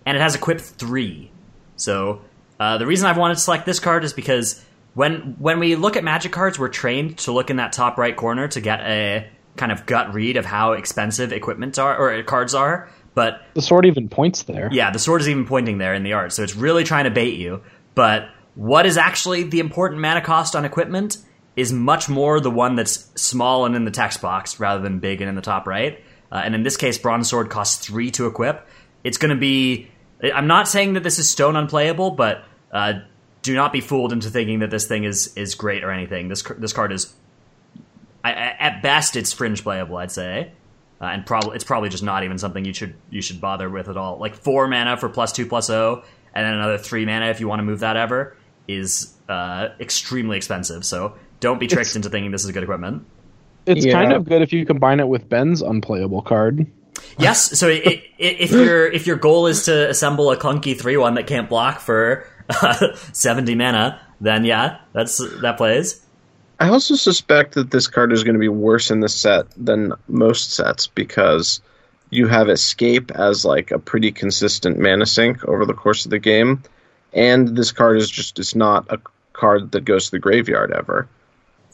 and 0.04 0.16
it 0.16 0.20
has 0.20 0.34
equipped 0.34 0.60
three. 0.60 1.30
So 1.76 2.20
uh, 2.60 2.76
the 2.78 2.86
reason 2.86 3.06
I've 3.06 3.16
wanted 3.16 3.34
to 3.34 3.40
select 3.40 3.64
this 3.64 3.80
card 3.80 4.04
is 4.04 4.12
because 4.12 4.62
when 4.94 5.36
when 5.38 5.58
we 5.58 5.76
look 5.76 5.96
at 5.96 6.04
Magic 6.04 6.32
cards, 6.32 6.58
we're 6.58 6.68
trained 6.68 7.18
to 7.18 7.32
look 7.32 7.50
in 7.50 7.56
that 7.56 7.72
top 7.72 7.96
right 7.96 8.16
corner 8.16 8.48
to 8.48 8.60
get 8.60 8.80
a 8.80 9.28
kind 9.56 9.72
of 9.72 9.86
gut 9.86 10.12
read 10.14 10.36
of 10.36 10.44
how 10.44 10.72
expensive 10.72 11.32
equipment 11.32 11.78
are 11.78 11.96
or 11.96 12.22
cards 12.22 12.54
are. 12.54 12.88
But 13.16 13.40
the 13.54 13.62
sword 13.62 13.86
even 13.86 14.10
points 14.10 14.42
there. 14.42 14.68
Yeah, 14.70 14.90
the 14.90 14.98
sword 14.98 15.22
is 15.22 15.28
even 15.30 15.46
pointing 15.46 15.78
there 15.78 15.94
in 15.94 16.02
the 16.02 16.12
art, 16.12 16.34
so 16.34 16.42
it's 16.42 16.54
really 16.54 16.84
trying 16.84 17.04
to 17.04 17.10
bait 17.10 17.38
you. 17.38 17.62
But 17.94 18.28
what 18.54 18.84
is 18.84 18.98
actually 18.98 19.44
the 19.44 19.58
important 19.58 20.02
mana 20.02 20.20
cost 20.20 20.54
on 20.54 20.66
equipment 20.66 21.16
is 21.56 21.72
much 21.72 22.10
more 22.10 22.40
the 22.40 22.50
one 22.50 22.76
that's 22.76 23.10
small 23.18 23.64
and 23.64 23.74
in 23.74 23.86
the 23.86 23.90
text 23.90 24.20
box 24.20 24.60
rather 24.60 24.82
than 24.82 24.98
big 24.98 25.22
and 25.22 25.30
in 25.30 25.34
the 25.34 25.40
top 25.40 25.66
right. 25.66 26.04
Uh, 26.30 26.42
and 26.44 26.54
in 26.54 26.62
this 26.62 26.76
case, 26.76 26.98
bronze 26.98 27.30
sword 27.30 27.48
costs 27.48 27.86
three 27.86 28.10
to 28.10 28.26
equip. 28.26 28.68
It's 29.02 29.16
going 29.16 29.34
to 29.34 29.40
be. 29.40 29.88
I'm 30.22 30.46
not 30.46 30.68
saying 30.68 30.92
that 30.92 31.02
this 31.02 31.18
is 31.18 31.30
stone 31.30 31.56
unplayable, 31.56 32.10
but 32.10 32.44
uh, 32.70 33.00
do 33.40 33.54
not 33.54 33.72
be 33.72 33.80
fooled 33.80 34.12
into 34.12 34.28
thinking 34.28 34.58
that 34.58 34.70
this 34.70 34.86
thing 34.86 35.04
is 35.04 35.34
is 35.36 35.54
great 35.54 35.84
or 35.84 35.90
anything. 35.90 36.28
This 36.28 36.42
this 36.58 36.74
card 36.74 36.92
is, 36.92 37.14
I, 38.22 38.32
at 38.32 38.82
best, 38.82 39.16
it's 39.16 39.32
fringe 39.32 39.62
playable. 39.62 39.96
I'd 39.96 40.12
say, 40.12 40.52
uh, 41.00 41.04
and 41.06 41.26
probably 41.26 41.54
it's 41.56 41.64
probably 41.64 41.88
just 41.88 42.02
not 42.02 42.24
even 42.24 42.38
something 42.38 42.64
you 42.64 42.72
should 42.72 42.94
you 43.10 43.20
should 43.22 43.40
bother 43.40 43.68
with 43.68 43.88
at 43.88 43.96
all. 43.96 44.18
Like 44.18 44.34
four 44.34 44.66
mana 44.68 44.96
for 44.96 45.08
plus 45.08 45.32
two 45.32 45.46
plus 45.46 45.68
O, 45.70 46.02
and 46.34 46.46
then 46.46 46.54
another 46.54 46.78
three 46.78 47.04
mana 47.06 47.26
if 47.26 47.40
you 47.40 47.48
want 47.48 47.60
to 47.60 47.64
move 47.64 47.80
that 47.80 47.96
ever 47.96 48.36
is 48.68 49.14
uh, 49.28 49.68
extremely 49.80 50.36
expensive. 50.36 50.84
So 50.84 51.14
don't 51.40 51.60
be 51.60 51.66
tricked 51.66 51.82
It's- 51.90 51.96
into 51.96 52.10
thinking 52.10 52.30
this 52.32 52.44
is 52.44 52.50
good 52.52 52.62
equipment. 52.62 53.04
It's 53.66 53.84
Yeah. 53.84 53.92
kind 53.94 54.12
of 54.12 54.24
good 54.24 54.42
if 54.42 54.52
you 54.52 54.64
combine 54.64 55.00
it 55.00 55.08
with 55.08 55.28
Ben's 55.28 55.60
unplayable 55.60 56.22
card. 56.22 56.66
Yes. 57.18 57.58
So 57.58 57.68
i 57.68 57.72
i 57.84 58.02
if 58.18 58.52
your 58.52 58.86
if 58.90 59.06
your 59.06 59.16
goal 59.16 59.46
is 59.48 59.64
to 59.64 59.90
assemble 59.90 60.30
a 60.30 60.36
clunky 60.36 60.78
three 60.78 60.96
one 60.96 61.14
that 61.14 61.26
can't 61.26 61.48
block 61.48 61.80
for 61.80 62.24
uh, 62.48 62.94
seventy 63.12 63.54
mana, 63.54 64.00
then 64.20 64.44
yeah, 64.44 64.78
that's 64.92 65.18
that 65.42 65.56
plays. 65.56 66.00
I 66.58 66.68
also 66.68 66.94
suspect 66.94 67.54
that 67.54 67.70
this 67.70 67.86
card 67.86 68.12
is 68.12 68.24
going 68.24 68.34
to 68.34 68.40
be 68.40 68.48
worse 68.48 68.90
in 68.90 69.00
this 69.00 69.14
set 69.14 69.46
than 69.56 69.92
most 70.08 70.52
sets 70.52 70.86
because 70.86 71.60
you 72.10 72.28
have 72.28 72.48
escape 72.48 73.10
as 73.10 73.44
like 73.44 73.70
a 73.70 73.78
pretty 73.78 74.12
consistent 74.12 74.78
mana 74.78 75.06
sink 75.06 75.44
over 75.46 75.66
the 75.66 75.74
course 75.74 76.04
of 76.04 76.10
the 76.10 76.18
game, 76.18 76.62
and 77.12 77.56
this 77.56 77.72
card 77.72 77.98
is 77.98 78.10
just 78.10 78.38
it's 78.38 78.54
not 78.54 78.86
a 78.90 78.98
card 79.32 79.72
that 79.72 79.84
goes 79.84 80.06
to 80.06 80.10
the 80.12 80.18
graveyard 80.18 80.72
ever. 80.72 81.08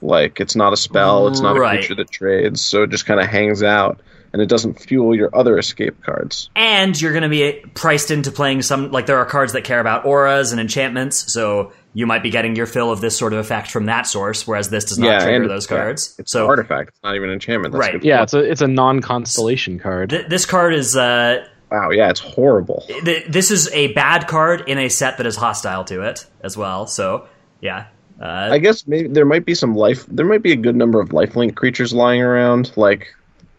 Like 0.01 0.41
it's 0.41 0.57
not 0.57 0.73
a 0.73 0.77
spell, 0.77 1.29
it's 1.29 1.41
not 1.41 1.57
Right. 1.57 1.75
a 1.75 1.79
creature 1.79 1.95
that 1.95 2.11
trades, 2.11 2.61
so 2.61 2.83
it 2.83 2.91
just 2.91 3.07
kind 3.07 3.21
of 3.21 3.27
hangs 3.27 3.63
out 3.63 4.01
and 4.33 4.41
it 4.43 4.49
doesn't 4.49 4.81
fuel 4.81 5.15
your 5.15 5.31
other 5.37 5.59
escape 5.59 6.03
cards. 6.03 6.49
And 6.57 6.99
you're 7.01 7.13
going 7.13 7.23
to 7.23 7.29
be 7.29 7.63
priced 7.75 8.11
into 8.11 8.33
playing 8.33 8.63
some 8.63 8.91
like 8.91 9.07
there 9.07 9.19
are 9.19 9.27
cards 9.27 9.53
that 9.53 9.63
care 9.63 9.79
about 9.79 10.07
auras 10.07 10.51
and 10.51 10.61
enchantments, 10.61 11.33
so 11.33 11.73
you 11.95 12.07
might 12.07 12.23
be 12.23 12.31
getting 12.31 12.57
your 12.57 12.67
fill 12.67 12.91
of 12.91 13.01
this 13.01 13.17
sort 13.17 13.33
of 13.33 13.39
effect 13.39 13.71
from 13.71 13.87
that 13.87 14.07
source, 14.07 14.47
whereas 14.47 14.71
this 14.71 14.85
does 14.87 14.99
not 14.99 15.07
Yeah, 15.07 15.19
trigger 15.25 15.43
and- 15.43 15.51
those 15.51 15.71
yeah, 15.71 15.77
cards. 15.77 16.15
It's 16.19 16.33
so 16.33 16.45
an 16.45 16.51
artifact, 16.51 16.89
it's 16.91 16.99
not 17.05 17.15
even 17.17 17.29
an 17.29 17.35
enchantment. 17.35 17.73
That's 17.73 17.81
Right. 17.81 17.95
a 17.95 17.99
good 17.99 18.07
Yeah, 18.07 18.17
point. 18.19 18.23
it's 18.25 18.35
a 18.35 18.51
it's 18.51 18.61
a 18.63 18.69
non 18.69 19.01
constellation 19.01 19.79
card. 19.79 20.11
th- 20.11 20.27
this 20.29 20.47
card 20.47 20.75
is 20.75 20.97
uh, 20.97 21.45
wow, 21.71 21.91
yeah, 21.91 22.09
it's 22.11 22.21
horrible. 22.21 22.85
th- 23.05 23.27
this 23.29 23.51
is 23.51 23.71
a 23.73 23.89
bad 23.95 24.27
card 24.29 24.65
in 24.69 24.79
a 24.79 24.89
set 24.89 25.19
that 25.19 25.27
is 25.27 25.37
hostile 25.37 25.85
to 25.85 26.03
it 26.03 26.27
as 26.43 26.57
well. 26.57 26.87
So 26.87 27.25
yeah, 27.61 27.85
uh, 28.21 28.49
I 28.53 28.59
guess 28.59 28.87
maybe 28.87 29.09
there 29.09 29.27
might 29.27 29.45
be 29.45 29.55
some 29.55 29.75
life. 29.75 30.07
There 30.07 30.27
might 30.27 30.43
be 30.43 30.53
a 30.53 30.57
good 30.57 30.77
number 30.77 31.01
of 31.01 31.11
lifelink 31.11 31.55
creatures 31.57 31.93
lying 31.93 32.23
around, 32.23 32.73
like 32.77 33.09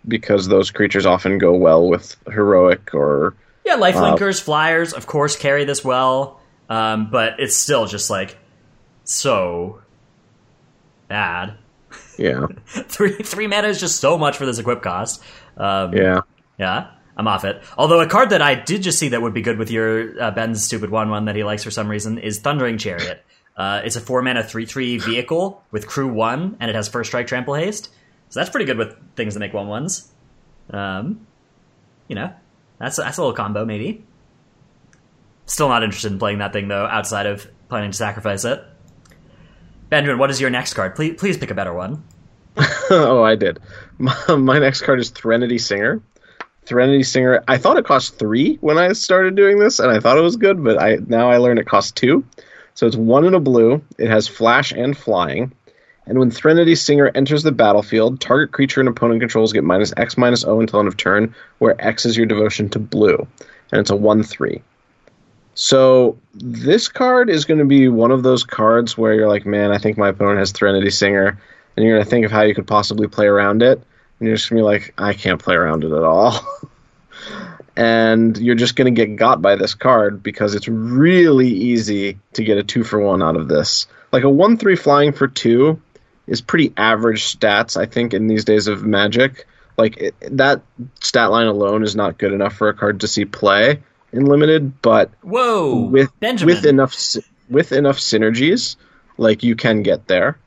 because 0.08 0.48
those 0.48 0.72
creatures 0.72 1.06
often 1.06 1.38
go 1.38 1.54
well 1.54 1.88
with 1.88 2.16
heroic 2.32 2.94
or 2.94 3.34
Yeah, 3.66 3.76
life 3.76 3.96
lifelinkers, 3.96 4.42
flyers, 4.42 4.92
of 4.92 5.06
course, 5.08 5.38
carry 5.38 5.64
this 5.64 5.86
well, 5.86 6.40
um, 6.74 7.12
but 7.12 7.40
it's 7.40 7.56
still 7.56 7.86
just 7.86 8.10
like 8.10 8.36
so 9.04 9.84
bad. 11.08 11.54
yeah, 12.18 12.48
three 12.66 13.14
three 13.14 13.46
mana 13.46 13.68
is 13.68 13.80
just 13.80 14.00
so 14.00 14.18
much 14.18 14.38
for 14.38 14.48
this 14.48 14.58
equip 14.58 14.82
cost. 14.82 15.22
Um, 15.56 15.94
yeah. 15.94 16.22
yeah, 16.58 16.90
I'm 17.16 17.28
off 17.28 17.46
it. 17.46 17.62
Although 17.78 18.02
a 18.02 18.08
card 18.08 18.32
that 18.32 18.42
I 18.42 18.56
did 18.56 18.82
just 18.82 18.98
see 18.98 19.10
that 19.10 19.22
would 19.22 19.36
be 19.36 19.44
good 19.44 19.60
with 19.60 19.70
your 19.70 20.20
uh, 20.20 20.32
Ben's 20.32 20.64
stupid 20.64 20.90
one 20.90 21.12
one 21.12 21.26
that 21.26 21.36
he 21.36 21.44
likes 21.44 21.64
for 21.64 21.70
some 21.70 21.88
reason 21.88 22.18
is 22.18 22.40
Thundering 22.40 22.80
Chariot. 22.80 23.24
Uh, 23.56 23.82
it's 23.86 23.96
a 23.96 24.02
four 24.02 24.24
mana 24.24 24.44
three 24.44 24.66
three 24.66 24.98
vehicle 24.98 25.64
with 25.70 25.86
crew 25.86 26.12
one, 26.12 26.58
and 26.60 26.72
it 26.72 26.76
has 26.76 26.90
first 26.90 27.12
strike, 27.12 27.28
trample, 27.28 27.54
haste. 27.54 27.90
So 28.30 28.40
that's 28.40 28.50
pretty 28.50 28.66
good 28.66 28.80
with 28.80 28.96
things 29.16 29.36
that 29.36 29.42
make 29.42 29.54
one 29.54 29.68
ones. 29.68 30.12
Um, 30.72 31.28
you 32.08 32.16
know, 32.16 32.34
that's 32.80 32.96
that's 32.96 33.20
a 33.20 33.22
little 33.22 33.36
combo 33.36 33.64
maybe. 33.64 34.04
Still 35.46 35.70
not 35.70 35.84
interested 35.84 36.12
in 36.12 36.20
playing 36.20 36.40
that 36.40 36.54
thing 36.54 36.68
though, 36.68 36.86
outside 36.86 37.26
of 37.26 37.48
planning 37.70 37.92
to 37.92 37.98
sacrifice 37.98 38.46
it. 38.46 38.64
Benjamin, 39.90 40.18
what 40.18 40.32
is 40.32 40.40
your 40.42 40.50
next 40.50 40.74
card? 40.74 40.96
Please, 40.96 41.16
please 41.20 41.38
pick 41.38 41.52
a 41.52 41.56
better 41.56 41.74
one. 41.74 42.04
oh, 42.90 43.24
I 43.24 43.36
did. 43.36 43.60
My, 44.00 44.16
my 44.36 44.60
next 44.60 44.82
card 44.82 45.00
is 45.00 45.12
Threnody 45.12 45.60
Singer. 45.60 46.02
Threnody 46.66 47.04
Singer. 47.04 47.44
I 47.48 47.58
thought 47.58 47.78
it 47.78 47.86
cost 47.86 48.18
three 48.18 48.56
when 48.56 48.78
I 48.78 48.94
started 48.94 49.36
doing 49.36 49.60
this, 49.60 49.80
and 49.80 49.92
I 49.92 50.00
thought 50.00 50.18
it 50.18 50.22
was 50.22 50.36
good, 50.36 50.64
but 50.64 50.82
I 50.82 50.98
now 51.06 51.30
I 51.30 51.38
learned 51.38 51.60
it 51.60 51.68
costs 51.68 51.92
two. 51.92 52.26
So 52.74 52.88
it's 52.88 52.96
one 52.96 53.24
in 53.26 53.36
a 53.36 53.40
blue. 53.40 53.84
It 54.00 54.10
has 54.10 54.28
flash 54.28 54.72
and 54.72 54.98
flying. 54.98 55.54
And 56.06 56.20
when 56.20 56.32
Threnody 56.32 56.76
Singer 56.76 57.12
enters 57.14 57.44
the 57.44 57.52
battlefield, 57.52 58.20
target 58.20 58.52
creature 58.52 58.80
and 58.80 58.90
opponent 58.90 59.22
controls 59.22 59.54
get 59.54 59.64
minus 59.64 59.94
X 59.96 60.18
minus 60.18 60.44
O 60.44 60.60
until 60.60 60.80
end 60.80 60.88
of 60.88 60.98
turn, 60.98 61.36
where 61.60 61.80
X 61.80 62.06
is 62.06 62.18
your 62.18 62.26
devotion 62.26 62.70
to 62.70 62.80
blue. 62.80 63.28
And 63.72 63.80
it's 63.80 63.90
a 63.90 63.96
1 63.96 64.24
3. 64.24 64.62
So 65.56 66.18
this 66.34 66.88
card 66.88 67.30
is 67.30 67.46
going 67.46 67.60
to 67.60 67.66
be 67.66 67.88
one 67.88 68.12
of 68.12 68.24
those 68.24 68.44
cards 68.44 68.98
where 68.98 69.14
you're 69.14 69.28
like, 69.28 69.46
man, 69.46 69.72
I 69.72 69.78
think 69.78 69.98
my 69.98 70.10
opponent 70.10 70.40
has 70.40 70.52
Threnody 70.52 70.90
Singer. 70.90 71.40
And 71.76 71.86
you're 71.86 71.96
going 71.96 72.04
to 72.04 72.10
think 72.10 72.26
of 72.26 72.32
how 72.32 72.42
you 72.42 72.56
could 72.56 72.68
possibly 72.68 73.08
play 73.08 73.26
around 73.26 73.62
it. 73.64 73.82
And 74.20 74.28
you're 74.28 74.36
just 74.36 74.50
going 74.50 74.60
to 74.60 74.62
be 74.62 74.66
like, 74.66 74.94
I 74.98 75.14
can't 75.14 75.42
play 75.42 75.56
around 75.56 75.84
it 75.84 75.92
at 75.92 76.04
all. 76.04 76.40
and 77.76 78.38
you're 78.38 78.56
just 78.56 78.76
going 78.76 78.94
to 78.94 79.06
get 79.06 79.16
got 79.16 79.42
by 79.42 79.56
this 79.56 79.74
card 79.74 80.22
because 80.22 80.56
it's 80.56 80.68
really 80.68 81.50
easy 81.50 82.20
to 82.34 82.44
get 82.44 82.58
a 82.58 82.64
two 82.64 82.84
for 82.84 83.00
one 83.00 83.22
out 83.22 83.36
of 83.36 83.48
this. 83.48 83.88
Like 84.12 84.24
a 84.24 84.30
1 84.30 84.58
3 84.58 84.76
flying 84.76 85.14
for 85.14 85.28
two 85.28 85.82
is 86.28 86.42
pretty 86.42 86.74
average 86.78 87.38
stats, 87.38 87.76
I 87.80 87.86
think, 87.86 88.14
in 88.14 88.28
these 88.28 88.46
days 88.46 88.68
of 88.68 88.84
Magic. 88.84 89.48
Like 89.78 89.98
it, 89.98 90.16
that 90.38 90.62
stat 91.02 91.32
line 91.32 91.48
alone 91.48 91.84
is 91.84 91.96
not 91.96 92.20
good 92.20 92.32
enough 92.32 92.54
for 92.54 92.70
a 92.70 92.74
card 92.76 93.00
to 93.02 93.08
see 93.08 93.26
play 93.26 93.82
in 94.14 94.26
limited, 94.26 94.82
but 94.82 95.12
Whoa, 95.22 95.76
with 95.76 96.18
Benjamin. 96.20 96.56
with 96.56 96.66
enough 96.66 96.96
with 97.50 97.72
enough 97.72 97.98
synergies, 97.98 98.78
like 99.18 99.44
you 99.44 99.56
can 99.56 99.84
get 99.84 100.08
there. 100.08 100.38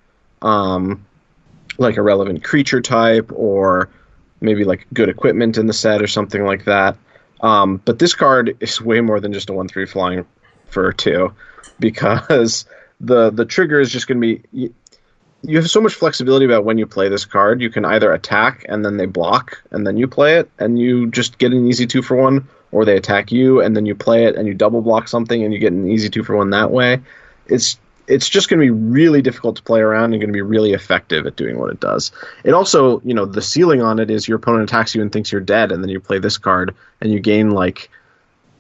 Um, 0.40 1.05
like 1.79 1.96
a 1.96 2.02
relevant 2.02 2.42
creature 2.42 2.81
type, 2.81 3.31
or 3.35 3.90
maybe 4.40 4.64
like 4.64 4.87
good 4.94 5.09
equipment 5.09 5.59
in 5.59 5.66
the 5.66 5.72
set, 5.72 6.00
or 6.00 6.07
something 6.07 6.44
like 6.44 6.64
that. 6.64 6.96
Um, 7.42 7.83
but 7.85 7.98
this 7.98 8.14
card 8.14 8.57
is 8.61 8.81
way 8.81 9.00
more 9.00 9.20
than 9.20 9.33
just 9.33 9.50
a 9.50 9.52
one 9.52 9.68
three 9.68 9.87
flying 9.87 10.24
for 10.68 10.92
two, 10.92 11.35
because 11.79 12.64
the 13.00 13.31
the 13.31 13.44
trigger 13.44 13.81
is 13.81 13.90
just 13.90 14.07
going 14.07 14.20
to 14.20 14.26
be. 14.26 14.42
You, 14.52 14.74
you 15.42 15.59
have 15.59 15.70
so 15.70 15.81
much 15.81 15.94
flexibility 15.94 16.44
about 16.44 16.64
when 16.64 16.79
you 16.79 16.87
play 16.87 17.09
this 17.09 17.24
card. 17.24 17.61
You 17.61 17.70
can 17.70 17.85
either 17.85 18.12
attack 18.12 18.64
and 18.68 18.85
then 18.85 18.96
they 18.96 19.07
block 19.07 19.62
and 19.70 19.87
then 19.87 19.96
you 19.96 20.09
play 20.09 20.38
it 20.38 20.50
and 20.59 20.79
you 20.79 21.09
just 21.09 21.38
get 21.38 21.52
an 21.52 21.68
easy 21.68 21.87
two 21.87 22.02
for 22.02 22.16
one, 22.16 22.48
or 22.72 22.85
they 22.85 22.96
attack 22.96 23.33
you 23.33 23.61
and 23.61 23.76
then 23.76 23.87
you 23.87 23.94
play 23.94 24.24
it 24.24 24.37
and 24.37 24.46
you 24.46 24.55
double 24.55 24.83
block 24.83 25.09
something 25.09 25.42
and 25.44 25.52
you 25.52 25.59
get 25.59 25.72
an 25.72 25.88
easy 25.88 26.09
two 26.11 26.22
for 26.24 26.37
one 26.37 26.50
that 26.50 26.70
way. 26.70 27.00
It's 27.46 27.79
it's 28.09 28.29
just 28.29 28.48
going 28.48 28.61
to 28.61 28.64
be 28.64 28.70
really 28.70 29.20
difficult 29.20 29.57
to 29.57 29.62
play 29.64 29.81
around 29.81 30.12
and 30.12 30.20
going 30.20 30.29
to 30.29 30.33
be 30.33 30.40
really 30.40 30.72
effective 30.74 31.26
at 31.26 31.35
doing 31.35 31.59
what 31.59 31.70
it 31.72 31.81
does. 31.81 32.12
It 32.44 32.55
also, 32.55 33.00
you 33.00 33.14
know, 33.14 33.24
the 33.26 33.42
ceiling 33.42 33.83
on 33.83 33.98
it 33.98 34.11
is 34.11 34.29
your 34.29 34.37
opponent 34.37 34.70
attacks 34.70 34.94
you 34.94 35.02
and 35.02 35.11
thinks 35.11 35.33
you're 35.33 35.40
dead, 35.40 35.72
and 35.72 35.83
then 35.83 35.88
you 35.90 35.98
play 35.98 36.20
this 36.20 36.38
card 36.38 36.74
and 37.00 37.11
you 37.12 37.18
gain 37.18 37.50
like, 37.50 37.90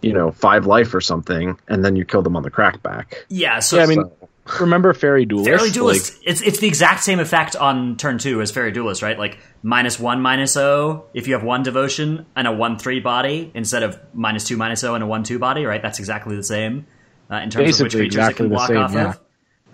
you 0.02 0.12
know, 0.12 0.32
five 0.32 0.66
life 0.66 0.92
or 0.94 1.00
something, 1.00 1.56
and 1.68 1.84
then 1.84 1.94
you 1.94 2.04
kill 2.04 2.22
them 2.22 2.34
on 2.36 2.42
the 2.42 2.50
crackback. 2.50 3.14
yeah, 3.28 3.60
so 3.60 3.76
Yeah, 3.76 3.84
I 3.84 3.86
mean, 3.86 4.02
So- 4.02 4.28
remember 4.60 4.92
Faerie 4.94 5.26
Duelist? 5.26 5.48
Fairly 5.48 5.70
Like, 5.98 6.20
it's 6.24 6.40
it's 6.40 6.58
the 6.58 6.66
exact 6.66 7.02
same 7.02 7.20
effect 7.20 7.56
on 7.56 7.96
turn 7.96 8.18
two 8.18 8.40
as 8.40 8.50
Faerie 8.50 8.72
Duelist, 8.72 9.02
right? 9.02 9.18
Like 9.18 9.38
minus 9.62 9.98
one 9.98 10.20
minus 10.20 10.56
O 10.56 11.06
if 11.14 11.26
you 11.26 11.34
have 11.34 11.42
one 11.42 11.62
devotion 11.62 12.26
and 12.34 12.46
a 12.46 12.52
one 12.52 12.78
three 12.78 13.00
body 13.00 13.50
instead 13.54 13.82
of 13.82 13.98
minus 14.14 14.46
two 14.46 14.56
minus 14.56 14.84
O 14.84 14.94
and 14.94 15.02
a 15.02 15.06
one 15.06 15.22
two 15.22 15.38
body, 15.38 15.64
right? 15.64 15.82
That's 15.82 15.98
exactly 15.98 16.36
the 16.36 16.44
same 16.44 16.86
uh, 17.30 17.36
in 17.36 17.50
terms 17.50 17.80
of 17.80 17.84
which 17.84 17.94
creatures 17.94 18.28
it 18.28 18.36
can 18.36 18.48
block 18.48 18.68
same, 18.68 18.76
off 18.78 18.92
yeah. 18.92 19.08
of. 19.10 19.20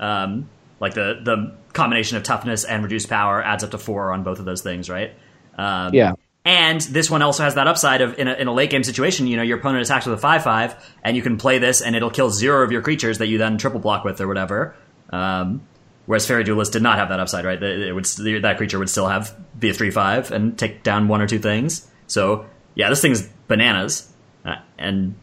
Um, 0.01 0.49
like 0.81 0.95
the 0.95 1.21
the 1.23 1.57
combination 1.73 2.17
of 2.17 2.23
toughness 2.23 2.65
and 2.65 2.83
reduced 2.83 3.09
power 3.09 3.43
adds 3.43 3.65
up 3.65 3.71
to 3.71 3.79
four 3.79 4.13
on 4.13 4.23
both 4.23 4.39
of 4.39 4.45
those 4.45 4.63
things, 4.63 4.91
right? 4.91 5.13
Um, 5.57 5.95
yeah. 5.95 6.15
And 6.45 6.81
this 6.81 7.09
one 7.09 7.23
also 7.23 7.45
has 7.45 7.55
that 7.55 7.69
upside 7.69 8.01
of 8.01 8.19
in 8.19 8.27
a, 8.27 8.35
in 8.35 8.49
a 8.49 8.53
late 8.53 8.71
game 8.71 8.83
situation, 8.83 9.29
you 9.29 9.37
know, 9.37 9.45
your 9.45 9.59
opponent 9.59 9.85
attacks 9.85 10.07
with 10.07 10.15
a 10.19 10.21
five 10.21 10.43
five, 10.43 10.75
and 11.05 11.17
you 11.17 11.23
can 11.23 11.37
play 11.37 11.59
this, 11.59 11.81
and 11.81 11.95
it'll 11.95 12.11
kill 12.11 12.31
zero 12.31 12.65
of 12.65 12.73
your 12.73 12.83
creatures 12.83 13.19
that 13.19 13.29
you 13.29 13.39
then 13.39 13.59
triple 13.59 13.79
block 13.79 14.05
with 14.05 14.21
or 14.21 14.27
whatever. 14.27 14.75
Um, 15.11 15.63
whereas 16.07 16.27
Faerie 16.27 16.43
Duelist 16.43 16.73
did 16.73 16.83
not 16.83 16.99
have 16.99 17.11
that 17.11 17.21
upside, 17.21 17.45
right? 17.45 17.63
It 17.63 17.81
it 17.83 17.93
would 17.93 18.07
that 18.43 18.57
creature 18.57 18.79
would 18.79 18.91
still 18.91 19.07
have 19.07 19.37
be 19.59 19.71
a 19.71 19.75
three 19.75 19.93
five 19.93 20.33
and 20.33 20.59
take 20.59 20.83
down 20.83 21.07
one 21.07 21.21
or 21.21 21.29
two 21.29 21.39
things. 21.39 21.89
So 22.09 22.47
yeah, 22.75 22.89
this 22.89 23.01
thing's 23.01 23.23
bananas 23.47 24.11
uh, 24.45 24.57
and 24.79 25.15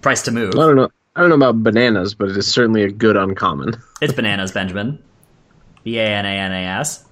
price 0.00 0.22
to 0.22 0.30
move. 0.30 0.54
I 0.54 0.66
don't 0.66 0.76
know. 0.76 0.90
I 1.14 1.20
don't 1.20 1.28
know 1.28 1.36
about 1.36 1.62
bananas, 1.62 2.14
but 2.14 2.30
it 2.30 2.36
is 2.36 2.46
certainly 2.46 2.84
a 2.84 2.90
good 2.90 3.16
uncommon. 3.16 3.74
It's 4.00 4.14
bananas, 4.14 4.52
Benjamin. 4.52 5.02
B 5.84 5.98
A 5.98 6.06
N 6.06 6.24
A 6.24 6.28
N 6.28 6.52
A 6.52 6.64
S. 6.78 7.04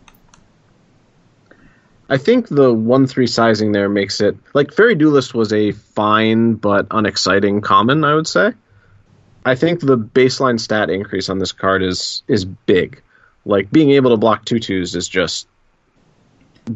I 2.11 2.19
think 2.19 2.49
the 2.49 2.75
one 2.75 3.07
three 3.07 3.29
sizing 3.29 3.71
there 3.73 3.89
makes 3.89 4.21
it 4.21 4.37
like 4.53 4.75
Faerie 4.75 4.97
Duelist 4.97 5.33
was 5.33 5.53
a 5.53 5.71
fine 5.71 6.55
but 6.55 6.89
unexciting 6.91 7.61
common. 7.61 8.05
I 8.05 8.15
would 8.15 8.27
say. 8.27 8.53
I 9.47 9.55
think 9.55 9.81
the 9.81 9.97
baseline 9.97 10.61
stat 10.61 10.91
increase 10.91 11.29
on 11.31 11.39
this 11.39 11.53
card 11.53 11.83
is 11.83 12.23
is 12.29 12.45
big. 12.45 13.01
Like 13.47 13.71
being 13.71 13.91
able 13.93 14.11
to 14.11 14.17
block 14.17 14.45
tutus 14.45 14.95
is 14.95 15.09
just 15.09 15.47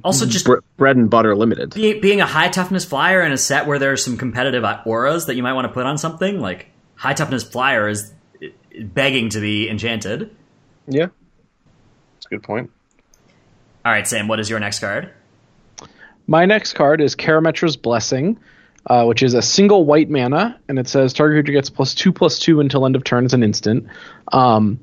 Also, 0.02 0.24
just 0.24 0.46
bre- 0.46 0.60
bread 0.76 0.96
and 0.96 1.10
butter 1.10 1.36
limited. 1.36 1.74
be, 1.74 1.98
being 2.00 2.20
a 2.20 2.26
high 2.26 2.48
toughness 2.48 2.84
flyer 2.84 3.20
in 3.20 3.32
a 3.32 3.36
set 3.36 3.66
where 3.66 3.78
there's 3.78 4.02
some 4.04 4.16
competitive 4.16 4.64
uh, 4.64 4.80
auras 4.86 5.26
that 5.26 5.34
you 5.34 5.42
might 5.42 5.52
want 5.52 5.66
to 5.66 5.72
put 5.74 5.84
on 5.84 5.98
something 5.98 6.40
like 6.40 6.70
high 6.94 7.12
toughness 7.12 7.42
flyer 7.44 7.88
is 7.88 8.12
begging 8.80 9.28
to 9.30 9.40
be 9.40 9.68
enchanted. 9.68 10.34
Yeah, 10.86 11.08
that's 12.14 12.26
a 12.26 12.28
good 12.30 12.42
point. 12.44 12.70
All 13.84 13.92
right, 13.92 14.06
Sam, 14.06 14.26
what 14.28 14.40
is 14.40 14.48
your 14.48 14.60
next 14.60 14.78
card? 14.78 15.10
My 16.26 16.46
next 16.46 16.72
card 16.72 17.00
is 17.00 17.14
Karametra's 17.14 17.76
Blessing, 17.76 18.38
uh, 18.86 19.04
which 19.04 19.22
is 19.22 19.34
a 19.34 19.42
single 19.42 19.84
white 19.84 20.08
mana, 20.08 20.58
and 20.68 20.78
it 20.78 20.88
says 20.88 21.12
target 21.12 21.44
creature 21.44 21.52
gets 21.52 21.70
plus 21.70 21.94
two 21.94 22.12
plus 22.12 22.38
two 22.38 22.60
until 22.60 22.86
end 22.86 22.96
of 22.96 23.04
turn 23.04 23.24
as 23.24 23.34
an 23.34 23.42
instant. 23.42 23.86
Um, 24.32 24.80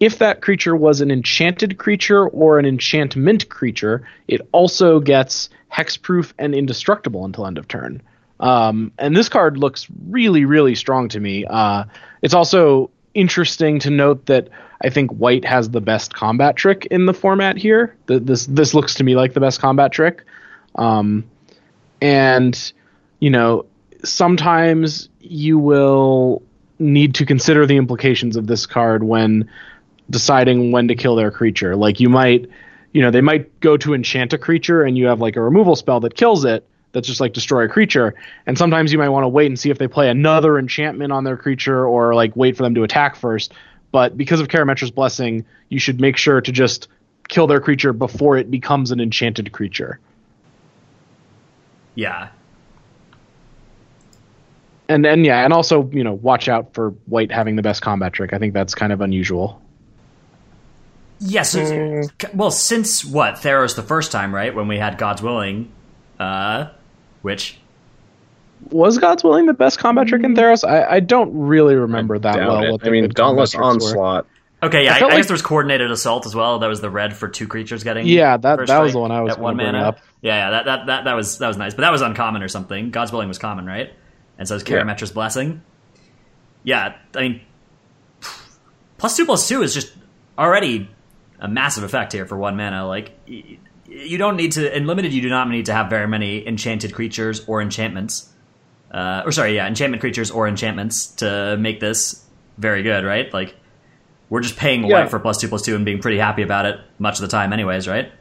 if 0.00 0.18
that 0.18 0.42
creature 0.42 0.76
was 0.76 1.00
an 1.00 1.10
enchanted 1.10 1.76
creature 1.78 2.28
or 2.28 2.58
an 2.58 2.66
enchantment 2.66 3.48
creature, 3.48 4.06
it 4.28 4.40
also 4.52 5.00
gets 5.00 5.50
hexproof 5.72 6.32
and 6.38 6.54
indestructible 6.54 7.24
until 7.24 7.46
end 7.46 7.58
of 7.58 7.68
turn. 7.68 8.00
Um, 8.40 8.92
and 8.98 9.16
this 9.16 9.28
card 9.28 9.58
looks 9.58 9.88
really, 10.08 10.44
really 10.44 10.76
strong 10.76 11.08
to 11.08 11.20
me. 11.20 11.44
Uh, 11.44 11.84
it's 12.22 12.34
also 12.34 12.90
interesting 13.14 13.80
to 13.80 13.90
note 13.90 14.26
that 14.26 14.48
I 14.80 14.90
think 14.90 15.10
white 15.10 15.44
has 15.44 15.70
the 15.70 15.80
best 15.80 16.14
combat 16.14 16.54
trick 16.54 16.86
in 16.86 17.06
the 17.06 17.14
format 17.14 17.56
here. 17.56 17.96
The, 18.06 18.20
this 18.20 18.46
this 18.46 18.74
looks 18.74 18.94
to 18.94 19.04
me 19.04 19.16
like 19.16 19.34
the 19.34 19.40
best 19.40 19.60
combat 19.60 19.90
trick. 19.90 20.24
Um, 20.78 21.24
and 22.00 22.72
you 23.20 23.30
know, 23.30 23.66
sometimes 24.04 25.08
you 25.20 25.58
will 25.58 26.42
need 26.78 27.16
to 27.16 27.26
consider 27.26 27.66
the 27.66 27.76
implications 27.76 28.36
of 28.36 28.46
this 28.46 28.66
card 28.66 29.02
when 29.02 29.50
deciding 30.10 30.72
when 30.72 30.88
to 30.88 30.94
kill 30.94 31.16
their 31.16 31.30
creature. 31.30 31.76
Like 31.76 32.00
you 32.00 32.08
might, 32.08 32.48
you 32.92 33.02
know, 33.02 33.10
they 33.10 33.20
might 33.20 33.60
go 33.60 33.76
to 33.76 33.94
enchant 33.94 34.32
a 34.32 34.38
creature 34.38 34.82
and 34.82 34.96
you 34.96 35.06
have 35.06 35.20
like 35.20 35.36
a 35.36 35.42
removal 35.42 35.76
spell 35.76 36.00
that 36.00 36.14
kills 36.14 36.44
it. 36.44 36.66
That's 36.92 37.06
just 37.06 37.20
like 37.20 37.34
destroy 37.34 37.64
a 37.64 37.68
creature. 37.68 38.14
And 38.46 38.56
sometimes 38.56 38.92
you 38.92 38.98
might 38.98 39.10
want 39.10 39.24
to 39.24 39.28
wait 39.28 39.46
and 39.46 39.58
see 39.58 39.70
if 39.70 39.78
they 39.78 39.88
play 39.88 40.08
another 40.08 40.58
enchantment 40.58 41.12
on 41.12 41.24
their 41.24 41.36
creature 41.36 41.84
or 41.86 42.14
like 42.14 42.34
wait 42.34 42.56
for 42.56 42.62
them 42.62 42.74
to 42.76 42.84
attack 42.84 43.16
first. 43.16 43.52
But 43.90 44.16
because 44.16 44.40
of 44.40 44.48
Karametra's 44.48 44.90
Blessing, 44.90 45.44
you 45.68 45.78
should 45.78 46.00
make 46.00 46.16
sure 46.16 46.40
to 46.40 46.52
just 46.52 46.88
kill 47.28 47.46
their 47.46 47.60
creature 47.60 47.92
before 47.92 48.38
it 48.38 48.50
becomes 48.50 48.90
an 48.90 49.00
enchanted 49.00 49.52
creature. 49.52 49.98
Yeah. 51.98 52.28
And 54.88 55.04
then 55.04 55.24
yeah, 55.24 55.44
and 55.44 55.52
also, 55.52 55.90
you 55.90 56.04
know, 56.04 56.12
watch 56.12 56.48
out 56.48 56.72
for 56.72 56.90
white 57.06 57.32
having 57.32 57.56
the 57.56 57.62
best 57.62 57.82
combat 57.82 58.12
trick. 58.12 58.32
I 58.32 58.38
think 58.38 58.54
that's 58.54 58.72
kind 58.72 58.92
of 58.92 59.00
unusual. 59.00 59.60
Yes. 61.18 61.56
Yeah, 61.56 62.02
so, 62.04 62.28
well, 62.34 62.52
since 62.52 63.04
what 63.04 63.34
Theros 63.34 63.74
the 63.74 63.82
first 63.82 64.12
time, 64.12 64.32
right? 64.32 64.54
When 64.54 64.68
we 64.68 64.78
had 64.78 64.96
God's 64.96 65.22
Willing, 65.22 65.72
uh, 66.20 66.68
which 67.22 67.58
was 68.70 68.96
God's 68.98 69.24
Willing 69.24 69.46
the 69.46 69.52
best 69.52 69.80
combat 69.80 70.06
trick 70.06 70.22
in 70.22 70.36
Theros? 70.36 70.62
I, 70.62 70.84
I 70.84 71.00
don't 71.00 71.36
really 71.36 71.74
remember 71.74 72.14
I 72.14 72.18
that 72.18 72.36
well. 72.38 72.78
I 72.80 72.90
mean, 72.90 73.08
Dauntless 73.08 73.56
Onslaught. 73.56 74.24
Were. 74.24 74.30
Okay, 74.60 74.84
yeah, 74.84 74.94
I, 74.94 74.96
I, 74.96 74.98
I 74.98 75.02
like, 75.02 75.16
guess 75.16 75.26
there 75.26 75.34
was 75.34 75.42
coordinated 75.42 75.90
assault 75.90 76.26
as 76.26 76.34
well. 76.34 76.58
That 76.58 76.66
was 76.66 76.80
the 76.80 76.90
red 76.90 77.16
for 77.16 77.28
two 77.28 77.46
creatures 77.46 77.84
getting. 77.84 78.06
Yeah, 78.06 78.36
that 78.36 78.66
that 78.66 78.80
was 78.80 78.92
the 78.92 78.98
one 78.98 79.12
I 79.12 79.20
was 79.20 79.38
one 79.38 79.56
mana. 79.56 79.78
Up. 79.78 80.00
Yeah, 80.20 80.34
yeah, 80.34 80.50
that, 80.50 80.64
that 80.64 80.86
that 80.86 81.04
that 81.04 81.14
was 81.14 81.38
that 81.38 81.46
was 81.46 81.56
nice, 81.56 81.74
but 81.74 81.82
that 81.82 81.92
was 81.92 82.02
uncommon 82.02 82.42
or 82.42 82.48
something. 82.48 82.90
God's 82.90 83.12
Willing 83.12 83.28
was 83.28 83.38
common, 83.38 83.66
right? 83.66 83.92
And 84.36 84.48
so 84.48 84.56
is 84.56 84.64
Karametra's 84.64 85.10
yeah. 85.10 85.14
Blessing. 85.14 85.62
Yeah, 86.64 86.96
I 87.14 87.20
mean, 87.20 87.40
plus 88.98 89.16
two 89.16 89.26
plus 89.26 89.48
two 89.48 89.62
is 89.62 89.74
just 89.74 89.92
already 90.36 90.90
a 91.38 91.46
massive 91.46 91.84
effect 91.84 92.12
here 92.12 92.26
for 92.26 92.36
one 92.36 92.56
mana. 92.56 92.86
Like 92.86 93.12
you 93.26 94.18
don't 94.18 94.36
need 94.36 94.52
to 94.52 94.76
in 94.76 94.88
limited. 94.88 95.12
You 95.12 95.22
do 95.22 95.30
not 95.30 95.48
need 95.48 95.66
to 95.66 95.72
have 95.72 95.88
very 95.88 96.08
many 96.08 96.46
enchanted 96.46 96.94
creatures 96.94 97.44
or 97.46 97.62
enchantments. 97.62 98.28
Uh, 98.90 99.22
or 99.24 99.30
sorry, 99.30 99.54
yeah, 99.54 99.68
enchantment 99.68 100.00
creatures 100.00 100.32
or 100.32 100.48
enchantments 100.48 101.08
to 101.16 101.56
make 101.58 101.78
this 101.78 102.24
very 102.56 102.82
good, 102.82 103.04
right? 103.04 103.32
Like 103.32 103.54
we're 104.30 104.40
just 104.40 104.56
paying 104.56 104.84
yeah. 104.84 105.00
white 105.00 105.10
for 105.10 105.18
plus 105.18 105.38
two 105.40 105.48
plus 105.48 105.62
two 105.62 105.74
and 105.74 105.84
being 105.84 106.00
pretty 106.00 106.18
happy 106.18 106.42
about 106.42 106.66
it 106.66 106.80
much 106.98 107.16
of 107.16 107.22
the 107.22 107.28
time, 107.28 107.52
anyways, 107.52 107.88
right? 107.88 108.12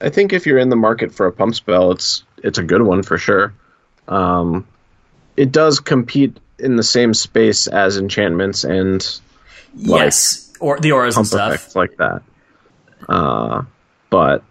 I 0.00 0.10
think 0.10 0.32
if 0.32 0.46
you're 0.46 0.58
in 0.58 0.68
the 0.68 0.76
market 0.76 1.12
for 1.12 1.26
a 1.26 1.32
pump 1.32 1.54
spell, 1.54 1.92
it's 1.92 2.24
it's 2.38 2.58
a 2.58 2.62
good 2.62 2.82
one 2.82 3.02
for 3.02 3.18
sure. 3.18 3.54
Um, 4.08 4.66
it 5.36 5.52
does 5.52 5.80
compete 5.80 6.38
in 6.58 6.76
the 6.76 6.82
same 6.82 7.14
space 7.14 7.66
as 7.66 7.98
enchantments 7.98 8.64
and 8.64 9.20
like, 9.76 10.00
yes, 10.00 10.52
or 10.60 10.80
the 10.80 10.92
auras 10.92 11.16
and 11.16 11.26
stuff 11.26 11.76
like 11.76 11.96
that. 11.98 12.22
Uh, 13.08 13.62
but 14.10 14.42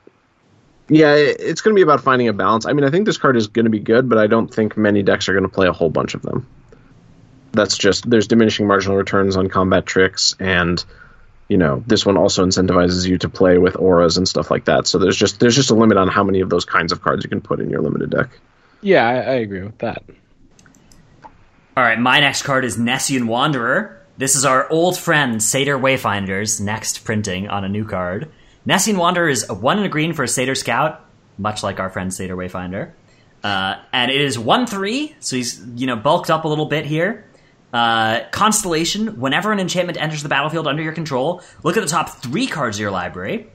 yeah, 0.90 1.16
it's 1.16 1.62
going 1.62 1.74
to 1.74 1.80
be 1.80 1.84
about 1.84 2.02
finding 2.02 2.28
a 2.28 2.34
balance. 2.34 2.66
I 2.66 2.74
mean, 2.74 2.84
I 2.84 2.90
think 2.90 3.06
this 3.06 3.18
card 3.18 3.38
is 3.38 3.48
going 3.48 3.66
to 3.66 3.72
be 3.72 3.80
good, 3.80 4.10
but 4.10 4.18
I 4.18 4.28
don't 4.28 4.54
think 4.54 4.76
many 4.76 5.04
decks 5.04 5.30
are 5.30 5.34
going 5.34 5.44
to 5.44 5.50
play 5.50 5.68
a 5.68 5.74
whole 5.74 5.90
bunch 5.90 6.16
of 6.16 6.22
them. 6.22 6.48
That's 7.54 7.78
just 7.78 8.10
there's 8.10 8.28
diminishing 8.28 8.68
marginal 8.68 8.98
returns 8.98 9.36
on 9.36 9.50
combat 9.50 9.86
tricks, 9.86 10.36
and 10.40 10.84
you 11.48 11.58
know 11.58 11.84
this 11.86 12.06
one 12.06 12.18
also 12.18 12.46
incentivizes 12.46 13.08
you 13.08 13.18
to 13.20 13.30
play 13.30 13.58
with 13.58 13.76
auras 13.76 14.18
and 14.18 14.28
stuff 14.28 14.50
like 14.50 14.66
that. 14.66 14.88
So 14.88 15.00
there's 15.00 15.18
just 15.18 15.40
there's 15.40 15.56
just 15.56 15.72
a 15.72 15.76
limit 15.76 15.98
on 15.98 16.08
how 16.08 16.24
many 16.24 16.42
of 16.42 16.50
those 16.50 16.66
kinds 16.66 16.92
of 16.92 17.02
cards 17.02 17.24
you 17.24 17.30
can 17.30 17.42
put 17.42 17.60
in 17.60 17.70
your 17.70 17.82
limited 17.82 18.10
deck. 18.10 18.30
Yeah, 18.82 19.08
I, 19.08 19.14
I 19.14 19.34
agree 19.36 19.62
with 19.62 19.78
that. 19.80 20.04
All 21.78 21.84
right, 21.84 22.00
my 22.00 22.20
next 22.20 22.44
card 22.44 22.66
is 22.66 22.78
Nessian 22.78 23.26
Wanderer. 23.26 24.06
This 24.18 24.36
is 24.36 24.46
our 24.46 24.70
old 24.70 24.98
friend 24.98 25.42
Satyr 25.42 25.78
Wayfinder's 25.78 26.60
next 26.60 27.06
printing 27.06 27.48
on 27.48 27.64
a 27.64 27.70
new 27.70 27.86
card. 27.86 28.32
Nessian 28.68 28.98
Wanderer 28.98 29.30
is 29.30 29.50
a 29.50 29.54
one 29.54 29.78
and 29.78 29.86
a 29.86 29.90
green 29.90 30.14
for 30.14 30.24
a 30.24 30.28
Satyr 30.28 30.56
Scout, 30.56 31.06
much 31.38 31.64
like 31.64 31.80
our 31.80 31.90
friend 31.90 32.14
Satyr 32.14 32.36
Wayfinder. 32.36 32.92
Uh, 33.44 33.76
and 33.92 34.12
it 34.12 34.22
is 34.22 34.38
1 34.38 34.68
3, 34.68 35.16
so 35.20 35.36
he's, 35.36 35.66
you 35.76 35.88
know, 35.88 35.96
bulked 35.96 36.30
up 36.30 36.46
a 36.46 36.48
little 36.48 36.68
bit 36.68 36.86
here. 36.86 37.26
Uh, 37.74 38.22
Constellation, 38.32 39.20
whenever 39.20 39.52
an 39.52 39.60
enchantment 39.60 39.98
enters 40.02 40.24
the 40.24 40.30
battlefield 40.30 40.68
under 40.68 40.84
your 40.84 40.94
control, 40.94 41.42
look 41.64 41.78
at 41.78 41.82
the 41.82 41.90
top 41.90 42.22
three 42.22 42.48
cards 42.48 42.78
of 42.78 42.82
your 42.82 42.92
library. 42.92 43.48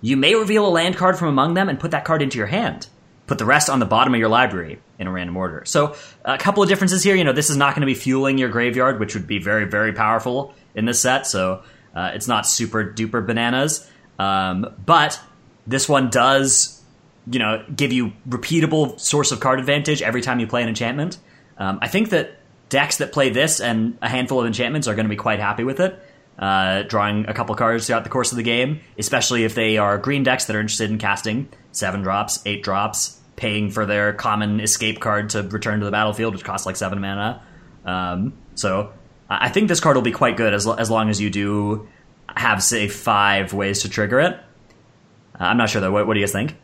You 0.00 0.16
may 0.16 0.34
reveal 0.34 0.66
a 0.66 0.70
land 0.70 0.96
card 0.96 1.18
from 1.18 1.28
among 1.28 1.54
them 1.54 1.68
and 1.68 1.78
put 1.78 1.90
that 1.90 2.04
card 2.04 2.22
into 2.22 2.38
your 2.38 2.46
hand. 2.46 2.86
Put 3.26 3.38
the 3.38 3.44
rest 3.44 3.68
on 3.68 3.78
the 3.78 3.84
bottom 3.84 4.14
of 4.14 4.20
your 4.20 4.30
library 4.30 4.80
in 4.98 5.06
a 5.06 5.12
random 5.12 5.36
order. 5.36 5.62
So, 5.66 5.96
a 6.24 6.38
couple 6.38 6.62
of 6.62 6.68
differences 6.68 7.02
here. 7.02 7.14
You 7.14 7.24
know, 7.24 7.32
this 7.32 7.50
is 7.50 7.58
not 7.58 7.74
going 7.74 7.82
to 7.82 7.86
be 7.86 7.94
fueling 7.94 8.38
your 8.38 8.48
graveyard, 8.48 8.98
which 9.00 9.14
would 9.14 9.26
be 9.26 9.38
very, 9.38 9.66
very 9.66 9.92
powerful 9.92 10.54
in 10.74 10.86
this 10.86 11.00
set. 11.00 11.26
So, 11.26 11.62
uh, 11.94 12.12
it's 12.14 12.26
not 12.26 12.46
super 12.46 12.84
duper 12.84 13.26
bananas. 13.26 13.86
Um, 14.18 14.74
but 14.84 15.20
this 15.66 15.88
one 15.88 16.08
does, 16.08 16.82
you 17.30 17.38
know, 17.38 17.64
give 17.74 17.92
you 17.92 18.12
repeatable 18.26 18.98
source 18.98 19.30
of 19.30 19.40
card 19.40 19.58
advantage 19.58 20.00
every 20.00 20.22
time 20.22 20.40
you 20.40 20.46
play 20.46 20.62
an 20.62 20.68
enchantment. 20.68 21.18
Um, 21.58 21.80
I 21.82 21.88
think 21.88 22.10
that 22.10 22.37
decks 22.68 22.98
that 22.98 23.12
play 23.12 23.30
this 23.30 23.60
and 23.60 23.98
a 24.02 24.08
handful 24.08 24.40
of 24.40 24.46
enchantments 24.46 24.88
are 24.88 24.94
going 24.94 25.06
to 25.06 25.10
be 25.10 25.16
quite 25.16 25.40
happy 25.40 25.64
with 25.64 25.80
it. 25.80 25.98
Uh, 26.38 26.82
drawing 26.82 27.28
a 27.28 27.34
couple 27.34 27.52
cards 27.56 27.86
throughout 27.86 28.04
the 28.04 28.10
course 28.10 28.30
of 28.30 28.36
the 28.36 28.44
game, 28.44 28.80
especially 28.96 29.42
if 29.42 29.56
they 29.56 29.76
are 29.76 29.98
green 29.98 30.22
decks 30.22 30.44
that 30.44 30.54
are 30.54 30.60
interested 30.60 30.88
in 30.88 30.96
casting 30.96 31.48
seven 31.72 32.02
drops, 32.02 32.40
eight 32.46 32.62
drops, 32.62 33.18
paying 33.34 33.70
for 33.70 33.86
their 33.86 34.12
common 34.12 34.60
escape 34.60 35.00
card 35.00 35.30
to 35.30 35.42
return 35.42 35.80
to 35.80 35.84
the 35.84 35.90
battlefield, 35.90 36.34
which 36.34 36.44
costs 36.44 36.64
like 36.64 36.76
seven 36.76 37.00
mana. 37.00 37.42
Um, 37.84 38.34
so 38.54 38.92
I 39.28 39.48
think 39.48 39.68
this 39.68 39.80
card 39.80 39.96
will 39.96 40.02
be 40.02 40.12
quite 40.12 40.36
good 40.36 40.54
as, 40.54 40.66
as 40.66 40.90
long 40.90 41.10
as 41.10 41.20
you 41.20 41.28
do 41.28 41.88
have 42.28 42.62
say 42.62 42.86
five 42.86 43.52
ways 43.52 43.82
to 43.82 43.88
trigger 43.88 44.20
it. 44.20 44.34
Uh, 44.34 45.44
I'm 45.44 45.56
not 45.56 45.70
sure 45.70 45.80
though. 45.80 45.90
What, 45.90 46.06
what 46.06 46.14
do 46.14 46.20
you 46.20 46.26
guys 46.26 46.32
think? 46.32 46.56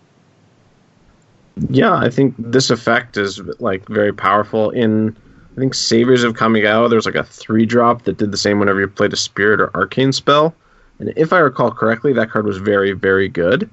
Yeah, 1.69 1.95
I 1.95 2.11
think 2.11 2.35
this 2.39 2.71
effect 2.71 3.17
is 3.17 3.41
like 3.59 3.89
very 3.89 4.13
powerful. 4.13 4.71
In 4.71 5.17
I 5.57 5.61
think 5.61 5.75
Saviors 5.75 6.25
of 6.25 6.35
Kamigawa, 6.35 6.91
there's 6.91 7.07
like 7.07 7.15
a 7.15 7.23
three 7.23 7.65
drop 7.65 8.03
that 8.03 8.19
did 8.19 8.33
the 8.33 8.37
same 8.37 8.59
whenever 8.59 8.81
you 8.81 8.89
played 8.89 9.13
a 9.13 9.17
Spirit 9.17 9.61
or 9.61 9.75
Arcane 9.75 10.13
spell, 10.13 10.55
and 10.99 11.13
if 11.17 11.33
I 11.33 11.39
recall 11.39 11.71
correctly, 11.71 12.15
that 12.15 12.31
card 12.31 12.47
was 12.47 12.59
very 12.59 12.93
very 12.93 13.29
good. 13.29 13.71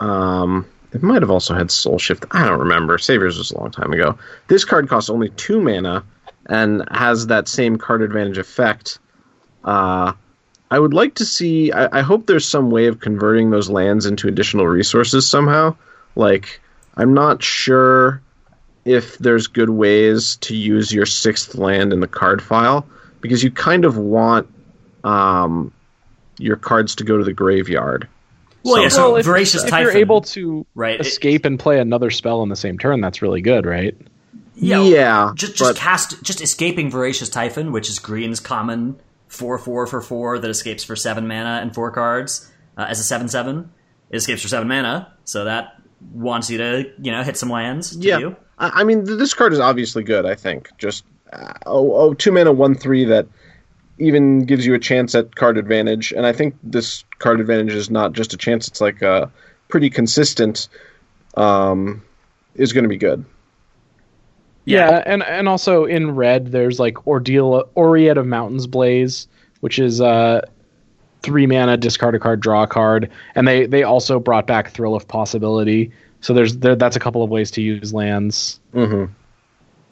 Um, 0.00 0.66
it 0.92 1.02
might 1.02 1.22
have 1.22 1.30
also 1.30 1.54
had 1.54 1.70
Soul 1.70 1.98
Shift. 1.98 2.26
I 2.30 2.46
don't 2.46 2.60
remember. 2.60 2.98
Saviors 2.98 3.38
was 3.38 3.50
a 3.50 3.58
long 3.58 3.70
time 3.70 3.92
ago. 3.92 4.18
This 4.48 4.64
card 4.64 4.88
costs 4.88 5.10
only 5.10 5.30
two 5.30 5.60
mana 5.60 6.04
and 6.46 6.84
has 6.90 7.26
that 7.28 7.48
same 7.48 7.78
card 7.78 8.02
advantage 8.02 8.38
effect. 8.38 8.98
Uh, 9.64 10.12
I 10.70 10.78
would 10.78 10.94
like 10.94 11.16
to 11.16 11.24
see. 11.24 11.72
I, 11.72 11.98
I, 11.98 12.02
hope 12.02 12.26
there's 12.26 12.46
some 12.46 12.70
way 12.70 12.86
of 12.86 13.00
converting 13.00 13.50
those 13.50 13.70
lands 13.70 14.06
into 14.06 14.28
additional 14.28 14.66
resources 14.66 15.28
somehow. 15.28 15.76
Like, 16.16 16.60
I'm 16.96 17.14
not 17.14 17.42
sure 17.42 18.20
if 18.84 19.18
there's 19.18 19.46
good 19.46 19.70
ways 19.70 20.36
to 20.36 20.56
use 20.56 20.92
your 20.92 21.06
sixth 21.06 21.54
land 21.54 21.92
in 21.92 22.00
the 22.00 22.08
card 22.08 22.42
file 22.42 22.86
because 23.20 23.42
you 23.42 23.50
kind 23.50 23.84
of 23.84 23.96
want 23.96 24.48
um, 25.04 25.72
your 26.38 26.56
cards 26.56 26.94
to 26.96 27.04
go 27.04 27.16
to 27.16 27.24
the 27.24 27.32
graveyard. 27.32 28.08
Well, 28.64 28.82
yeah. 28.82 28.88
So 28.88 29.10
well, 29.10 29.16
if, 29.16 29.26
voracious 29.26 29.62
if 29.62 29.70
Typhon, 29.70 29.82
you're 29.92 29.96
able 29.96 30.22
to 30.22 30.66
right, 30.74 30.98
escape 31.00 31.44
it, 31.44 31.48
and 31.48 31.58
play 31.58 31.78
another 31.78 32.10
spell 32.10 32.42
in 32.42 32.48
the 32.48 32.56
same 32.56 32.78
turn, 32.78 33.00
that's 33.00 33.20
really 33.22 33.42
good, 33.42 33.66
right? 33.66 33.96
Yeah, 34.54 34.82
yeah. 34.82 35.32
Just 35.34 35.56
just 35.56 35.70
but, 35.70 35.76
cast 35.76 36.22
just 36.22 36.40
escaping 36.40 36.90
voracious 36.90 37.28
Typhon, 37.28 37.72
which 37.72 37.88
is 37.88 37.98
green's 37.98 38.40
common 38.40 38.96
four 39.28 39.58
four 39.58 39.86
for 39.86 40.00
four 40.00 40.38
that 40.38 40.48
escapes 40.48 40.84
for 40.84 40.96
seven 40.96 41.26
mana 41.26 41.60
and 41.60 41.74
four 41.74 41.90
cards 41.90 42.50
uh, 42.76 42.86
as 42.88 43.00
a 43.00 43.04
seven 43.04 43.28
seven. 43.28 43.70
It 44.10 44.16
escapes 44.16 44.42
for 44.42 44.48
seven 44.48 44.68
mana, 44.68 45.12
so 45.24 45.44
that 45.44 45.80
wants 46.12 46.50
you 46.50 46.58
to 46.58 46.92
you 47.02 47.12
know 47.12 47.22
hit 47.22 47.36
some 47.36 47.50
lands. 47.50 47.96
yeah, 47.96 48.18
you. 48.18 48.36
I 48.58 48.84
mean 48.84 49.04
this 49.04 49.34
card 49.34 49.52
is 49.52 49.60
obviously 49.60 50.04
good. 50.04 50.26
I 50.26 50.34
think 50.34 50.70
just 50.78 51.04
uh, 51.32 51.54
oh, 51.66 51.92
oh 51.94 52.14
two 52.14 52.32
mana 52.32 52.52
one 52.52 52.74
three 52.74 53.04
that 53.04 53.26
even 53.98 54.44
gives 54.44 54.66
you 54.66 54.74
a 54.74 54.78
chance 54.78 55.14
at 55.14 55.34
card 55.34 55.56
advantage. 55.58 56.12
And 56.12 56.26
I 56.26 56.32
think 56.32 56.56
this 56.62 57.04
card 57.18 57.40
advantage 57.40 57.74
is 57.74 57.90
not 57.90 58.12
just 58.12 58.32
a 58.32 58.36
chance; 58.36 58.68
it's 58.68 58.80
like 58.80 59.02
a 59.02 59.30
pretty 59.68 59.90
consistent. 59.90 60.68
Um, 61.36 62.02
is 62.54 62.72
going 62.72 62.84
to 62.84 62.88
be 62.88 62.96
good. 62.96 63.24
Yeah. 64.64 65.02
and 65.04 65.22
and 65.22 65.48
also 65.48 65.84
in 65.84 66.14
red, 66.14 66.52
there's 66.52 66.78
like 66.78 67.06
Ordeal 67.06 67.68
Oread 67.76 68.16
of 68.16 68.26
Mountains 68.26 68.66
Blaze, 68.66 69.28
which 69.60 69.78
is 69.78 70.00
uh 70.00 70.42
three 71.22 71.46
mana, 71.46 71.76
discard 71.76 72.14
a 72.14 72.18
card, 72.18 72.40
draw 72.40 72.62
a 72.62 72.66
card, 72.66 73.10
and 73.34 73.46
they 73.48 73.66
they 73.66 73.82
also 73.82 74.18
brought 74.18 74.46
back 74.46 74.70
Thrill 74.70 74.94
of 74.94 75.06
Possibility. 75.08 75.90
So 76.24 76.32
there's 76.32 76.56
there, 76.56 76.74
that's 76.74 76.96
a 76.96 77.00
couple 77.00 77.22
of 77.22 77.28
ways 77.28 77.50
to 77.50 77.60
use 77.60 77.92
lands. 77.92 78.58
Mm-hmm. 78.72 79.12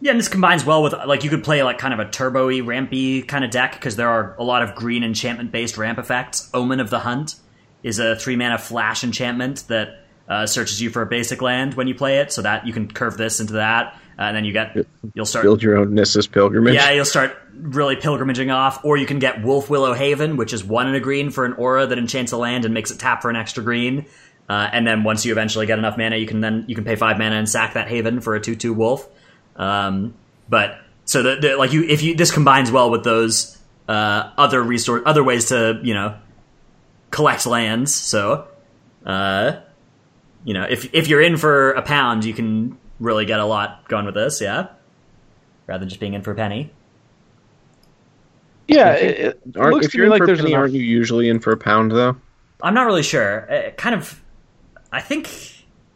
Yeah, 0.00 0.12
and 0.12 0.18
this 0.18 0.28
combines 0.28 0.64
well 0.64 0.82
with 0.82 0.94
like 0.94 1.24
you 1.24 1.30
could 1.30 1.44
play 1.44 1.62
like 1.62 1.76
kind 1.76 1.92
of 1.92 2.00
a 2.00 2.10
turbo-y, 2.10 2.60
rampy 2.60 3.20
kind 3.20 3.44
of 3.44 3.50
deck 3.50 3.72
because 3.74 3.96
there 3.96 4.08
are 4.08 4.34
a 4.38 4.42
lot 4.42 4.62
of 4.62 4.74
green 4.74 5.04
enchantment-based 5.04 5.76
ramp 5.76 5.98
effects. 5.98 6.50
Omen 6.54 6.80
of 6.80 6.88
the 6.88 7.00
Hunt 7.00 7.34
is 7.82 7.98
a 7.98 8.16
three 8.16 8.36
mana 8.36 8.56
flash 8.56 9.04
enchantment 9.04 9.64
that 9.68 10.06
uh, 10.26 10.46
searches 10.46 10.80
you 10.80 10.88
for 10.88 11.02
a 11.02 11.06
basic 11.06 11.42
land 11.42 11.74
when 11.74 11.86
you 11.86 11.94
play 11.94 12.20
it, 12.20 12.32
so 12.32 12.40
that 12.40 12.66
you 12.66 12.72
can 12.72 12.90
curve 12.90 13.18
this 13.18 13.38
into 13.38 13.52
that, 13.52 13.94
uh, 14.18 14.22
and 14.22 14.34
then 14.34 14.46
you 14.46 14.54
get 14.54 14.74
you'll 15.12 15.26
start 15.26 15.42
Build 15.42 15.62
your 15.62 15.76
own 15.76 15.92
Nissa's 15.92 16.26
pilgrimage. 16.26 16.74
yeah, 16.76 16.92
you'll 16.92 17.04
start 17.04 17.36
really 17.54 17.96
pilgrimaging 17.96 18.50
off, 18.50 18.82
or 18.86 18.96
you 18.96 19.04
can 19.04 19.18
get 19.18 19.42
Wolfwillow 19.42 19.94
Haven, 19.94 20.38
which 20.38 20.54
is 20.54 20.64
one 20.64 20.88
in 20.88 20.94
a 20.94 21.00
green 21.00 21.30
for 21.30 21.44
an 21.44 21.52
aura 21.52 21.86
that 21.86 21.98
enchants 21.98 22.32
a 22.32 22.38
land 22.38 22.64
and 22.64 22.72
makes 22.72 22.90
it 22.90 22.98
tap 22.98 23.20
for 23.20 23.28
an 23.28 23.36
extra 23.36 23.62
green. 23.62 24.06
Uh, 24.52 24.68
and 24.70 24.86
then 24.86 25.02
once 25.02 25.24
you 25.24 25.32
eventually 25.32 25.64
get 25.64 25.78
enough 25.78 25.96
mana, 25.96 26.16
you 26.16 26.26
can 26.26 26.42
then 26.42 26.66
you 26.68 26.74
can 26.74 26.84
pay 26.84 26.94
five 26.94 27.16
mana 27.16 27.36
and 27.36 27.48
sack 27.48 27.72
that 27.72 27.88
Haven 27.88 28.20
for 28.20 28.34
a 28.34 28.40
two-two 28.40 28.74
Wolf. 28.74 29.08
Um, 29.56 30.12
but 30.46 30.78
so 31.06 31.22
the, 31.22 31.36
the 31.36 31.56
like 31.56 31.72
you 31.72 31.84
if 31.84 32.02
you 32.02 32.14
this 32.14 32.30
combines 32.30 32.70
well 32.70 32.90
with 32.90 33.02
those 33.02 33.56
uh, 33.88 34.30
other 34.36 34.62
resource 34.62 35.02
other 35.06 35.24
ways 35.24 35.46
to 35.46 35.80
you 35.82 35.94
know 35.94 36.18
collect 37.10 37.46
lands. 37.46 37.94
So 37.94 38.46
uh, 39.06 39.60
you 40.44 40.52
know 40.52 40.64
if 40.68 40.92
if 40.92 41.08
you're 41.08 41.22
in 41.22 41.38
for 41.38 41.70
a 41.72 41.80
pound, 41.80 42.26
you 42.26 42.34
can 42.34 42.76
really 43.00 43.24
get 43.24 43.40
a 43.40 43.46
lot 43.46 43.88
going 43.88 44.04
with 44.04 44.14
this. 44.14 44.38
Yeah, 44.42 44.66
rather 45.66 45.80
than 45.80 45.88
just 45.88 46.00
being 46.00 46.12
in 46.12 46.20
for 46.20 46.32
a 46.32 46.34
penny. 46.34 46.70
Yeah, 48.68 48.92
it, 48.92 49.18
it 49.46 49.56
Aren't, 49.56 49.74
looks 49.74 49.86
if 49.86 49.92
to 49.92 49.98
you're 49.98 50.04
me 50.04 50.08
in 50.08 50.10
like 50.10 50.18
for 50.18 50.26
there's 50.26 50.40
penny, 50.40 50.50
enough. 50.50 50.60
aren't 50.60 50.74
you 50.74 50.82
usually 50.82 51.30
in 51.30 51.40
for 51.40 51.52
a 51.52 51.56
pound 51.56 51.90
though? 51.92 52.16
I'm 52.62 52.74
not 52.74 52.84
really 52.84 53.02
sure. 53.02 53.50
Uh, 53.50 53.70
kind 53.72 53.94
of. 53.94 54.21
I 54.92 55.00
think. 55.00 55.28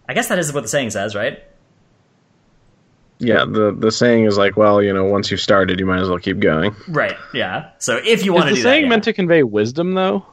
I 0.09 0.15
guess 0.15 0.29
that 0.29 0.39
is 0.39 0.53
what 0.53 0.63
the 0.63 0.69
saying 0.69 0.91
says, 0.91 1.15
right? 1.15 1.43
Yeah, 3.19 3.45
the 3.47 3.75
the 3.77 3.91
saying 3.91 4.25
is 4.25 4.37
like, 4.37 4.57
well, 4.57 4.83
you 4.83 4.93
know, 4.93 5.05
once 5.05 5.31
you've 5.31 5.41
started, 5.41 5.81
you 5.81 5.87
might 5.87 6.01
as 6.01 6.09
well 6.09 6.19
keep 6.19 6.39
going. 6.39 6.75
Right. 6.89 7.17
Yeah. 7.33 7.71
So 7.79 7.97
if 7.97 8.25
you 8.25 8.33
want 8.33 8.47
to, 8.47 8.51
Is 8.53 8.59
the 8.59 8.63
do 8.63 8.63
saying 8.63 8.83
that, 8.83 8.87
yeah. 8.87 8.91
meant 8.91 9.05
to 9.05 9.13
convey 9.13 9.43
wisdom 9.43 9.95
though? 9.95 10.27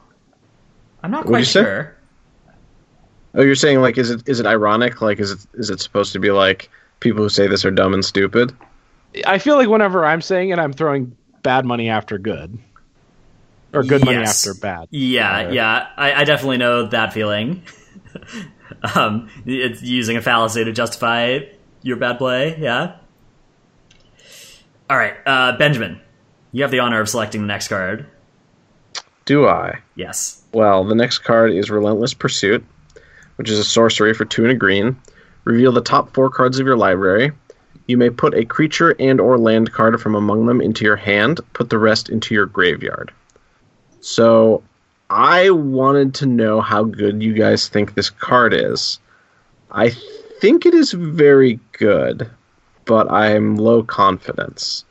I'm 1.02 1.10
not 1.10 1.20
What'd 1.20 1.30
quite 1.30 1.38
you 1.40 1.44
say? 1.46 1.62
sure. 1.62 1.96
Oh, 3.34 3.42
you're 3.42 3.54
saying 3.54 3.80
like, 3.80 3.98
is 3.98 4.10
it 4.10 4.28
is 4.28 4.38
it 4.38 4.46
ironic? 4.46 5.00
Like, 5.00 5.18
is 5.18 5.30
it 5.32 5.46
is 5.54 5.70
it 5.70 5.80
supposed 5.80 6.12
to 6.12 6.18
be 6.18 6.30
like 6.30 6.70
people 7.00 7.22
who 7.22 7.28
say 7.28 7.46
this 7.46 7.64
are 7.64 7.70
dumb 7.70 7.94
and 7.94 8.04
stupid? 8.04 8.54
I 9.26 9.38
feel 9.38 9.56
like 9.56 9.68
whenever 9.68 10.04
I'm 10.04 10.20
saying 10.20 10.50
it, 10.50 10.58
I'm 10.58 10.72
throwing 10.72 11.16
bad 11.42 11.64
money 11.64 11.88
after 11.88 12.18
good, 12.18 12.58
or 13.72 13.82
good 13.82 14.04
money 14.04 14.18
after 14.18 14.54
bad. 14.54 14.88
Yeah, 14.90 15.46
Uh, 15.46 15.50
yeah, 15.52 15.86
I, 15.96 16.12
I 16.12 16.24
definitely 16.24 16.58
know 16.58 16.86
that 16.88 17.12
feeling. 17.12 17.62
um, 18.94 19.28
it's 19.46 19.82
using 19.82 20.16
a 20.16 20.22
fallacy 20.22 20.64
to 20.64 20.72
justify 20.72 21.40
your 21.82 21.96
bad 21.96 22.18
play. 22.18 22.56
Yeah. 22.58 22.96
All 24.88 24.96
right, 24.96 25.14
uh, 25.24 25.56
Benjamin, 25.56 26.00
you 26.52 26.62
have 26.62 26.70
the 26.70 26.80
honor 26.80 27.00
of 27.00 27.08
selecting 27.08 27.40
the 27.40 27.46
next 27.46 27.68
card. 27.68 28.06
Do 29.24 29.46
I? 29.48 29.80
Yes. 29.94 30.42
Well, 30.52 30.84
the 30.84 30.94
next 30.94 31.18
card 31.18 31.52
is 31.52 31.70
Relentless 31.70 32.12
Pursuit, 32.12 32.64
which 33.36 33.48
is 33.48 33.58
a 33.58 33.64
sorcery 33.64 34.12
for 34.12 34.26
two 34.26 34.42
and 34.42 34.52
a 34.52 34.54
green. 34.54 34.96
Reveal 35.44 35.72
the 35.72 35.80
top 35.80 36.12
four 36.14 36.28
cards 36.30 36.58
of 36.58 36.66
your 36.66 36.76
library. 36.76 37.32
You 37.86 37.96
may 37.96 38.10
put 38.10 38.34
a 38.34 38.44
creature 38.44 38.94
and 38.98 39.20
or 39.20 39.38
land 39.38 39.72
card 39.72 40.00
from 40.00 40.14
among 40.14 40.46
them 40.46 40.60
into 40.60 40.84
your 40.84 40.96
hand. 40.96 41.40
Put 41.52 41.70
the 41.70 41.78
rest 41.78 42.08
into 42.08 42.34
your 42.34 42.46
graveyard. 42.46 43.12
So, 44.00 44.62
I 45.16 45.50
wanted 45.50 46.14
to 46.14 46.26
know 46.26 46.60
how 46.60 46.82
good 46.82 47.22
you 47.22 47.34
guys 47.34 47.68
think 47.68 47.94
this 47.94 48.10
card 48.10 48.52
is. 48.52 48.98
I 49.70 49.90
think 50.40 50.66
it 50.66 50.74
is 50.74 50.90
very 50.90 51.60
good, 51.70 52.28
but 52.84 53.12
I'm 53.12 53.54
low 53.54 53.84
confidence. 53.84 54.84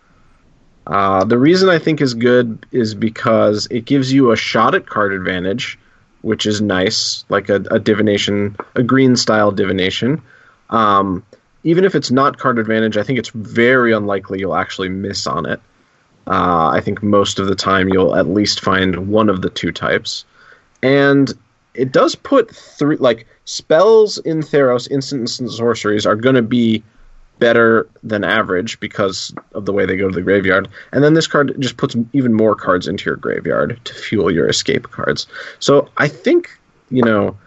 Uh, 0.88 1.26
the 1.26 1.38
reason 1.38 1.67
I 1.67 1.78
think 1.78 1.99
is 1.99 2.13
good 2.13 2.65
is 2.71 2.95
because 2.95 3.67
it 3.69 3.84
gives 3.84 4.13
you 4.13 4.32
a 4.32 4.38
shot 4.38 4.76
at 4.76 4.88
card 4.88 5.11
advantage, 5.11 5.78
which 6.21 6.45
is 6.45 6.61
nice, 6.61 7.26
like 7.28 7.49
a, 7.49 7.55
a 7.69 7.80
divination, 7.80 8.55
a 8.76 8.84
green 8.84 9.17
style 9.17 9.51
divination. 9.51 10.21
Um, 10.69 11.26
even 11.65 11.84
if 11.84 11.95
it's 11.95 12.11
not 12.11 12.38
card 12.38 12.59
advantage, 12.59 12.95
I 12.95 13.03
think 13.03 13.19
it's 13.19 13.32
very 13.32 13.91
unlikely 13.91 14.39
you'll 14.39 14.55
actually 14.55 14.88
miss 14.88 15.28
on 15.28 15.45
it. 15.47 15.59
Uh, 16.28 16.69
I 16.74 16.82
think 16.82 17.03
most 17.03 17.39
of 17.39 17.47
the 17.47 17.55
time 17.55 17.89
you'll 17.89 18.15
at 18.15 18.28
least 18.28 18.61
find 18.61 19.09
one 19.09 19.30
of 19.30 19.41
the 19.41 19.49
two 19.49 19.71
types. 19.71 20.26
And 20.82 21.32
it 21.74 21.91
does 21.91 22.15
put 22.15 22.53
three, 22.55 22.97
like, 22.97 23.28
spells 23.45 24.17
in 24.19 24.39
Theros, 24.39 24.89
instant 24.89 25.21
instant 25.21 25.51
sorceries, 25.51 26.05
are 26.05 26.15
going 26.15 26.36
to 26.36 26.41
be 26.41 26.84
better 27.39 27.89
than 28.03 28.24
average 28.24 28.80
because 28.80 29.34
of 29.53 29.65
the 29.65 29.74
way 29.74 29.86
they 29.86 29.97
go 29.97 30.07
to 30.07 30.15
the 30.15 30.21
graveyard. 30.21 30.69
And 30.91 31.03
then 31.03 31.13
this 31.13 31.28
card 31.28 31.55
just 31.59 31.78
puts 31.78 31.95
even 32.13 32.34
more 32.34 32.55
cards 32.55 32.88
into 32.88 33.05
your 33.05 33.17
graveyard 33.17 33.80
to 33.84 33.93
fuel 33.93 34.32
your 34.32 34.47
escape 34.47 34.91
cards. 34.91 35.28
So 35.59 35.89
I 35.97 36.07
think, 36.07 36.57
you 36.89 37.03
know, 37.03 37.38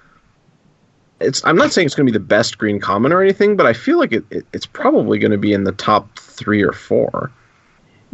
it's 1.21 1.43
I'm 1.47 1.57
not 1.57 1.73
saying 1.73 1.87
it's 1.87 1.95
going 1.95 2.07
to 2.07 2.13
be 2.13 2.19
the 2.19 2.25
best 2.25 2.59
green 2.59 2.79
common 2.79 3.13
or 3.13 3.23
anything, 3.23 3.57
but 3.57 3.65
I 3.65 3.73
feel 3.73 3.99
like 3.99 4.13
it, 4.13 4.25
it 4.31 4.47
it's 4.53 4.67
probably 4.67 5.19
going 5.19 5.31
to 5.31 5.39
be 5.39 5.53
in 5.53 5.65
the 5.65 5.73
top 5.73 6.19
3 6.19 6.63
or 6.63 6.73
4. 6.73 7.31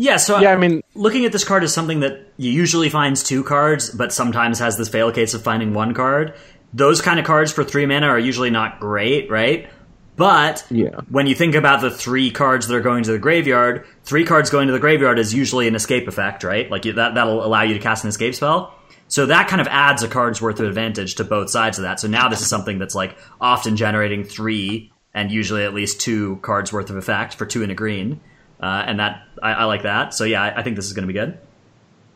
Yeah. 0.02 0.16
So 0.16 0.40
Yeah, 0.40 0.52
I 0.52 0.56
mean, 0.56 0.82
looking 0.94 1.24
at 1.24 1.32
this 1.32 1.44
card 1.44 1.62
is 1.62 1.72
something 1.72 2.00
that 2.00 2.26
you 2.36 2.50
usually 2.50 2.88
finds 2.88 3.22
two 3.22 3.44
cards, 3.44 3.90
but 3.90 4.12
sometimes 4.12 4.58
has 4.58 4.76
this 4.76 4.88
fail 4.88 5.12
case 5.12 5.32
of 5.34 5.42
finding 5.42 5.74
one 5.74 5.94
card. 5.94 6.34
Those 6.74 7.00
kind 7.00 7.20
of 7.20 7.24
cards 7.26 7.52
for 7.52 7.62
three 7.62 7.86
mana 7.86 8.08
are 8.08 8.18
usually 8.18 8.50
not 8.50 8.80
great, 8.80 9.30
right? 9.30 9.68
But 10.16 10.64
Yeah. 10.70 11.00
when 11.08 11.26
you 11.26 11.34
think 11.34 11.54
about 11.54 11.80
the 11.82 11.90
three 11.90 12.30
cards 12.30 12.66
that 12.66 12.74
are 12.74 12.80
going 12.80 13.04
to 13.04 13.12
the 13.12 13.18
graveyard, 13.18 13.84
three 14.04 14.24
cards 14.24 14.50
going 14.50 14.66
to 14.66 14.72
the 14.72 14.80
graveyard 14.80 15.18
is 15.20 15.32
usually 15.32 15.68
an 15.68 15.74
escape 15.74 16.08
effect, 16.08 16.42
right? 16.42 16.68
Like 16.70 16.84
you- 16.84 16.94
that 16.94 17.14
that'll 17.14 17.44
allow 17.44 17.62
you 17.62 17.74
to 17.74 17.80
cast 17.80 18.02
an 18.04 18.08
escape 18.08 18.34
spell. 18.34 18.74
So 19.08 19.26
that 19.26 19.46
kind 19.46 19.60
of 19.60 19.68
adds 19.68 20.02
a 20.02 20.08
card's 20.08 20.42
worth 20.42 20.58
of 20.58 20.66
advantage 20.66 21.14
to 21.16 21.24
both 21.24 21.48
sides 21.50 21.78
of 21.78 21.82
that. 21.84 22.00
So 22.00 22.08
now 22.08 22.28
this 22.28 22.40
is 22.40 22.48
something 22.48 22.78
that's 22.78 22.94
like 22.94 23.16
often 23.40 23.76
generating 23.76 24.24
three 24.24 24.90
and 25.14 25.30
usually 25.30 25.62
at 25.64 25.74
least 25.74 26.00
two 26.00 26.36
cards 26.42 26.72
worth 26.72 26.90
of 26.90 26.96
effect 26.96 27.34
for 27.34 27.44
two 27.46 27.62
and 27.62 27.70
a 27.70 27.74
green. 27.74 28.20
Uh, 28.62 28.84
and 28.86 29.00
that 29.00 29.26
I, 29.42 29.52
I 29.52 29.64
like 29.64 29.82
that. 29.82 30.14
So 30.14 30.24
yeah, 30.24 30.42
I, 30.42 30.60
I 30.60 30.62
think 30.62 30.76
this 30.76 30.86
is 30.86 30.92
going 30.92 31.06
to 31.06 31.12
be 31.12 31.18
good. 31.18 31.36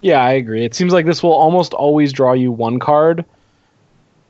Yeah, 0.01 0.23
I 0.23 0.33
agree. 0.33 0.65
It 0.65 0.75
seems 0.75 0.93
like 0.93 1.05
this 1.05 1.23
will 1.23 1.33
almost 1.33 1.75
always 1.75 2.13
draw 2.13 2.33
you 2.33 2.53
one 2.53 2.79
card. 2.79 3.25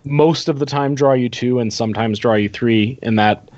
Most 0.04 0.48
of 0.48 0.58
the 0.58 0.66
time, 0.66 0.94
draw 0.94 1.12
you 1.12 1.28
two, 1.28 1.58
and 1.58 1.72
sometimes 1.72 2.18
draw 2.18 2.34
you 2.34 2.48
three. 2.48 2.98
In 3.02 3.16
that, 3.16 3.50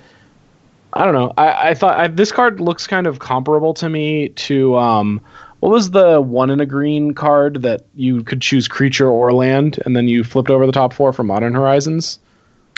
I 0.94 1.04
don't 1.04 1.14
know. 1.14 1.32
I, 1.36 1.70
I 1.70 1.74
thought 1.74 1.98
I, 1.98 2.08
this 2.08 2.32
card 2.32 2.60
looks 2.60 2.86
kind 2.86 3.06
of 3.06 3.18
comparable 3.18 3.74
to 3.74 3.88
me 3.88 4.30
to 4.30 4.76
um, 4.76 5.20
what 5.60 5.70
was 5.70 5.90
the 5.90 6.20
one 6.20 6.50
in 6.50 6.60
a 6.60 6.66
green 6.66 7.14
card 7.14 7.62
that 7.62 7.84
you 7.94 8.24
could 8.24 8.40
choose 8.40 8.66
creature 8.66 9.08
or 9.08 9.32
land, 9.32 9.78
and 9.84 9.94
then 9.94 10.08
you 10.08 10.24
flipped 10.24 10.50
over 10.50 10.66
the 10.66 10.72
top 10.72 10.92
four 10.92 11.12
for 11.12 11.22
Modern 11.22 11.54
Horizons. 11.54 12.18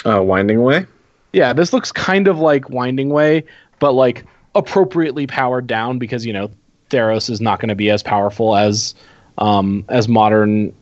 Uh, 0.04 0.22
Winding 0.22 0.62
Way. 0.62 0.86
Yeah, 1.32 1.52
this 1.52 1.72
looks 1.72 1.92
kind 1.92 2.26
of 2.26 2.38
like 2.38 2.68
Winding 2.68 3.10
Way, 3.10 3.44
but 3.78 3.92
like 3.92 4.24
appropriately 4.54 5.26
powered 5.26 5.66
down 5.66 5.98
because 5.98 6.26
you 6.26 6.32
know 6.32 6.50
Theros 6.90 7.30
is 7.30 7.40
not 7.40 7.60
going 7.60 7.68
to 7.68 7.74
be 7.74 7.90
as 7.90 8.02
powerful 8.02 8.56
as 8.56 8.94
um, 9.38 9.84
as 9.88 10.08
modern 10.08 10.74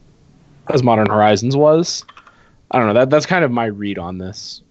as 0.68 0.82
Modern 0.82 1.08
Horizons 1.08 1.56
was. 1.56 2.04
I 2.70 2.78
don't 2.78 2.88
know. 2.88 2.94
That 2.94 3.10
that's 3.10 3.26
kind 3.26 3.44
of 3.44 3.50
my 3.50 3.66
read 3.66 3.98
on 3.98 4.18
this. 4.18 4.62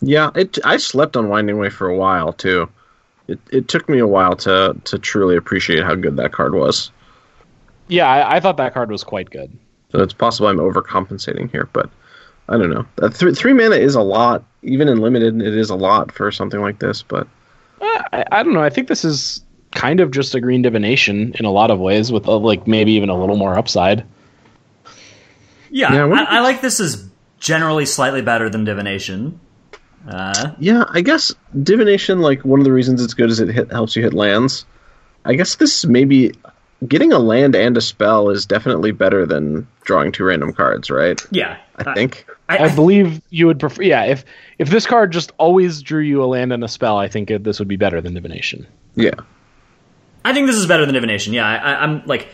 Yeah, 0.00 0.30
it. 0.34 0.58
I 0.64 0.76
slept 0.76 1.16
on 1.16 1.28
Winding 1.28 1.58
Way 1.58 1.70
for 1.70 1.88
a 1.88 1.96
while 1.96 2.32
too. 2.32 2.68
It 3.26 3.40
it 3.50 3.68
took 3.68 3.88
me 3.88 3.98
a 3.98 4.06
while 4.06 4.36
to 4.36 4.76
to 4.84 4.98
truly 4.98 5.36
appreciate 5.36 5.82
how 5.82 5.94
good 5.94 6.16
that 6.16 6.32
card 6.32 6.54
was. 6.54 6.90
Yeah, 7.88 8.06
I, 8.06 8.36
I 8.36 8.40
thought 8.40 8.58
that 8.58 8.74
card 8.74 8.90
was 8.90 9.02
quite 9.02 9.30
good. 9.30 9.56
So 9.90 10.02
it's 10.02 10.12
possible 10.12 10.48
I'm 10.48 10.58
overcompensating 10.58 11.50
here, 11.50 11.68
but 11.72 11.90
I 12.48 12.56
don't 12.56 12.70
know. 12.70 12.86
Uh, 13.00 13.08
th- 13.08 13.36
three 13.36 13.52
mana 13.52 13.76
is 13.76 13.94
a 13.94 14.00
lot, 14.00 14.44
even 14.62 14.88
in 14.88 14.98
limited. 14.98 15.40
It 15.40 15.54
is 15.54 15.70
a 15.70 15.74
lot 15.76 16.12
for 16.12 16.32
something 16.32 16.60
like 16.60 16.78
this, 16.78 17.02
but 17.02 17.26
Uh, 17.80 18.02
I, 18.12 18.24
I 18.32 18.42
don't 18.42 18.54
know. 18.54 18.62
I 18.62 18.70
think 18.70 18.88
this 18.88 19.04
is 19.04 19.42
kind 19.72 20.00
of 20.00 20.10
just 20.10 20.34
a 20.34 20.40
green 20.40 20.62
divination 20.62 21.34
in 21.38 21.44
a 21.44 21.50
lot 21.50 21.70
of 21.70 21.78
ways, 21.78 22.10
with 22.10 22.26
uh, 22.26 22.38
like 22.38 22.66
maybe 22.66 22.92
even 22.92 23.10
a 23.10 23.18
little 23.18 23.36
more 23.36 23.56
upside. 23.56 24.04
Yeah, 25.70 25.92
Yeah, 25.92 26.06
I, 26.06 26.38
I 26.38 26.40
like 26.40 26.60
this 26.60 26.80
as 26.80 27.08
generally 27.38 27.86
slightly 27.86 28.22
better 28.22 28.48
than 28.48 28.64
divination. 28.64 29.38
Uh, 30.08 30.52
yeah, 30.58 30.84
I 30.88 31.02
guess 31.02 31.34
divination. 31.62 32.20
Like 32.20 32.44
one 32.44 32.60
of 32.60 32.64
the 32.64 32.72
reasons 32.72 33.02
it's 33.02 33.14
good 33.14 33.30
is 33.30 33.40
it 33.40 33.48
hit, 33.48 33.70
helps 33.70 33.94
you 33.94 34.02
hit 34.02 34.14
lands. 34.14 34.64
I 35.24 35.34
guess 35.34 35.56
this 35.56 35.84
maybe 35.84 36.32
getting 36.86 37.12
a 37.12 37.18
land 37.18 37.54
and 37.54 37.76
a 37.76 37.80
spell 37.80 38.30
is 38.30 38.46
definitely 38.46 38.92
better 38.92 39.26
than 39.26 39.66
drawing 39.82 40.12
two 40.12 40.24
random 40.24 40.52
cards, 40.52 40.90
right? 40.90 41.20
Yeah, 41.30 41.58
I 41.76 41.94
think. 41.94 42.24
I, 42.48 42.58
I 42.64 42.74
believe 42.74 43.20
you 43.30 43.46
would 43.46 43.60
prefer. 43.60 43.82
Yeah, 43.82 44.04
if 44.04 44.24
if 44.58 44.70
this 44.70 44.86
card 44.86 45.12
just 45.12 45.32
always 45.38 45.82
drew 45.82 46.00
you 46.00 46.22
a 46.22 46.26
land 46.26 46.52
and 46.52 46.64
a 46.64 46.68
spell, 46.68 46.96
I 46.98 47.08
think 47.08 47.30
it, 47.30 47.44
this 47.44 47.58
would 47.58 47.68
be 47.68 47.76
better 47.76 48.00
than 48.00 48.14
divination. 48.14 48.66
Yeah. 48.94 49.14
I 50.24 50.32
think 50.32 50.46
this 50.46 50.56
is 50.56 50.66
better 50.66 50.84
than 50.84 50.94
divination. 50.94 51.32
Yeah, 51.32 51.46
I, 51.46 51.82
I'm 51.82 52.04
like, 52.06 52.28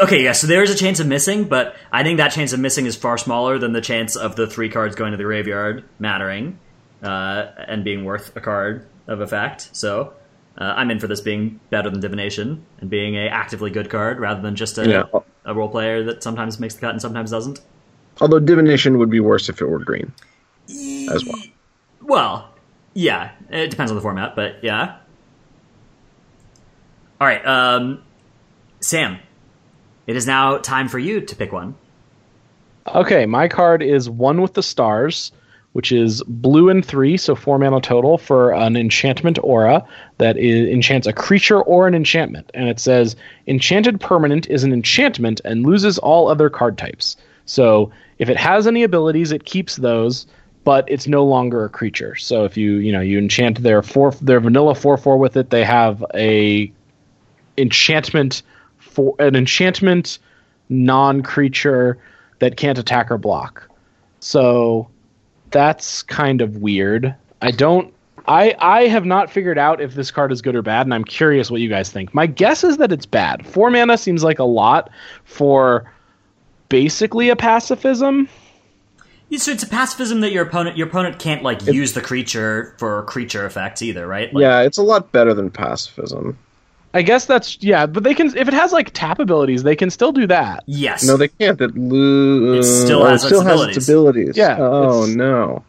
okay, 0.00 0.22
yeah. 0.22 0.32
So 0.32 0.46
there 0.46 0.62
is 0.62 0.70
a 0.70 0.74
chance 0.76 1.00
of 1.00 1.06
missing, 1.06 1.44
but 1.44 1.74
I 1.90 2.02
think 2.02 2.18
that 2.18 2.28
chance 2.32 2.52
of 2.52 2.60
missing 2.60 2.86
is 2.86 2.94
far 2.96 3.18
smaller 3.18 3.58
than 3.58 3.72
the 3.72 3.80
chance 3.80 4.16
of 4.16 4.36
the 4.36 4.46
three 4.46 4.68
cards 4.70 4.94
going 4.94 5.10
to 5.12 5.16
the 5.16 5.24
graveyard 5.24 5.84
mattering 5.98 6.58
uh, 7.02 7.46
and 7.66 7.84
being 7.84 8.04
worth 8.04 8.36
a 8.36 8.40
card 8.40 8.86
of 9.06 9.20
effect. 9.20 9.70
So 9.72 10.12
uh, 10.58 10.74
I'm 10.76 10.90
in 10.90 11.00
for 11.00 11.06
this 11.06 11.20
being 11.20 11.60
better 11.70 11.90
than 11.90 12.00
divination 12.00 12.64
and 12.80 12.88
being 12.90 13.16
a 13.16 13.28
actively 13.28 13.70
good 13.70 13.90
card 13.90 14.20
rather 14.20 14.40
than 14.40 14.56
just 14.56 14.78
a, 14.78 14.88
Yeah. 14.88 15.20
a 15.44 15.54
role 15.54 15.68
player 15.68 16.04
that 16.04 16.22
sometimes 16.22 16.60
makes 16.60 16.74
the 16.74 16.80
cut 16.82 16.90
and 16.90 17.00
sometimes 17.02 17.30
doesn't. 17.30 17.60
Although 18.20 18.40
divination 18.40 18.98
would 18.98 19.10
be 19.10 19.20
worse 19.20 19.48
if 19.48 19.60
it 19.60 19.66
were 19.66 19.78
green 19.78 20.12
as 20.68 21.24
well. 21.24 21.42
Well, 22.02 22.50
yeah, 22.94 23.32
it 23.50 23.70
depends 23.70 23.92
on 23.92 23.96
the 23.96 24.02
format, 24.02 24.34
but 24.34 24.62
yeah. 24.62 24.96
All 27.20 27.26
right, 27.26 27.44
um, 27.44 28.02
Sam, 28.80 29.18
it 30.06 30.16
is 30.16 30.26
now 30.26 30.58
time 30.58 30.88
for 30.88 30.98
you 30.98 31.20
to 31.20 31.36
pick 31.36 31.52
one. 31.52 31.74
Okay, 32.94 33.26
my 33.26 33.48
card 33.48 33.82
is 33.82 34.08
one 34.08 34.40
with 34.40 34.54
the 34.54 34.62
stars, 34.62 35.32
which 35.72 35.92
is 35.92 36.22
blue 36.26 36.70
and 36.70 36.84
three, 36.84 37.16
so 37.16 37.34
four 37.34 37.58
mana 37.58 37.80
total 37.80 38.18
for 38.18 38.54
an 38.54 38.76
enchantment 38.76 39.38
aura 39.42 39.86
that 40.16 40.36
is, 40.38 40.68
enchants 40.68 41.06
a 41.06 41.12
creature 41.12 41.60
or 41.60 41.86
an 41.86 41.94
enchantment, 41.94 42.50
and 42.54 42.68
it 42.68 42.80
says 42.80 43.16
enchanted 43.46 44.00
permanent 44.00 44.48
is 44.48 44.64
an 44.64 44.72
enchantment 44.72 45.40
and 45.44 45.66
loses 45.66 45.98
all 45.98 46.28
other 46.28 46.48
card 46.48 46.78
types. 46.78 47.16
So 47.48 47.90
if 48.18 48.28
it 48.28 48.36
has 48.36 48.66
any 48.66 48.82
abilities, 48.82 49.32
it 49.32 49.44
keeps 49.44 49.76
those, 49.76 50.26
but 50.64 50.84
it's 50.86 51.06
no 51.06 51.24
longer 51.24 51.64
a 51.64 51.68
creature. 51.68 52.14
So 52.14 52.44
if 52.44 52.56
you 52.56 52.74
you 52.74 52.92
know 52.92 53.00
you 53.00 53.18
enchant 53.18 53.62
their 53.62 53.82
four 53.82 54.12
their 54.20 54.38
vanilla 54.38 54.74
four 54.74 54.96
four 54.96 55.16
with 55.16 55.36
it, 55.36 55.50
they 55.50 55.64
have 55.64 56.04
a 56.14 56.70
enchantment 57.56 58.42
for 58.76 59.16
an 59.18 59.34
enchantment 59.34 60.18
non 60.68 61.22
creature 61.22 61.98
that 62.38 62.56
can't 62.56 62.78
attack 62.78 63.10
or 63.10 63.18
block. 63.18 63.68
So 64.20 64.88
that's 65.50 66.02
kind 66.02 66.42
of 66.42 66.58
weird. 66.58 67.14
I 67.40 67.50
don't 67.50 67.94
I 68.26 68.54
I 68.58 68.88
have 68.88 69.06
not 69.06 69.30
figured 69.30 69.56
out 69.56 69.80
if 69.80 69.94
this 69.94 70.10
card 70.10 70.32
is 70.32 70.42
good 70.42 70.54
or 70.54 70.62
bad, 70.62 70.86
and 70.86 70.92
I'm 70.92 71.04
curious 71.04 71.50
what 71.50 71.62
you 71.62 71.70
guys 71.70 71.90
think. 71.90 72.12
My 72.12 72.26
guess 72.26 72.62
is 72.62 72.76
that 72.76 72.92
it's 72.92 73.06
bad. 73.06 73.46
Four 73.46 73.70
mana 73.70 73.96
seems 73.96 74.22
like 74.22 74.38
a 74.38 74.44
lot 74.44 74.90
for 75.24 75.90
basically 76.68 77.28
a 77.30 77.36
pacifism. 77.36 78.28
Yeah, 79.28 79.38
So 79.38 79.50
it's 79.52 79.62
a 79.62 79.68
pacifism 79.68 80.20
that 80.22 80.32
your 80.32 80.44
opponent 80.46 80.76
your 80.76 80.88
opponent 80.88 81.18
can't 81.18 81.42
like 81.42 81.64
use 81.66 81.92
the 81.92 82.00
creature 82.00 82.74
for 82.78 83.02
creature 83.04 83.44
effects 83.46 83.82
either, 83.82 84.06
right? 84.06 84.32
Like, 84.32 84.40
Yeah, 84.42 84.60
it's 84.62 84.78
a 84.78 84.82
lot 84.82 85.12
better 85.12 85.34
than 85.34 85.50
pacifism. 85.50 86.38
I 86.94 87.02
guess 87.02 87.26
that's 87.26 87.62
yeah, 87.62 87.84
but 87.84 88.02
they 88.02 88.14
can 88.14 88.34
if 88.36 88.48
it 88.48 88.54
has 88.54 88.72
like 88.72 88.90
tap 88.94 89.18
abilities, 89.18 89.62
they 89.62 89.76
can 89.76 89.90
still 89.90 90.12
do 90.12 90.26
that. 90.28 90.64
Yes. 90.66 91.04
No, 91.06 91.18
they 91.18 91.28
can't. 91.28 91.60
It, 91.60 91.76
lo- 91.76 92.54
It 92.58 92.62
still 92.64 93.02
oh, 93.02 93.06
has 93.06 93.22
it 93.22 93.26
still 93.26 93.40
its 93.40 93.48
has 93.48 93.54
abilities. 93.60 93.76
its 93.76 93.88
abilities. 93.88 94.36
Yeah, 94.38 94.56
Oh 94.58 95.04
no. 95.06 95.64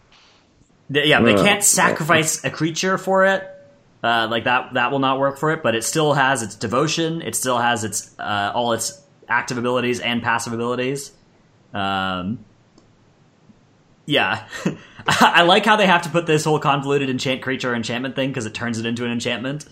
Th- 0.91 1.05
yeah, 1.07 1.21
they 1.21 1.35
Uh, 1.35 1.43
can't 1.43 1.63
sacrifice 1.63 2.43
a 2.45 2.49
creature 2.49 2.97
for 2.97 3.25
it. 3.25 3.43
Uh, 4.01 4.27
like 4.31 4.45
that, 4.45 4.73
that 4.75 4.91
will 4.91 4.99
not 4.99 5.19
work 5.19 5.37
for 5.37 5.51
it. 5.51 5.61
But 5.61 5.75
it 5.75 5.83
still 5.83 6.13
has 6.13 6.41
its 6.41 6.55
devotion. 6.55 7.21
It 7.21 7.35
still 7.35 7.57
has 7.57 7.83
its 7.83 8.17
uh, 8.17 8.53
all 8.55 8.71
its 8.71 8.99
active 9.29 9.57
abilities 9.57 9.99
and 9.99 10.21
passive 10.21 10.53
abilities. 10.53 11.11
Um, 11.73 12.43
yeah, 14.05 14.47
I 15.07 15.43
like 15.43 15.65
how 15.65 15.75
they 15.75 15.85
have 15.85 16.01
to 16.03 16.09
put 16.09 16.25
this 16.25 16.43
whole 16.43 16.59
convoluted 16.59 17.09
enchant 17.09 17.41
creature 17.41 17.73
enchantment 17.75 18.15
thing 18.15 18.29
because 18.29 18.45
it 18.45 18.53
turns 18.53 18.79
it 18.79 18.85
into 18.85 19.05
an 19.05 19.11
enchantment. 19.11 19.65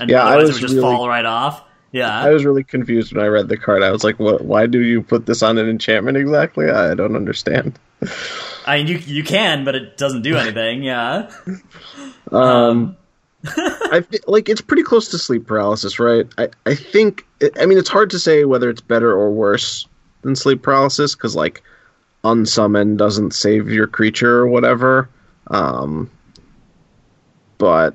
And 0.00 0.10
Yeah, 0.10 0.24
I 0.24 0.30
otherwise 0.34 0.48
it 0.48 0.52
would 0.54 0.60
just 0.60 0.74
really- 0.74 0.82
fall 0.82 1.08
right 1.08 1.24
off. 1.24 1.62
Yeah, 1.90 2.14
I 2.14 2.28
was 2.30 2.44
really 2.44 2.64
confused 2.64 3.14
when 3.14 3.24
I 3.24 3.28
read 3.28 3.48
the 3.48 3.56
card. 3.56 3.82
I 3.82 3.90
was 3.90 4.04
like, 4.04 4.18
"What? 4.18 4.44
Why 4.44 4.66
do 4.66 4.78
you 4.80 5.00
put 5.00 5.24
this 5.24 5.42
on 5.42 5.56
an 5.56 5.70
enchantment 5.70 6.18
exactly? 6.18 6.68
I 6.68 6.94
don't 6.94 7.16
understand." 7.16 7.78
I 8.66 8.76
mean 8.76 8.88
you 8.88 8.98
you 8.98 9.24
can, 9.24 9.64
but 9.64 9.74
it 9.74 9.96
doesn't 9.96 10.20
do 10.20 10.36
anything. 10.36 10.82
Yeah. 10.82 11.30
Um, 12.30 12.98
I 13.44 14.04
like 14.26 14.48
it's 14.48 14.60
pretty 14.60 14.82
close 14.82 15.08
to 15.08 15.18
sleep 15.18 15.46
paralysis, 15.46 15.98
right? 15.98 16.26
I 16.36 16.48
I 16.66 16.74
think. 16.74 17.24
I 17.58 17.66
mean, 17.66 17.78
it's 17.78 17.88
hard 17.88 18.10
to 18.10 18.18
say 18.18 18.44
whether 18.44 18.68
it's 18.68 18.80
better 18.80 19.12
or 19.12 19.30
worse 19.30 19.86
than 20.22 20.34
sleep 20.34 20.62
paralysis 20.62 21.14
because 21.14 21.36
like 21.36 21.62
unsummon 22.24 22.96
doesn't 22.96 23.32
save 23.32 23.70
your 23.70 23.86
creature 23.86 24.38
or 24.38 24.48
whatever. 24.48 25.08
Um, 25.46 26.10
but 27.58 27.94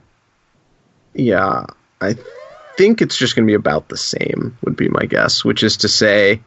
yeah, 1.14 1.66
I 2.02 2.16
think 2.78 3.02
it's 3.02 3.18
just 3.18 3.36
going 3.36 3.46
to 3.46 3.52
be 3.52 3.56
about 3.56 3.90
the 3.90 3.98
same. 3.98 4.58
Would 4.64 4.76
be 4.78 4.90
my 4.90 5.06
guess, 5.06 5.44
which 5.44 5.64
is 5.64 5.78
to 5.78 5.90
say, 5.90 6.42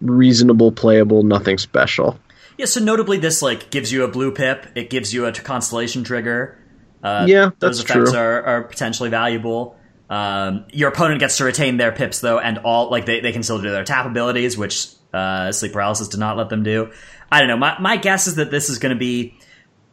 reasonable, 0.00 0.72
playable, 0.72 1.22
nothing 1.22 1.58
special. 1.58 2.18
Yeah, 2.58 2.66
so 2.66 2.80
notably, 2.80 3.18
this 3.18 3.42
like 3.42 3.70
gives 3.70 3.92
you 3.92 4.04
a 4.04 4.08
blue 4.08 4.32
pip. 4.32 4.66
It 4.74 4.88
gives 4.88 5.12
you 5.12 5.26
a 5.26 5.32
constellation 5.32 6.04
trigger. 6.04 6.58
Uh, 7.06 7.26
Yeah, 7.26 7.50
those 7.58 7.78
that's 7.78 7.90
effects 7.90 8.10
true. 8.10 8.18
are, 8.18 8.42
are 8.42 8.62
potentially 8.64 9.10
valuable. 9.10 9.76
Um, 10.10 10.64
your 10.72 10.88
opponent 10.88 11.20
gets 11.20 11.36
to 11.38 11.44
retain 11.44 11.76
their 11.76 11.92
pips 11.92 12.20
though, 12.20 12.38
and 12.38 12.58
all 12.58 12.90
like 12.90 13.06
they, 13.06 13.20
they 13.20 13.32
can 13.32 13.42
still 13.42 13.60
do 13.60 13.70
their 13.70 13.84
tap 13.84 14.06
abilities, 14.06 14.58
which 14.58 14.88
uh, 15.12 15.52
sleep 15.52 15.72
paralysis 15.72 16.08
did 16.08 16.20
not 16.20 16.36
let 16.36 16.48
them 16.48 16.62
do. 16.62 16.90
I 17.30 17.40
don't 17.40 17.48
know. 17.48 17.56
My 17.56 17.78
my 17.80 17.96
guess 17.96 18.26
is 18.26 18.36
that 18.36 18.50
this 18.50 18.68
is 18.68 18.78
going 18.78 18.94
to 18.94 18.98
be 18.98 19.38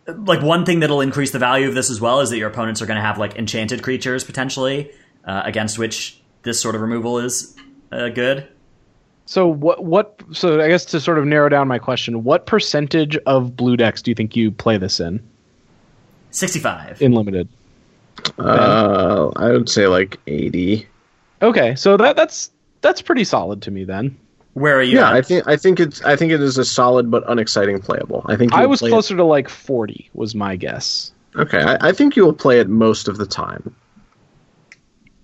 like 0.07 0.41
one 0.41 0.66
thing 0.66 0.80
that'll 0.82 1.01
increase 1.01 1.32
the 1.32 1.39
value 1.39 1.68
of 1.68 1.76
this 1.76 1.89
as 1.89 2.01
well 2.01 2.20
is 2.20 2.30
that 2.32 2.38
your 2.38 2.49
opponents 2.49 2.82
are 2.82 2.86
going 2.86 2.97
to 2.97 3.01
have 3.01 3.18
like 3.18 3.36
enchanted 3.36 3.82
creatures 3.82 4.24
potentially 4.24 4.91
uh, 5.26 5.43
against 5.45 5.80
which 5.80 6.22
this 6.41 6.59
sort 6.59 6.76
of 6.76 6.82
removal 6.82 7.20
is 7.20 7.55
uh, 7.91 8.09
good. 8.09 8.47
So 9.26 9.47
what 9.47 9.84
what 9.84 10.22
so 10.32 10.59
I 10.59 10.68
guess 10.68 10.86
to 10.86 10.99
sort 10.99 11.18
of 11.18 11.26
narrow 11.26 11.49
down 11.49 11.68
my 11.68 11.80
question, 11.80 12.24
what 12.24 12.45
percentage 12.45 13.18
of 13.26 13.55
blue 13.55 13.78
decks 13.78 14.01
do 14.01 14.11
you 14.11 14.16
think 14.16 14.36
you 14.36 14.51
play 14.51 14.78
this 14.78 14.99
in 14.99 15.26
Sixty 16.34 16.60
five. 16.60 17.02
in 17.02 17.14
limited? 17.14 17.48
Uh, 18.38 19.32
I 19.36 19.52
would 19.52 19.70
say 19.70 19.88
like 19.88 20.20
eighty. 20.28 20.88
Okay, 21.42 21.76
so 21.76 21.96
that 21.98 22.16
that's 22.16 22.52
that's 22.82 23.02
pretty 23.02 23.24
solid 23.24 23.62
to 23.62 23.72
me 23.72 23.84
then. 23.86 24.18
Where 24.54 24.78
are 24.78 24.82
you? 24.84 24.98
Yeah, 24.98 25.10
at? 25.10 25.16
I 25.16 25.22
think 25.22 25.48
I 25.48 25.56
think 25.58 25.80
it's 25.80 26.04
I 26.04 26.16
think 26.16 26.32
it 26.32 26.42
is 26.42 26.58
a 26.58 26.66
solid 26.66 27.10
but 27.10 27.24
unexciting 27.30 27.80
playable. 27.80 28.24
I 28.28 28.36
think 28.36 28.54
I 28.54 28.62
you'll 28.62 28.70
was 28.72 28.80
play 28.80 28.90
it- 28.90 28.92
closer 28.92 29.16
to 29.16 29.24
like 29.24 29.48
40 29.50 30.10
was 30.14 30.36
my 30.36 30.56
guess. 30.56 31.12
Okay, 31.36 31.62
I, 31.62 31.90
I 31.90 31.92
think 31.92 32.16
you 32.16 32.24
will 32.26 32.34
play 32.34 32.60
it 32.60 32.70
most 32.70 33.08
of 33.08 33.18
the 33.18 33.26
time. 33.26 33.76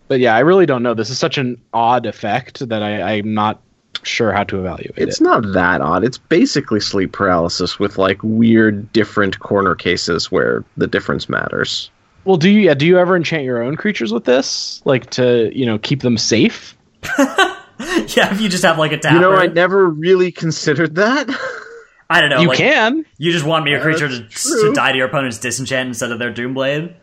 But 0.08 0.20
yeah, 0.20 0.36
I 0.36 0.40
really 0.40 0.66
don't 0.66 0.82
know. 0.82 0.96
This 0.96 1.12
is 1.12 1.20
such 1.20 1.38
an 1.38 1.62
odd 1.74 2.08
effect 2.08 2.68
that 2.70 2.82
I, 2.82 3.18
I'm 3.18 3.34
not 3.36 3.62
sure 4.04 4.32
how 4.32 4.44
to 4.46 4.60
evaluate 4.60 4.92
It's 4.92 5.00
it. 5.00 5.08
It's 5.10 5.22
not 5.22 5.54
that 5.54 5.82
odd. 5.82 6.04
It's 6.04 6.18
basically 6.18 6.80
sleep 6.80 7.12
paralysis 7.12 7.80
with 7.80 7.98
like 7.98 8.20
weird 8.24 8.92
different 8.94 9.40
corner 9.40 9.76
cases 9.76 10.32
where 10.32 10.64
the 10.78 10.88
difference 10.88 11.30
matters. 11.30 11.90
Well, 12.26 12.38
do 12.38 12.50
you 12.50 12.60
yeah, 12.60 12.74
do 12.74 12.86
you 12.86 13.00
ever 13.00 13.16
enchant 13.16 13.44
your 13.44 13.64
own 13.64 13.76
creatures 13.76 14.12
with 14.12 14.26
this? 14.26 14.82
Like 14.86 15.10
to, 15.12 15.52
you 15.58 15.66
know, 15.66 15.78
keep 15.78 16.02
them 16.02 16.18
safe? 16.18 16.78
yeah, 17.18 18.32
if 18.32 18.42
you 18.42 18.50
just 18.50 18.64
have 18.64 18.78
like 18.78 18.92
a 18.92 18.98
tapper. 18.98 19.16
You 19.16 19.22
know, 19.22 19.34
I 19.34 19.48
never 19.48 19.88
really 19.88 20.32
considered 20.32 20.96
that. 20.96 21.30
I 22.10 22.22
don't 22.22 22.32
know. 22.32 22.42
you 22.42 22.48
like, 22.48 22.58
can. 22.58 23.06
You 23.18 23.32
just 23.32 23.46
want 23.46 23.66
me 23.66 23.74
a 23.74 23.80
uh, 23.80 23.84
creature 23.84 24.10
to, 24.10 24.28
to 24.28 24.72
die 24.74 24.92
to 24.92 24.98
your 24.98 25.08
opponent's 25.08 25.38
disenchant 25.38 25.90
instead 25.90 26.12
of 26.12 26.18
their 26.20 26.34
doomblade. 26.34 26.94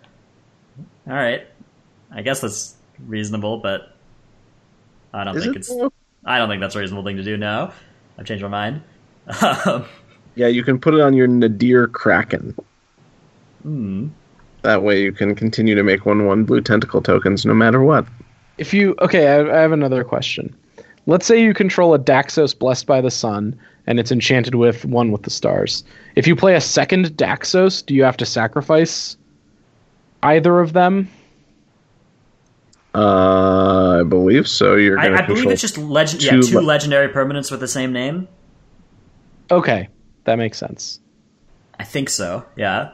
All 1.07 1.15
right, 1.15 1.47
I 2.11 2.23
guess 2.23 2.41
that's 2.41 2.75
reasonable, 2.99 3.59
but 3.59 3.95
I 5.15 5.25
don't 5.25 5.37
Is 5.37 5.45
think 5.45 5.57
it? 5.57 5.59
it's. 5.61 5.73
I 6.27 6.39
don't 6.39 6.49
think 6.49 6.61
that's 6.61 6.75
a 6.75 6.81
reasonable 6.81 7.05
thing 7.05 7.17
to 7.17 7.23
do. 7.23 7.37
now. 7.37 7.73
I've 8.19 8.27
changed 8.27 8.43
my 8.43 8.49
mind. 8.49 8.83
Um, 9.65 9.87
Yeah, 10.35 10.49
you 10.49 10.63
can 10.63 10.79
put 10.79 10.93
it 10.93 11.01
on 11.01 11.15
your 11.15 11.27
Nadir 11.27 11.87
Kraken. 11.89 12.55
hmm. 13.63 14.09
That 14.63 14.83
way 14.83 15.01
you 15.01 15.11
can 15.11 15.35
continue 15.35 15.75
to 15.75 15.83
make 15.83 16.05
one 16.05 16.27
one 16.27 16.45
blue 16.45 16.61
tentacle 16.61 17.01
tokens 17.01 17.47
no 17.47 17.55
matter 17.55 17.83
what. 17.83 18.07
If 18.59 18.75
you 18.75 18.95
okay, 19.01 19.29
I, 19.29 19.41
I 19.41 19.61
have 19.63 19.73
another 19.73 20.05
question. 20.05 20.55
Let's 21.07 21.25
say 21.25 21.43
you 21.43 21.55
control 21.55 21.95
a 21.95 21.99
Daxos 21.99 22.59
blessed 22.59 22.87
by 22.87 23.01
the 23.01 23.11
sun, 23.11 23.59
and 23.87 23.99
it's 23.99 24.13
enchanted 24.13 24.57
with 24.57 24.85
one 24.85 25.11
with 25.11 25.23
the 25.23 25.31
stars. 25.31 25.85
If 26.17 26.27
you 26.27 26.37
play 26.37 26.55
a 26.55 26.61
second 26.61 27.17
Daxos, 27.17 27.85
do 27.87 27.95
you 27.95 28.03
have 28.05 28.17
to 28.19 28.27
sacrifice 28.27 29.17
either 30.23 30.61
of 30.61 30.75
them? 30.75 31.09
Uh, 32.97 34.01
I 34.01 34.05
believe 34.05 34.49
so. 34.49 34.75
You're 34.75 34.99
I, 34.99 35.09
gonna 35.09 35.23
I 35.23 35.27
believe 35.27 35.47
it's 35.49 35.61
just 35.61 35.77
legend. 35.77 36.23
Yeah, 36.23 36.33
two 36.33 36.43
two 36.43 36.61
le- 36.61 36.63
legendary 36.63 37.09
permanents 37.13 37.51
with 37.51 37.61
the 37.61 37.69
same 37.69 37.93
name. 37.93 38.27
Okay, 39.51 39.89
that 40.25 40.37
makes 40.37 40.57
sense. 40.59 41.01
I 41.79 41.85
think 41.85 42.09
so. 42.09 42.47
Yeah. 42.57 42.93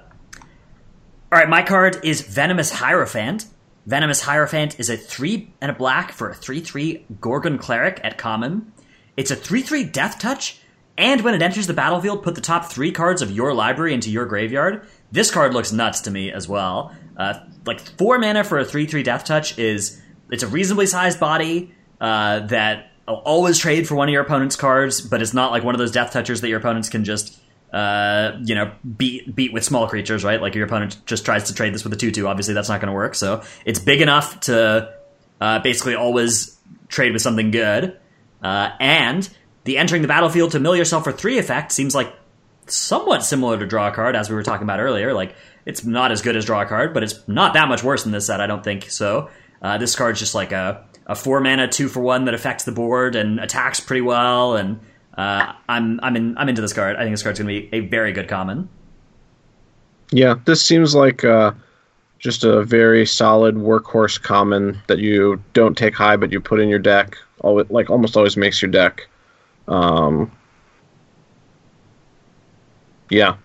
All 1.31 1.39
right, 1.39 1.49
my 1.49 1.63
card 1.63 2.01
is 2.03 2.23
Venomous 2.23 2.73
Hierophant. 2.73 3.47
Venomous 3.87 4.23
Hierophant 4.23 4.79
is 4.79 4.91
a 4.91 4.97
3 4.97 5.53
and 5.61 5.71
a 5.71 5.75
black 5.75 6.13
for 6.13 6.29
a 6.31 6.35
3 6.35 6.61
3 6.61 7.07
Gorgon 7.21 7.59
Cleric 7.59 8.01
at 8.03 8.19
common. 8.19 8.73
It's 9.17 9.31
a 9.31 9.37
3 9.37 9.63
3 9.63 9.85
Death 9.85 10.19
Touch, 10.19 10.61
and 10.99 11.21
when 11.23 11.35
it 11.35 11.43
enters 11.43 11.69
the 11.69 11.75
battlefield, 11.75 12.23
put 12.23 12.35
the 12.35 12.41
top 12.41 12.67
three 12.67 12.93
cards 12.93 13.23
of 13.23 13.31
your 13.31 13.55
library 13.55 13.95
into 13.95 14.11
your 14.11 14.27
graveyard. 14.27 14.87
This 15.11 15.31
card 15.31 15.55
looks 15.55 15.73
nuts 15.73 16.01
to 16.03 16.11
me 16.11 16.33
as 16.33 16.49
well. 16.49 16.95
Uh, 17.17 17.41
like 17.65 17.81
4 17.81 18.19
mana 18.19 18.45
for 18.45 18.59
a 18.59 18.65
3 18.65 18.87
3 18.87 19.03
Death 19.03 19.25
Touch 19.25 19.59
is. 19.59 20.01
It's 20.31 20.43
a 20.43 20.49
reasonably 20.49 20.87
sized 20.87 21.21
body 21.21 21.75
uh, 22.01 22.41
that 22.47 22.91
will 23.07 23.17
always 23.17 23.59
trade 23.59 23.87
for 23.87 23.97
one 23.97 24.09
of 24.09 24.13
your 24.15 24.23
opponent's 24.23 24.57
cards, 24.57 25.03
but 25.03 25.21
it's 25.21 25.35
not 25.35 25.51
like 25.51 25.63
one 25.63 25.75
of 25.75 25.79
those 25.79 25.93
Death 25.93 26.13
Touchers 26.13 26.41
that 26.41 26.49
your 26.49 26.59
opponents 26.59 26.89
can 26.89 27.05
just 27.05 27.39
uh, 27.73 28.39
you 28.45 28.55
know, 28.55 28.71
beat 28.97 29.35
beat 29.35 29.53
with 29.53 29.65
small 29.65 29.89
creatures, 29.89 30.25
right? 30.25 30.41
Like 30.41 30.55
your 30.55 30.67
opponent 30.67 30.99
just 31.07 31.25
tries 31.25 31.45
to 31.45 31.55
trade 31.55 31.73
this 31.73 31.85
with 31.85 31.93
a 31.95 31.97
two-two. 31.97 32.29
Obviously, 32.29 32.55
that's 32.55 32.69
not 32.69 32.81
going 32.81 32.89
to 32.89 32.95
work. 32.95 33.15
So 33.15 33.43
it's 33.65 33.79
big 33.79 34.03
enough 34.03 34.41
to 34.41 34.93
uh, 35.41 35.59
basically 35.61 35.95
always 35.95 36.59
trade 36.89 37.13
with 37.13 37.23
something 37.23 37.51
good. 37.51 37.99
Uh, 38.43 38.71
and 38.79 39.29
the 39.65 39.79
entering 39.79 40.03
the 40.03 40.09
battlefield 40.09 40.53
to 40.53 40.61
mill 40.61 40.77
yourself 40.77 41.05
for 41.05 41.13
three 41.13 41.39
effect 41.39 41.73
seems 41.73 41.95
like 41.95 42.15
somewhat 42.67 43.25
similar 43.25 43.59
to 43.59 43.67
draw 43.67 43.89
a 43.89 43.93
card, 43.93 44.17
as 44.17 44.29
we 44.29 44.35
were 44.35 44.43
talking 44.43 44.65
about 44.65 44.79
earlier. 44.79 45.15
Like 45.15 45.35
it's 45.67 45.85
not 45.85 46.13
as 46.13 46.23
good 46.23 46.37
as 46.37 46.45
draw 46.45 46.63
a 46.63 46.67
card, 46.67 46.93
but 46.95 47.03
it's 47.03 47.27
not 47.29 47.55
that 47.55 47.69
much 47.69 47.83
worse 47.83 48.03
than 48.03 48.13
this 48.13 48.27
set. 48.27 48.41
I 48.41 48.47
don't 48.47 48.65
think 48.65 48.91
so. 48.91 49.31
Uh, 49.61 49.79
this 49.79 49.95
card's 49.95 50.19
just 50.19 50.35
like 50.35 50.53
a 50.53 50.85
a 51.07 51.15
four 51.15 51.41
mana 51.41 51.69
two 51.69 51.89
for 51.89 52.01
one 52.01 52.27
that 52.27 52.35
affects 52.35 52.65
the 52.65 52.73
board 52.73 53.17
and 53.17 53.41
attacks 53.41 53.81
pretty 53.81 54.03
well 54.03 54.57
and 54.57 54.79
uh, 55.17 55.53
I'm 55.69 56.01
I'm 56.03 56.17
in 56.17 56.39
I'm 56.39 56.49
into 56.49 56.63
this 56.63 56.73
card. 56.73 56.97
I 56.97 57.01
think 57.03 57.13
this 57.13 57.23
card's 57.23 57.39
going 57.39 57.49
to 57.55 57.69
be 57.69 57.77
a 57.77 57.81
very 57.81 58.13
good 58.13 58.29
common. 58.29 58.69
Yeah, 60.11 60.35
this 60.45 60.65
seems 60.65 60.95
like 60.95 61.25
uh, 61.25 61.53
just 62.19 62.45
a 62.45 62.65
very 62.65 63.05
solid 63.07 63.57
workhorse 63.57 64.21
common 64.21 64.81
that 64.87 64.99
you 64.99 65.43
don't 65.53 65.77
take 65.77 65.95
high, 65.95 66.17
but 66.17 66.33
you 66.33 66.41
put 66.41 66.61
in 66.61 66.69
your 66.69 66.79
deck. 66.79 67.17
Always, 67.41 67.69
like 67.71 67.91
almost 67.91 68.17
always 68.17 68.37
makes 68.37 68.63
your 68.63 68.71
deck. 68.71 69.09
Um, 69.69 70.33
yeah. 73.11 73.37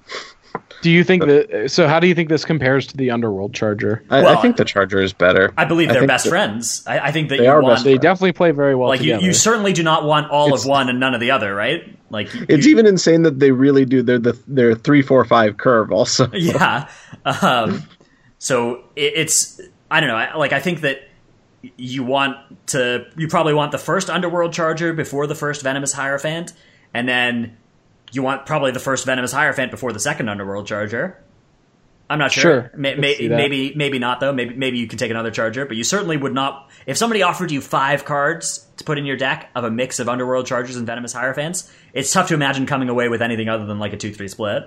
Do 0.82 0.92
you 0.92 1.04
think 1.04 1.26
that? 1.26 1.72
So, 1.72 1.88
how 1.88 2.00
do 2.00 2.08
you 2.08 2.14
think 2.14 2.30
this 2.30 2.46
compares 2.46 2.86
to 2.88 2.98
the 2.98 3.10
Underworld 3.12 3.54
Charger? 3.54 4.04
I, 4.10 4.22
Well, 4.22 4.38
I 4.38 4.42
think 4.42 4.58
the 4.58 4.66
Charger 4.66 5.02
is 5.02 5.12
better. 5.12 5.52
I 5.58 5.66
believe 5.66 5.90
they're 5.90 6.00
think 6.02 6.08
best 6.08 6.26
that- 6.26 6.30
friends. 6.30 6.84
I, 6.86 7.00
I 7.00 7.12
think 7.12 7.30
that 7.30 7.38
They 7.38 7.46
you 7.46 7.50
are 7.50 7.62
want 7.62 7.76
best 7.76 7.86
They 7.86 7.98
definitely 7.98 8.34
play 8.34 8.52
very 8.52 8.76
well 8.76 8.90
like 8.90 9.02
you, 9.02 9.20
you 9.20 9.34
certainly 9.34 9.74
do 9.74 9.82
not 9.84 10.04
want 10.06 10.30
all 10.30 10.48
It's- 10.48 10.64
of 10.64 10.70
one 10.70 10.90
and 10.90 11.00
none 11.00 11.14
of 11.16 11.20
the 11.20 11.32
other, 11.32 11.56
right? 11.56 11.98
Like 12.12 12.34
you- 12.34 12.46
It's 12.48 12.66
you- 12.66 12.72
even 12.74 12.86
insane 12.86 13.24
that 13.24 13.40
they 13.40 13.52
really 13.52 13.86
do. 13.86 14.02
They're 14.04 14.20
the 14.20 14.38
they're 14.48 14.76
three 14.76 15.02
four 15.02 15.26
five 15.26 15.58
curve 15.58 15.92
also. 15.92 16.30
yeah. 16.34 16.88
Um, 17.26 17.84
so 18.40 18.84
it, 18.96 19.14
it's 19.16 19.60
I 19.90 20.00
don't 20.00 20.10
know. 20.10 20.16
I, 20.16 20.36
like 20.36 20.54
I 20.54 20.60
think 20.60 20.82
that 20.82 21.02
you 21.76 22.04
want 22.04 22.38
to 22.68 23.06
you 23.18 23.28
probably 23.28 23.54
want 23.54 23.72
the 23.72 23.78
first 23.80 24.10
Underworld 24.10 24.54
Charger 24.54 24.94
before 24.94 25.26
the 25.28 25.36
first 25.36 25.64
Venomous 25.64 25.92
Hierophant, 25.92 26.54
and 26.94 27.10
then 27.10 27.58
you 28.12 28.24
want 28.24 28.46
probably 28.46 28.72
the 28.72 28.80
first 28.80 29.06
Venomous 29.06 29.32
Hierophant 29.32 29.72
before 29.72 29.92
the 29.94 30.00
second 30.00 30.30
Underworld 30.30 30.68
Charger. 30.68 31.22
I'm 32.10 32.20
not 32.20 32.32
sure. 32.32 32.42
Sure, 32.42 32.72
May, 32.74 32.92
I 32.92 32.94
can 32.94 33.02
may, 33.02 33.16
see 33.16 33.28
that. 33.28 33.36
maybe 33.36 33.74
maybe 33.76 34.00
not 34.00 34.22
though. 34.22 34.32
Maybe 34.32 34.56
maybe 34.56 34.78
you 34.78 34.88
can 34.88 34.98
take 34.98 35.12
another 35.12 35.30
Charger, 35.30 35.66
but 35.66 35.76
you 35.76 35.84
certainly 35.84 36.16
would 36.16 36.34
not. 36.34 36.70
If 36.86 36.96
somebody 36.96 37.22
offered 37.22 37.52
you 37.52 37.60
five 37.60 38.06
cards 38.06 38.66
to 38.78 38.86
put 38.86 38.98
in 38.98 39.06
your 39.06 39.18
deck 39.18 39.50
of 39.56 39.66
a 39.66 39.72
mix 39.72 40.00
of 40.00 40.08
Underworld 40.08 40.46
Chargers 40.46 40.78
and 40.78 40.88
Venomous 40.88 41.14
Hierophants, 41.14 41.70
it's 41.94 42.12
tough 42.14 42.30
to 42.30 42.34
imagine 42.34 42.66
coming 42.66 42.88
away 42.88 43.10
with 43.10 43.22
anything 43.22 43.50
other 43.50 43.66
than 43.66 43.78
like 43.80 43.92
a 43.92 43.98
two 43.98 44.14
three 44.14 44.30
split. 44.30 44.64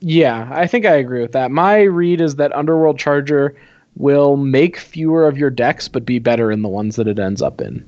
Yeah, 0.00 0.48
I 0.50 0.66
think 0.66 0.86
I 0.86 0.94
agree 0.94 1.20
with 1.20 1.32
that. 1.32 1.50
My 1.50 1.82
read 1.82 2.20
is 2.20 2.36
that 2.36 2.54
Underworld 2.54 2.98
Charger 2.98 3.54
will 3.96 4.36
make 4.36 4.78
fewer 4.78 5.26
of 5.26 5.36
your 5.36 5.50
decks, 5.50 5.88
but 5.88 6.06
be 6.06 6.18
better 6.20 6.52
in 6.52 6.62
the 6.62 6.68
ones 6.68 6.96
that 6.96 7.08
it 7.08 7.18
ends 7.18 7.42
up 7.42 7.60
in. 7.60 7.84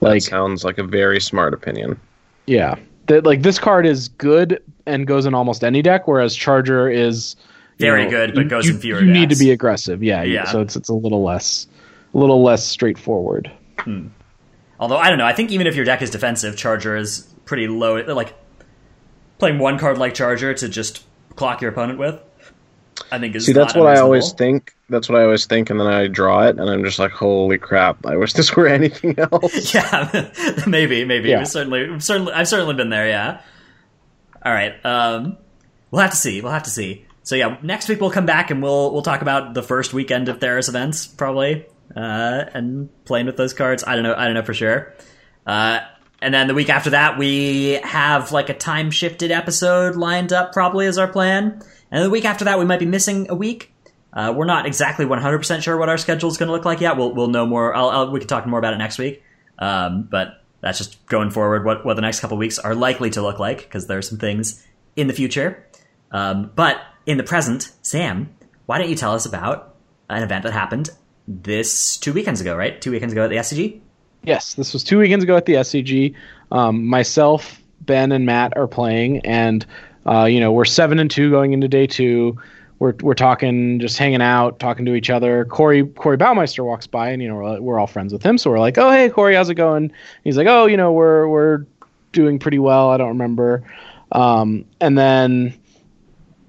That 0.00 0.10
Like, 0.10 0.22
sounds 0.22 0.62
like 0.62 0.76
a 0.78 0.84
very 0.84 1.20
smart 1.20 1.54
opinion. 1.54 1.98
yeah, 2.46 2.76
that 3.06 3.24
like 3.24 3.42
this 3.42 3.58
card 3.58 3.86
is 3.86 4.08
good 4.08 4.62
and 4.86 5.06
goes 5.06 5.26
in 5.26 5.34
almost 5.34 5.64
any 5.64 5.82
deck, 5.82 6.06
whereas 6.06 6.34
Charger 6.34 6.88
is 6.88 7.36
Very 7.78 8.04
know, 8.04 8.10
good, 8.10 8.34
but 8.34 8.48
goes 8.48 8.66
you, 8.66 8.74
in 8.74 8.80
fewer 8.80 9.00
You 9.00 9.12
need 9.12 9.30
to 9.30 9.36
be 9.36 9.50
aggressive, 9.50 10.02
yeah, 10.02 10.22
Yeah. 10.22 10.44
So 10.44 10.60
it's 10.60 10.76
it's 10.76 10.88
a 10.88 10.94
little 10.94 11.22
less, 11.22 11.66
a 12.14 12.18
little 12.18 12.42
less 12.42 12.64
straightforward. 12.64 13.50
Hmm. 13.78 14.08
Although 14.78 14.98
I 14.98 15.08
don't 15.08 15.18
know, 15.18 15.26
I 15.26 15.32
think 15.32 15.50
even 15.50 15.66
if 15.66 15.76
your 15.76 15.84
deck 15.84 16.02
is 16.02 16.10
defensive, 16.10 16.56
Charger 16.56 16.96
is 16.96 17.26
pretty 17.44 17.68
low. 17.68 17.96
Like 17.96 18.34
playing 19.38 19.58
one 19.58 19.78
card 19.78 19.98
like 19.98 20.14
Charger 20.14 20.54
to 20.54 20.68
just 20.68 21.04
clock 21.36 21.60
your 21.60 21.70
opponent 21.70 21.98
with, 21.98 22.20
I 23.10 23.18
think 23.18 23.34
is 23.34 23.46
See, 23.46 23.52
that's 23.52 23.74
what 23.74 23.86
I 23.86 24.00
always 24.00 24.32
think. 24.32 24.74
That's 24.88 25.08
what 25.08 25.20
I 25.20 25.24
always 25.24 25.46
think, 25.46 25.70
and 25.70 25.80
then 25.80 25.86
I 25.86 26.06
draw 26.06 26.46
it, 26.46 26.58
and 26.58 26.68
I'm 26.68 26.84
just 26.84 26.98
like, 26.98 27.12
"Holy 27.12 27.58
crap! 27.58 28.04
I 28.06 28.16
wish 28.16 28.32
this 28.32 28.54
were 28.56 28.66
anything 28.66 29.18
else." 29.18 29.74
Yeah, 29.74 30.30
maybe, 30.66 31.04
maybe. 31.04 31.30
Yeah. 31.30 31.44
Certainly, 31.44 32.00
certainly, 32.00 32.32
I've 32.32 32.48
certainly 32.48 32.74
been 32.74 32.90
there. 32.90 33.08
Yeah. 33.08 33.40
All 34.44 34.52
right. 34.52 34.74
Um, 34.84 35.38
we'll 35.90 36.02
have 36.02 36.10
to 36.10 36.16
see. 36.16 36.40
We'll 36.40 36.52
have 36.52 36.64
to 36.64 36.70
see. 36.70 37.06
So 37.22 37.36
yeah, 37.36 37.56
next 37.62 37.88
week 37.88 38.00
we'll 38.00 38.10
come 38.10 38.26
back 38.26 38.50
and 38.50 38.62
we'll 38.62 38.92
we'll 38.92 39.02
talk 39.02 39.22
about 39.22 39.54
the 39.54 39.62
first 39.62 39.94
weekend 39.94 40.28
of 40.28 40.38
Theros 40.38 40.68
events 40.68 41.06
probably, 41.06 41.64
uh, 41.96 42.44
and 42.52 42.90
playing 43.06 43.26
with 43.26 43.36
those 43.36 43.54
cards. 43.54 43.84
I 43.86 43.94
don't 43.94 44.04
know. 44.04 44.14
I 44.14 44.26
don't 44.26 44.34
know 44.34 44.42
for 44.42 44.54
sure. 44.54 44.92
Uh, 45.46 45.80
and 46.20 46.32
then 46.32 46.48
the 46.48 46.54
week 46.54 46.70
after 46.70 46.90
that, 46.90 47.18
we 47.18 47.78
have 47.82 48.32
like 48.32 48.48
a 48.48 48.54
time 48.54 48.90
shifted 48.90 49.30
episode 49.30 49.94
lined 49.94 50.32
up, 50.32 50.52
probably 50.52 50.86
as 50.86 50.98
our 50.98 51.08
plan. 51.08 51.62
And 51.94 52.04
the 52.04 52.10
week 52.10 52.24
after 52.24 52.46
that, 52.46 52.58
we 52.58 52.64
might 52.64 52.80
be 52.80 52.86
missing 52.86 53.28
a 53.30 53.36
week. 53.36 53.72
Uh, 54.12 54.34
we're 54.36 54.46
not 54.46 54.66
exactly 54.66 55.06
100% 55.06 55.62
sure 55.62 55.76
what 55.76 55.88
our 55.88 55.96
schedule 55.96 56.28
is 56.28 56.36
going 56.36 56.48
to 56.48 56.52
look 56.52 56.64
like 56.64 56.80
yet. 56.80 56.96
We'll, 56.96 57.14
we'll 57.14 57.28
know 57.28 57.46
more. 57.46 57.72
I'll, 57.72 57.88
I'll, 57.88 58.10
we 58.10 58.18
can 58.18 58.26
talk 58.26 58.44
more 58.48 58.58
about 58.58 58.74
it 58.74 58.78
next 58.78 58.98
week. 58.98 59.22
Um, 59.60 60.02
but 60.10 60.42
that's 60.60 60.78
just 60.78 61.06
going 61.06 61.30
forward 61.30 61.64
what, 61.64 61.86
what 61.86 61.94
the 61.94 62.02
next 62.02 62.18
couple 62.18 62.36
weeks 62.36 62.58
are 62.58 62.74
likely 62.74 63.10
to 63.10 63.22
look 63.22 63.38
like 63.38 63.58
because 63.58 63.86
there 63.86 63.96
are 63.96 64.02
some 64.02 64.18
things 64.18 64.66
in 64.96 65.06
the 65.06 65.12
future. 65.12 65.64
Um, 66.10 66.50
but 66.56 66.80
in 67.06 67.16
the 67.16 67.22
present, 67.22 67.70
Sam, 67.82 68.34
why 68.66 68.78
don't 68.78 68.90
you 68.90 68.96
tell 68.96 69.14
us 69.14 69.24
about 69.24 69.76
an 70.10 70.24
event 70.24 70.42
that 70.42 70.52
happened 70.52 70.90
this 71.28 71.96
two 71.96 72.12
weekends 72.12 72.40
ago, 72.40 72.56
right? 72.56 72.80
Two 72.80 72.90
weekends 72.90 73.12
ago 73.12 73.22
at 73.22 73.30
the 73.30 73.36
SCG? 73.36 73.80
Yes, 74.24 74.54
this 74.54 74.72
was 74.72 74.82
two 74.82 74.98
weekends 74.98 75.22
ago 75.22 75.36
at 75.36 75.46
the 75.46 75.54
SCG. 75.54 76.16
Um, 76.50 76.86
myself, 76.86 77.62
Ben, 77.82 78.10
and 78.10 78.26
Matt 78.26 78.56
are 78.56 78.66
playing, 78.66 79.24
and 79.24 79.64
uh, 80.06 80.24
you 80.24 80.40
know 80.40 80.52
we're 80.52 80.64
seven 80.64 80.98
and 80.98 81.10
two 81.10 81.30
going 81.30 81.52
into 81.52 81.68
day 81.68 81.86
two. 81.86 82.38
We're 82.78 82.94
we're 83.02 83.14
talking, 83.14 83.78
just 83.78 83.98
hanging 83.98 84.20
out, 84.20 84.58
talking 84.58 84.84
to 84.86 84.94
each 84.94 85.08
other. 85.08 85.44
Corey 85.44 85.86
Corey 85.86 86.18
Baumeister 86.18 86.64
walks 86.64 86.86
by, 86.86 87.10
and 87.10 87.22
you 87.22 87.28
know 87.28 87.36
we're, 87.36 87.60
we're 87.60 87.78
all 87.78 87.86
friends 87.86 88.12
with 88.12 88.22
him, 88.22 88.36
so 88.36 88.50
we're 88.50 88.58
like, 88.58 88.76
"Oh 88.78 88.90
hey 88.90 89.08
Corey, 89.08 89.34
how's 89.34 89.48
it 89.48 89.54
going?" 89.54 89.92
He's 90.24 90.36
like, 90.36 90.48
"Oh, 90.48 90.66
you 90.66 90.76
know 90.76 90.92
we're 90.92 91.28
we're 91.28 91.66
doing 92.12 92.38
pretty 92.38 92.58
well. 92.58 92.90
I 92.90 92.96
don't 92.96 93.08
remember." 93.08 93.62
Um, 94.12 94.64
and 94.80 94.98
then 94.98 95.54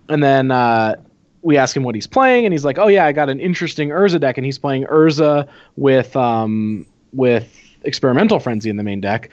and 0.10 0.24
then 0.24 0.52
uh, 0.52 0.96
we 1.42 1.58
ask 1.58 1.76
him 1.76 1.84
what 1.84 1.96
he's 1.96 2.08
playing, 2.08 2.46
and 2.46 2.54
he's 2.54 2.66
like, 2.66 2.78
"Oh 2.80 2.88
yeah, 2.88 3.06
I 3.06 3.12
got 3.12 3.30
an 3.30 3.40
interesting 3.40 3.90
Urza 3.90 4.20
deck, 4.20 4.38
and 4.38 4.46
he's 4.46 4.58
playing 4.58 4.86
Urza 4.86 5.48
with 5.76 6.16
um, 6.16 6.86
with 7.14 7.56
experimental 7.84 8.40
frenzy 8.40 8.70
in 8.70 8.78
the 8.78 8.84
main 8.84 9.00
deck." 9.00 9.30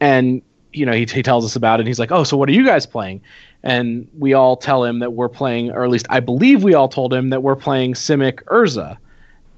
And 0.00 0.42
you 0.72 0.84
know, 0.84 0.92
he, 0.92 1.06
he 1.06 1.22
tells 1.22 1.44
us 1.44 1.54
about 1.54 1.78
it. 1.78 1.82
and 1.82 1.88
He's 1.88 2.00
like, 2.00 2.10
"Oh, 2.10 2.24
so 2.24 2.36
what 2.36 2.48
are 2.48 2.52
you 2.52 2.66
guys 2.66 2.86
playing?" 2.86 3.22
And 3.64 4.06
we 4.16 4.34
all 4.34 4.56
tell 4.56 4.84
him 4.84 5.00
that 5.00 5.14
we're 5.14 5.28
playing, 5.28 5.72
or 5.72 5.82
at 5.84 5.90
least 5.90 6.06
I 6.10 6.20
believe 6.20 6.62
we 6.62 6.74
all 6.74 6.88
told 6.88 7.12
him 7.12 7.30
that 7.30 7.42
we're 7.42 7.56
playing 7.56 7.94
Simic 7.94 8.44
Urza. 8.44 8.96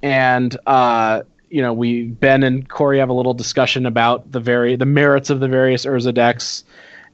And 0.02 0.56
uh, 0.66 1.22
you 1.50 1.60
know, 1.60 1.72
we 1.72 2.04
Ben 2.04 2.42
and 2.42 2.68
Corey 2.68 2.98
have 3.00 3.08
a 3.08 3.12
little 3.12 3.34
discussion 3.34 3.84
about 3.84 4.30
the 4.32 4.40
very 4.40 4.76
the 4.76 4.86
merits 4.86 5.28
of 5.28 5.40
the 5.40 5.48
various 5.48 5.84
Urza 5.84 6.14
decks 6.14 6.64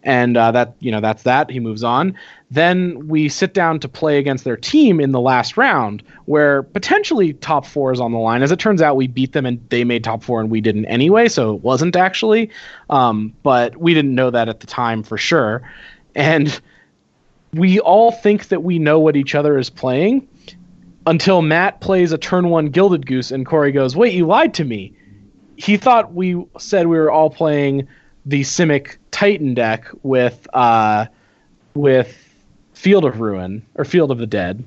and 0.05 0.37
uh, 0.37 0.51
that 0.53 0.75
you 0.81 0.91
know 0.91 1.01
that's 1.01 1.23
that. 1.23 1.51
He 1.51 1.61
moves 1.61 1.85
on. 1.85 2.17
Then 2.51 3.09
we 3.09 3.29
sit 3.29 3.55
down 3.55 3.81
to 3.81 3.89
play 3.89 4.19
against 4.19 4.45
their 4.45 4.57
team 4.57 5.01
in 5.01 5.13
the 5.13 5.21
last 5.21 5.57
round, 5.57 6.03
where 6.27 6.63
potentially 6.63 7.33
top 7.35 7.65
four 7.65 7.93
is 7.93 8.01
on 8.01 8.13
the 8.13 8.19
line. 8.19 8.43
As 8.43 8.53
it 8.53 8.59
turns 8.59 8.83
out, 8.83 8.97
we 8.97 9.07
beat 9.07 9.33
them 9.33 9.47
and 9.47 9.65
they 9.71 9.85
made 9.85 10.05
top 10.05 10.23
four 10.23 10.41
and 10.41 10.51
we 10.51 10.61
didn't 10.61 10.85
anyway, 10.87 11.29
so 11.29 11.55
it 11.55 11.63
wasn't 11.63 11.97
actually. 11.97 12.51
Um, 12.91 13.33
but 13.43 13.77
we 13.77 13.95
didn't 13.95 14.15
know 14.15 14.31
that 14.31 14.49
at 14.49 14.61
the 14.61 14.67
time 14.67 15.03
for 15.03 15.17
sure, 15.17 15.63
and 16.15 16.61
we 17.55 17.81
all 17.81 18.11
think 18.11 18.49
that 18.49 18.63
we 18.63 18.79
know 18.79 18.99
what 18.99 19.17
each 19.17 19.35
other 19.35 19.59
is 19.59 19.69
playing 19.69 20.27
until 21.07 21.43
Matt 21.43 21.81
plays 21.81 22.13
a 22.13 22.19
turn 22.19 22.49
one 22.49 22.67
Gilded 22.67 23.07
Goose 23.07 23.31
and 23.31 23.45
Corey 23.45 23.73
goes, 23.73 23.95
"Wait, 23.97 24.15
you 24.15 24.27
lied 24.27 24.55
to 24.55 24.65
me." 24.65 24.93
He 25.57 25.77
thought 25.77 26.15
we 26.15 26.43
said 26.59 26.87
we 26.87 26.99
were 26.99 27.11
all 27.11 27.31
playing 27.31 27.87
the 28.25 28.43
Simic 28.43 28.97
Titan 29.11 29.55
deck 29.55 29.87
with 30.03 30.47
uh, 30.55 31.07
with 31.75 32.35
Field 32.73 33.05
of 33.05 33.21
Ruin 33.21 33.63
or 33.75 33.85
Field 33.85 34.11
of 34.11 34.19
the 34.19 34.27
Dead. 34.27 34.65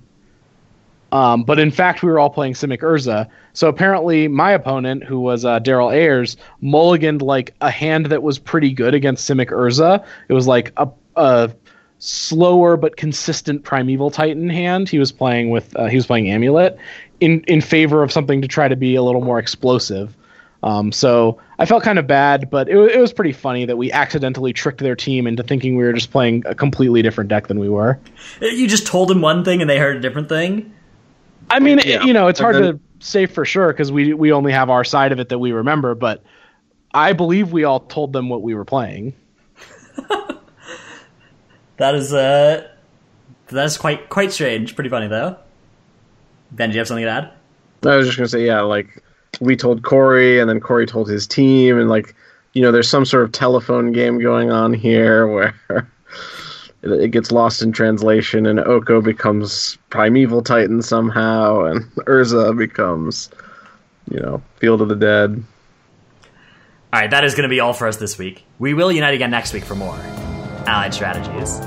Um, 1.11 1.43
but 1.43 1.59
in 1.59 1.71
fact, 1.71 2.03
we 2.03 2.09
were 2.09 2.19
all 2.19 2.29
playing 2.29 2.53
Simic 2.53 2.79
Urza. 2.79 3.29
So 3.53 3.69
apparently, 3.69 4.27
my 4.27 4.51
opponent, 4.51 5.03
who 5.03 5.19
was 5.19 5.45
uh, 5.45 5.59
Daryl 5.59 5.93
Ayers, 5.93 6.35
mulliganed 6.61 7.21
like 7.21 7.53
a 7.61 7.71
hand 7.71 8.07
that 8.07 8.21
was 8.21 8.37
pretty 8.37 8.73
good 8.73 8.93
against 8.93 9.29
Simic 9.29 9.49
Urza. 9.49 10.05
It 10.27 10.33
was 10.33 10.45
like 10.45 10.73
a, 10.75 10.89
a 11.15 11.51
slower 12.05 12.77
but 12.77 12.97
consistent 12.97 13.63
primeval 13.63 14.11
titan 14.11 14.49
hand. 14.49 14.87
He 14.89 14.99
was 14.99 15.11
playing 15.11 15.49
with 15.49 15.75
uh, 15.75 15.85
he 15.87 15.95
was 15.95 16.05
playing 16.05 16.29
amulet 16.29 16.77
in 17.19 17.41
in 17.47 17.61
favor 17.61 18.03
of 18.03 18.11
something 18.11 18.41
to 18.41 18.47
try 18.47 18.67
to 18.67 18.75
be 18.75 18.95
a 18.95 19.01
little 19.01 19.21
more 19.21 19.39
explosive. 19.39 20.15
Um, 20.63 20.91
so 20.91 21.39
I 21.59 21.65
felt 21.65 21.83
kind 21.83 21.99
of 21.99 22.07
bad, 22.07 22.49
but 22.49 22.67
it, 22.69 22.75
it 22.77 22.99
was 22.99 23.13
pretty 23.13 23.33
funny 23.33 23.65
that 23.65 23.77
we 23.77 23.91
accidentally 23.91 24.51
tricked 24.51 24.79
their 24.79 24.95
team 24.95 25.27
into 25.27 25.43
thinking 25.43 25.77
we 25.77 25.83
were 25.83 25.93
just 25.93 26.09
playing 26.11 26.41
a 26.47 26.55
completely 26.55 27.03
different 27.03 27.29
deck 27.29 27.47
than 27.47 27.59
we 27.59 27.69
were. 27.69 27.99
You 28.41 28.67
just 28.67 28.87
told 28.87 29.09
them 29.09 29.21
one 29.21 29.43
thing 29.43 29.61
and 29.61 29.69
they 29.69 29.77
heard 29.77 29.95
a 29.97 29.99
different 29.99 30.27
thing. 30.27 30.73
I 31.51 31.59
mean, 31.59 31.79
Yeah. 31.85 32.03
you 32.03 32.13
know, 32.13 32.27
it's 32.27 32.39
hard 32.39 32.55
then- 32.55 32.63
to 32.63 32.79
say 32.99 33.27
for 33.27 33.45
sure 33.45 33.67
because 33.71 33.91
we 33.91 34.13
we 34.13 34.31
only 34.31 34.51
have 34.51 34.69
our 34.71 34.83
side 34.83 35.11
of 35.11 35.19
it 35.19 35.29
that 35.29 35.37
we 35.39 35.51
remember, 35.51 35.93
but 35.93 36.23
I 36.93 37.13
believe 37.13 37.51
we 37.51 37.63
all 37.63 37.81
told 37.81 38.13
them 38.13 38.29
what 38.29 38.41
we 38.41 38.55
were 38.55 38.65
playing. 38.65 39.13
That 41.77 41.95
is 41.95 42.13
uh, 42.13 42.67
that 43.47 43.65
is 43.65 43.77
quite 43.77 44.09
quite 44.09 44.31
strange. 44.31 44.75
Pretty 44.75 44.89
funny 44.89 45.07
though. 45.07 45.37
Ben, 46.51 46.69
do 46.69 46.75
you 46.75 46.79
have 46.79 46.87
something 46.87 47.05
to 47.05 47.11
add? 47.11 47.31
I 47.85 47.97
was 47.97 48.07
just 48.07 48.17
gonna 48.17 48.27
say, 48.27 48.45
yeah, 48.45 48.61
like 48.61 49.03
we 49.41 49.55
told 49.55 49.83
Corey, 49.83 50.39
and 50.39 50.49
then 50.49 50.59
Corey 50.59 50.85
told 50.85 51.09
his 51.09 51.27
team, 51.27 51.79
and 51.79 51.89
like 51.89 52.15
you 52.53 52.61
know, 52.61 52.71
there's 52.71 52.89
some 52.89 53.05
sort 53.05 53.23
of 53.23 53.31
telephone 53.31 53.91
game 53.91 54.19
going 54.19 54.51
on 54.51 54.73
here 54.73 55.27
where 55.33 55.53
it 56.81 56.91
it 56.91 57.11
gets 57.11 57.31
lost 57.31 57.61
in 57.61 57.71
translation, 57.71 58.45
and 58.45 58.59
Oko 58.59 59.01
becomes 59.01 59.77
Primeval 59.89 60.41
Titan 60.41 60.81
somehow, 60.81 61.65
and 61.65 61.83
Urza 62.05 62.57
becomes, 62.57 63.29
you 64.09 64.19
know, 64.19 64.41
Field 64.57 64.81
of 64.81 64.89
the 64.89 64.95
Dead. 64.95 65.43
All 66.93 67.01
right, 67.01 67.11
that 67.11 67.25
is 67.25 67.35
going 67.35 67.43
to 67.43 67.49
be 67.49 67.59
all 67.59 67.73
for 67.73 67.87
us 67.87 67.97
this 67.97 68.17
week. 68.17 68.45
We 68.57 68.73
will 68.73 68.89
unite 68.89 69.13
again 69.13 69.29
next 69.29 69.51
week 69.51 69.65
for 69.65 69.75
more 69.75 69.99
Allied 70.67 70.93
Strategies. 70.93 71.59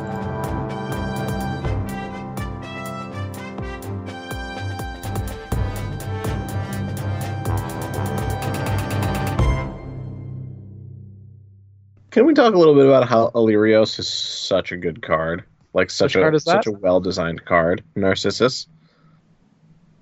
Can 12.10 12.26
we 12.26 12.34
talk 12.34 12.54
a 12.54 12.58
little 12.58 12.74
bit 12.74 12.86
about 12.86 13.08
how 13.08 13.28
Alirios 13.34 13.98
is 13.98 14.08
such 14.08 14.72
a 14.72 14.76
good 14.76 15.02
card? 15.02 15.44
Like 15.74 15.90
such 15.90 16.14
Which 16.14 16.16
a 16.16 16.20
card 16.22 16.42
such 16.42 16.64
that? 16.64 16.70
a 16.70 16.72
well 16.72 17.00
designed 17.00 17.44
card, 17.44 17.84
Narcissus. 17.94 18.66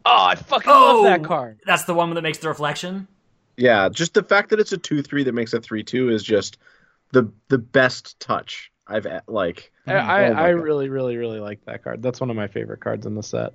Oh, 0.04 0.26
I 0.28 0.36
fucking 0.36 0.70
Oh, 0.72 1.02
love 1.02 1.04
that 1.04 1.24
card. 1.24 1.58
That's 1.66 1.84
the 1.84 1.94
one 1.94 2.14
that 2.14 2.22
makes 2.22 2.38
the 2.38 2.48
reflection. 2.48 3.08
Yeah, 3.56 3.88
just 3.88 4.14
the 4.14 4.22
fact 4.22 4.50
that 4.50 4.60
it's 4.60 4.72
a 4.72 4.78
two 4.78 5.02
three 5.02 5.24
that 5.24 5.32
makes 5.34 5.52
a 5.52 5.60
three 5.60 5.82
two 5.82 6.08
is 6.10 6.22
just 6.22 6.58
the 7.12 7.30
the 7.48 7.58
best 7.58 8.18
touch 8.20 8.70
I've 8.86 9.06
like. 9.26 9.72
I, 9.86 9.94
oh 9.94 9.98
I, 9.98 10.30
Oh 10.30 10.34
my 10.34 10.46
I 10.46 10.48
really, 10.50 10.88
really, 10.88 11.16
really 11.16 11.40
like 11.40 11.60
that 11.66 11.82
card. 11.84 12.02
That's 12.02 12.20
one 12.20 12.30
of 12.30 12.36
my 12.36 12.48
favorite 12.48 12.80
cards 12.80 13.06
in 13.06 13.14
the 13.14 13.22
set. 13.22 13.52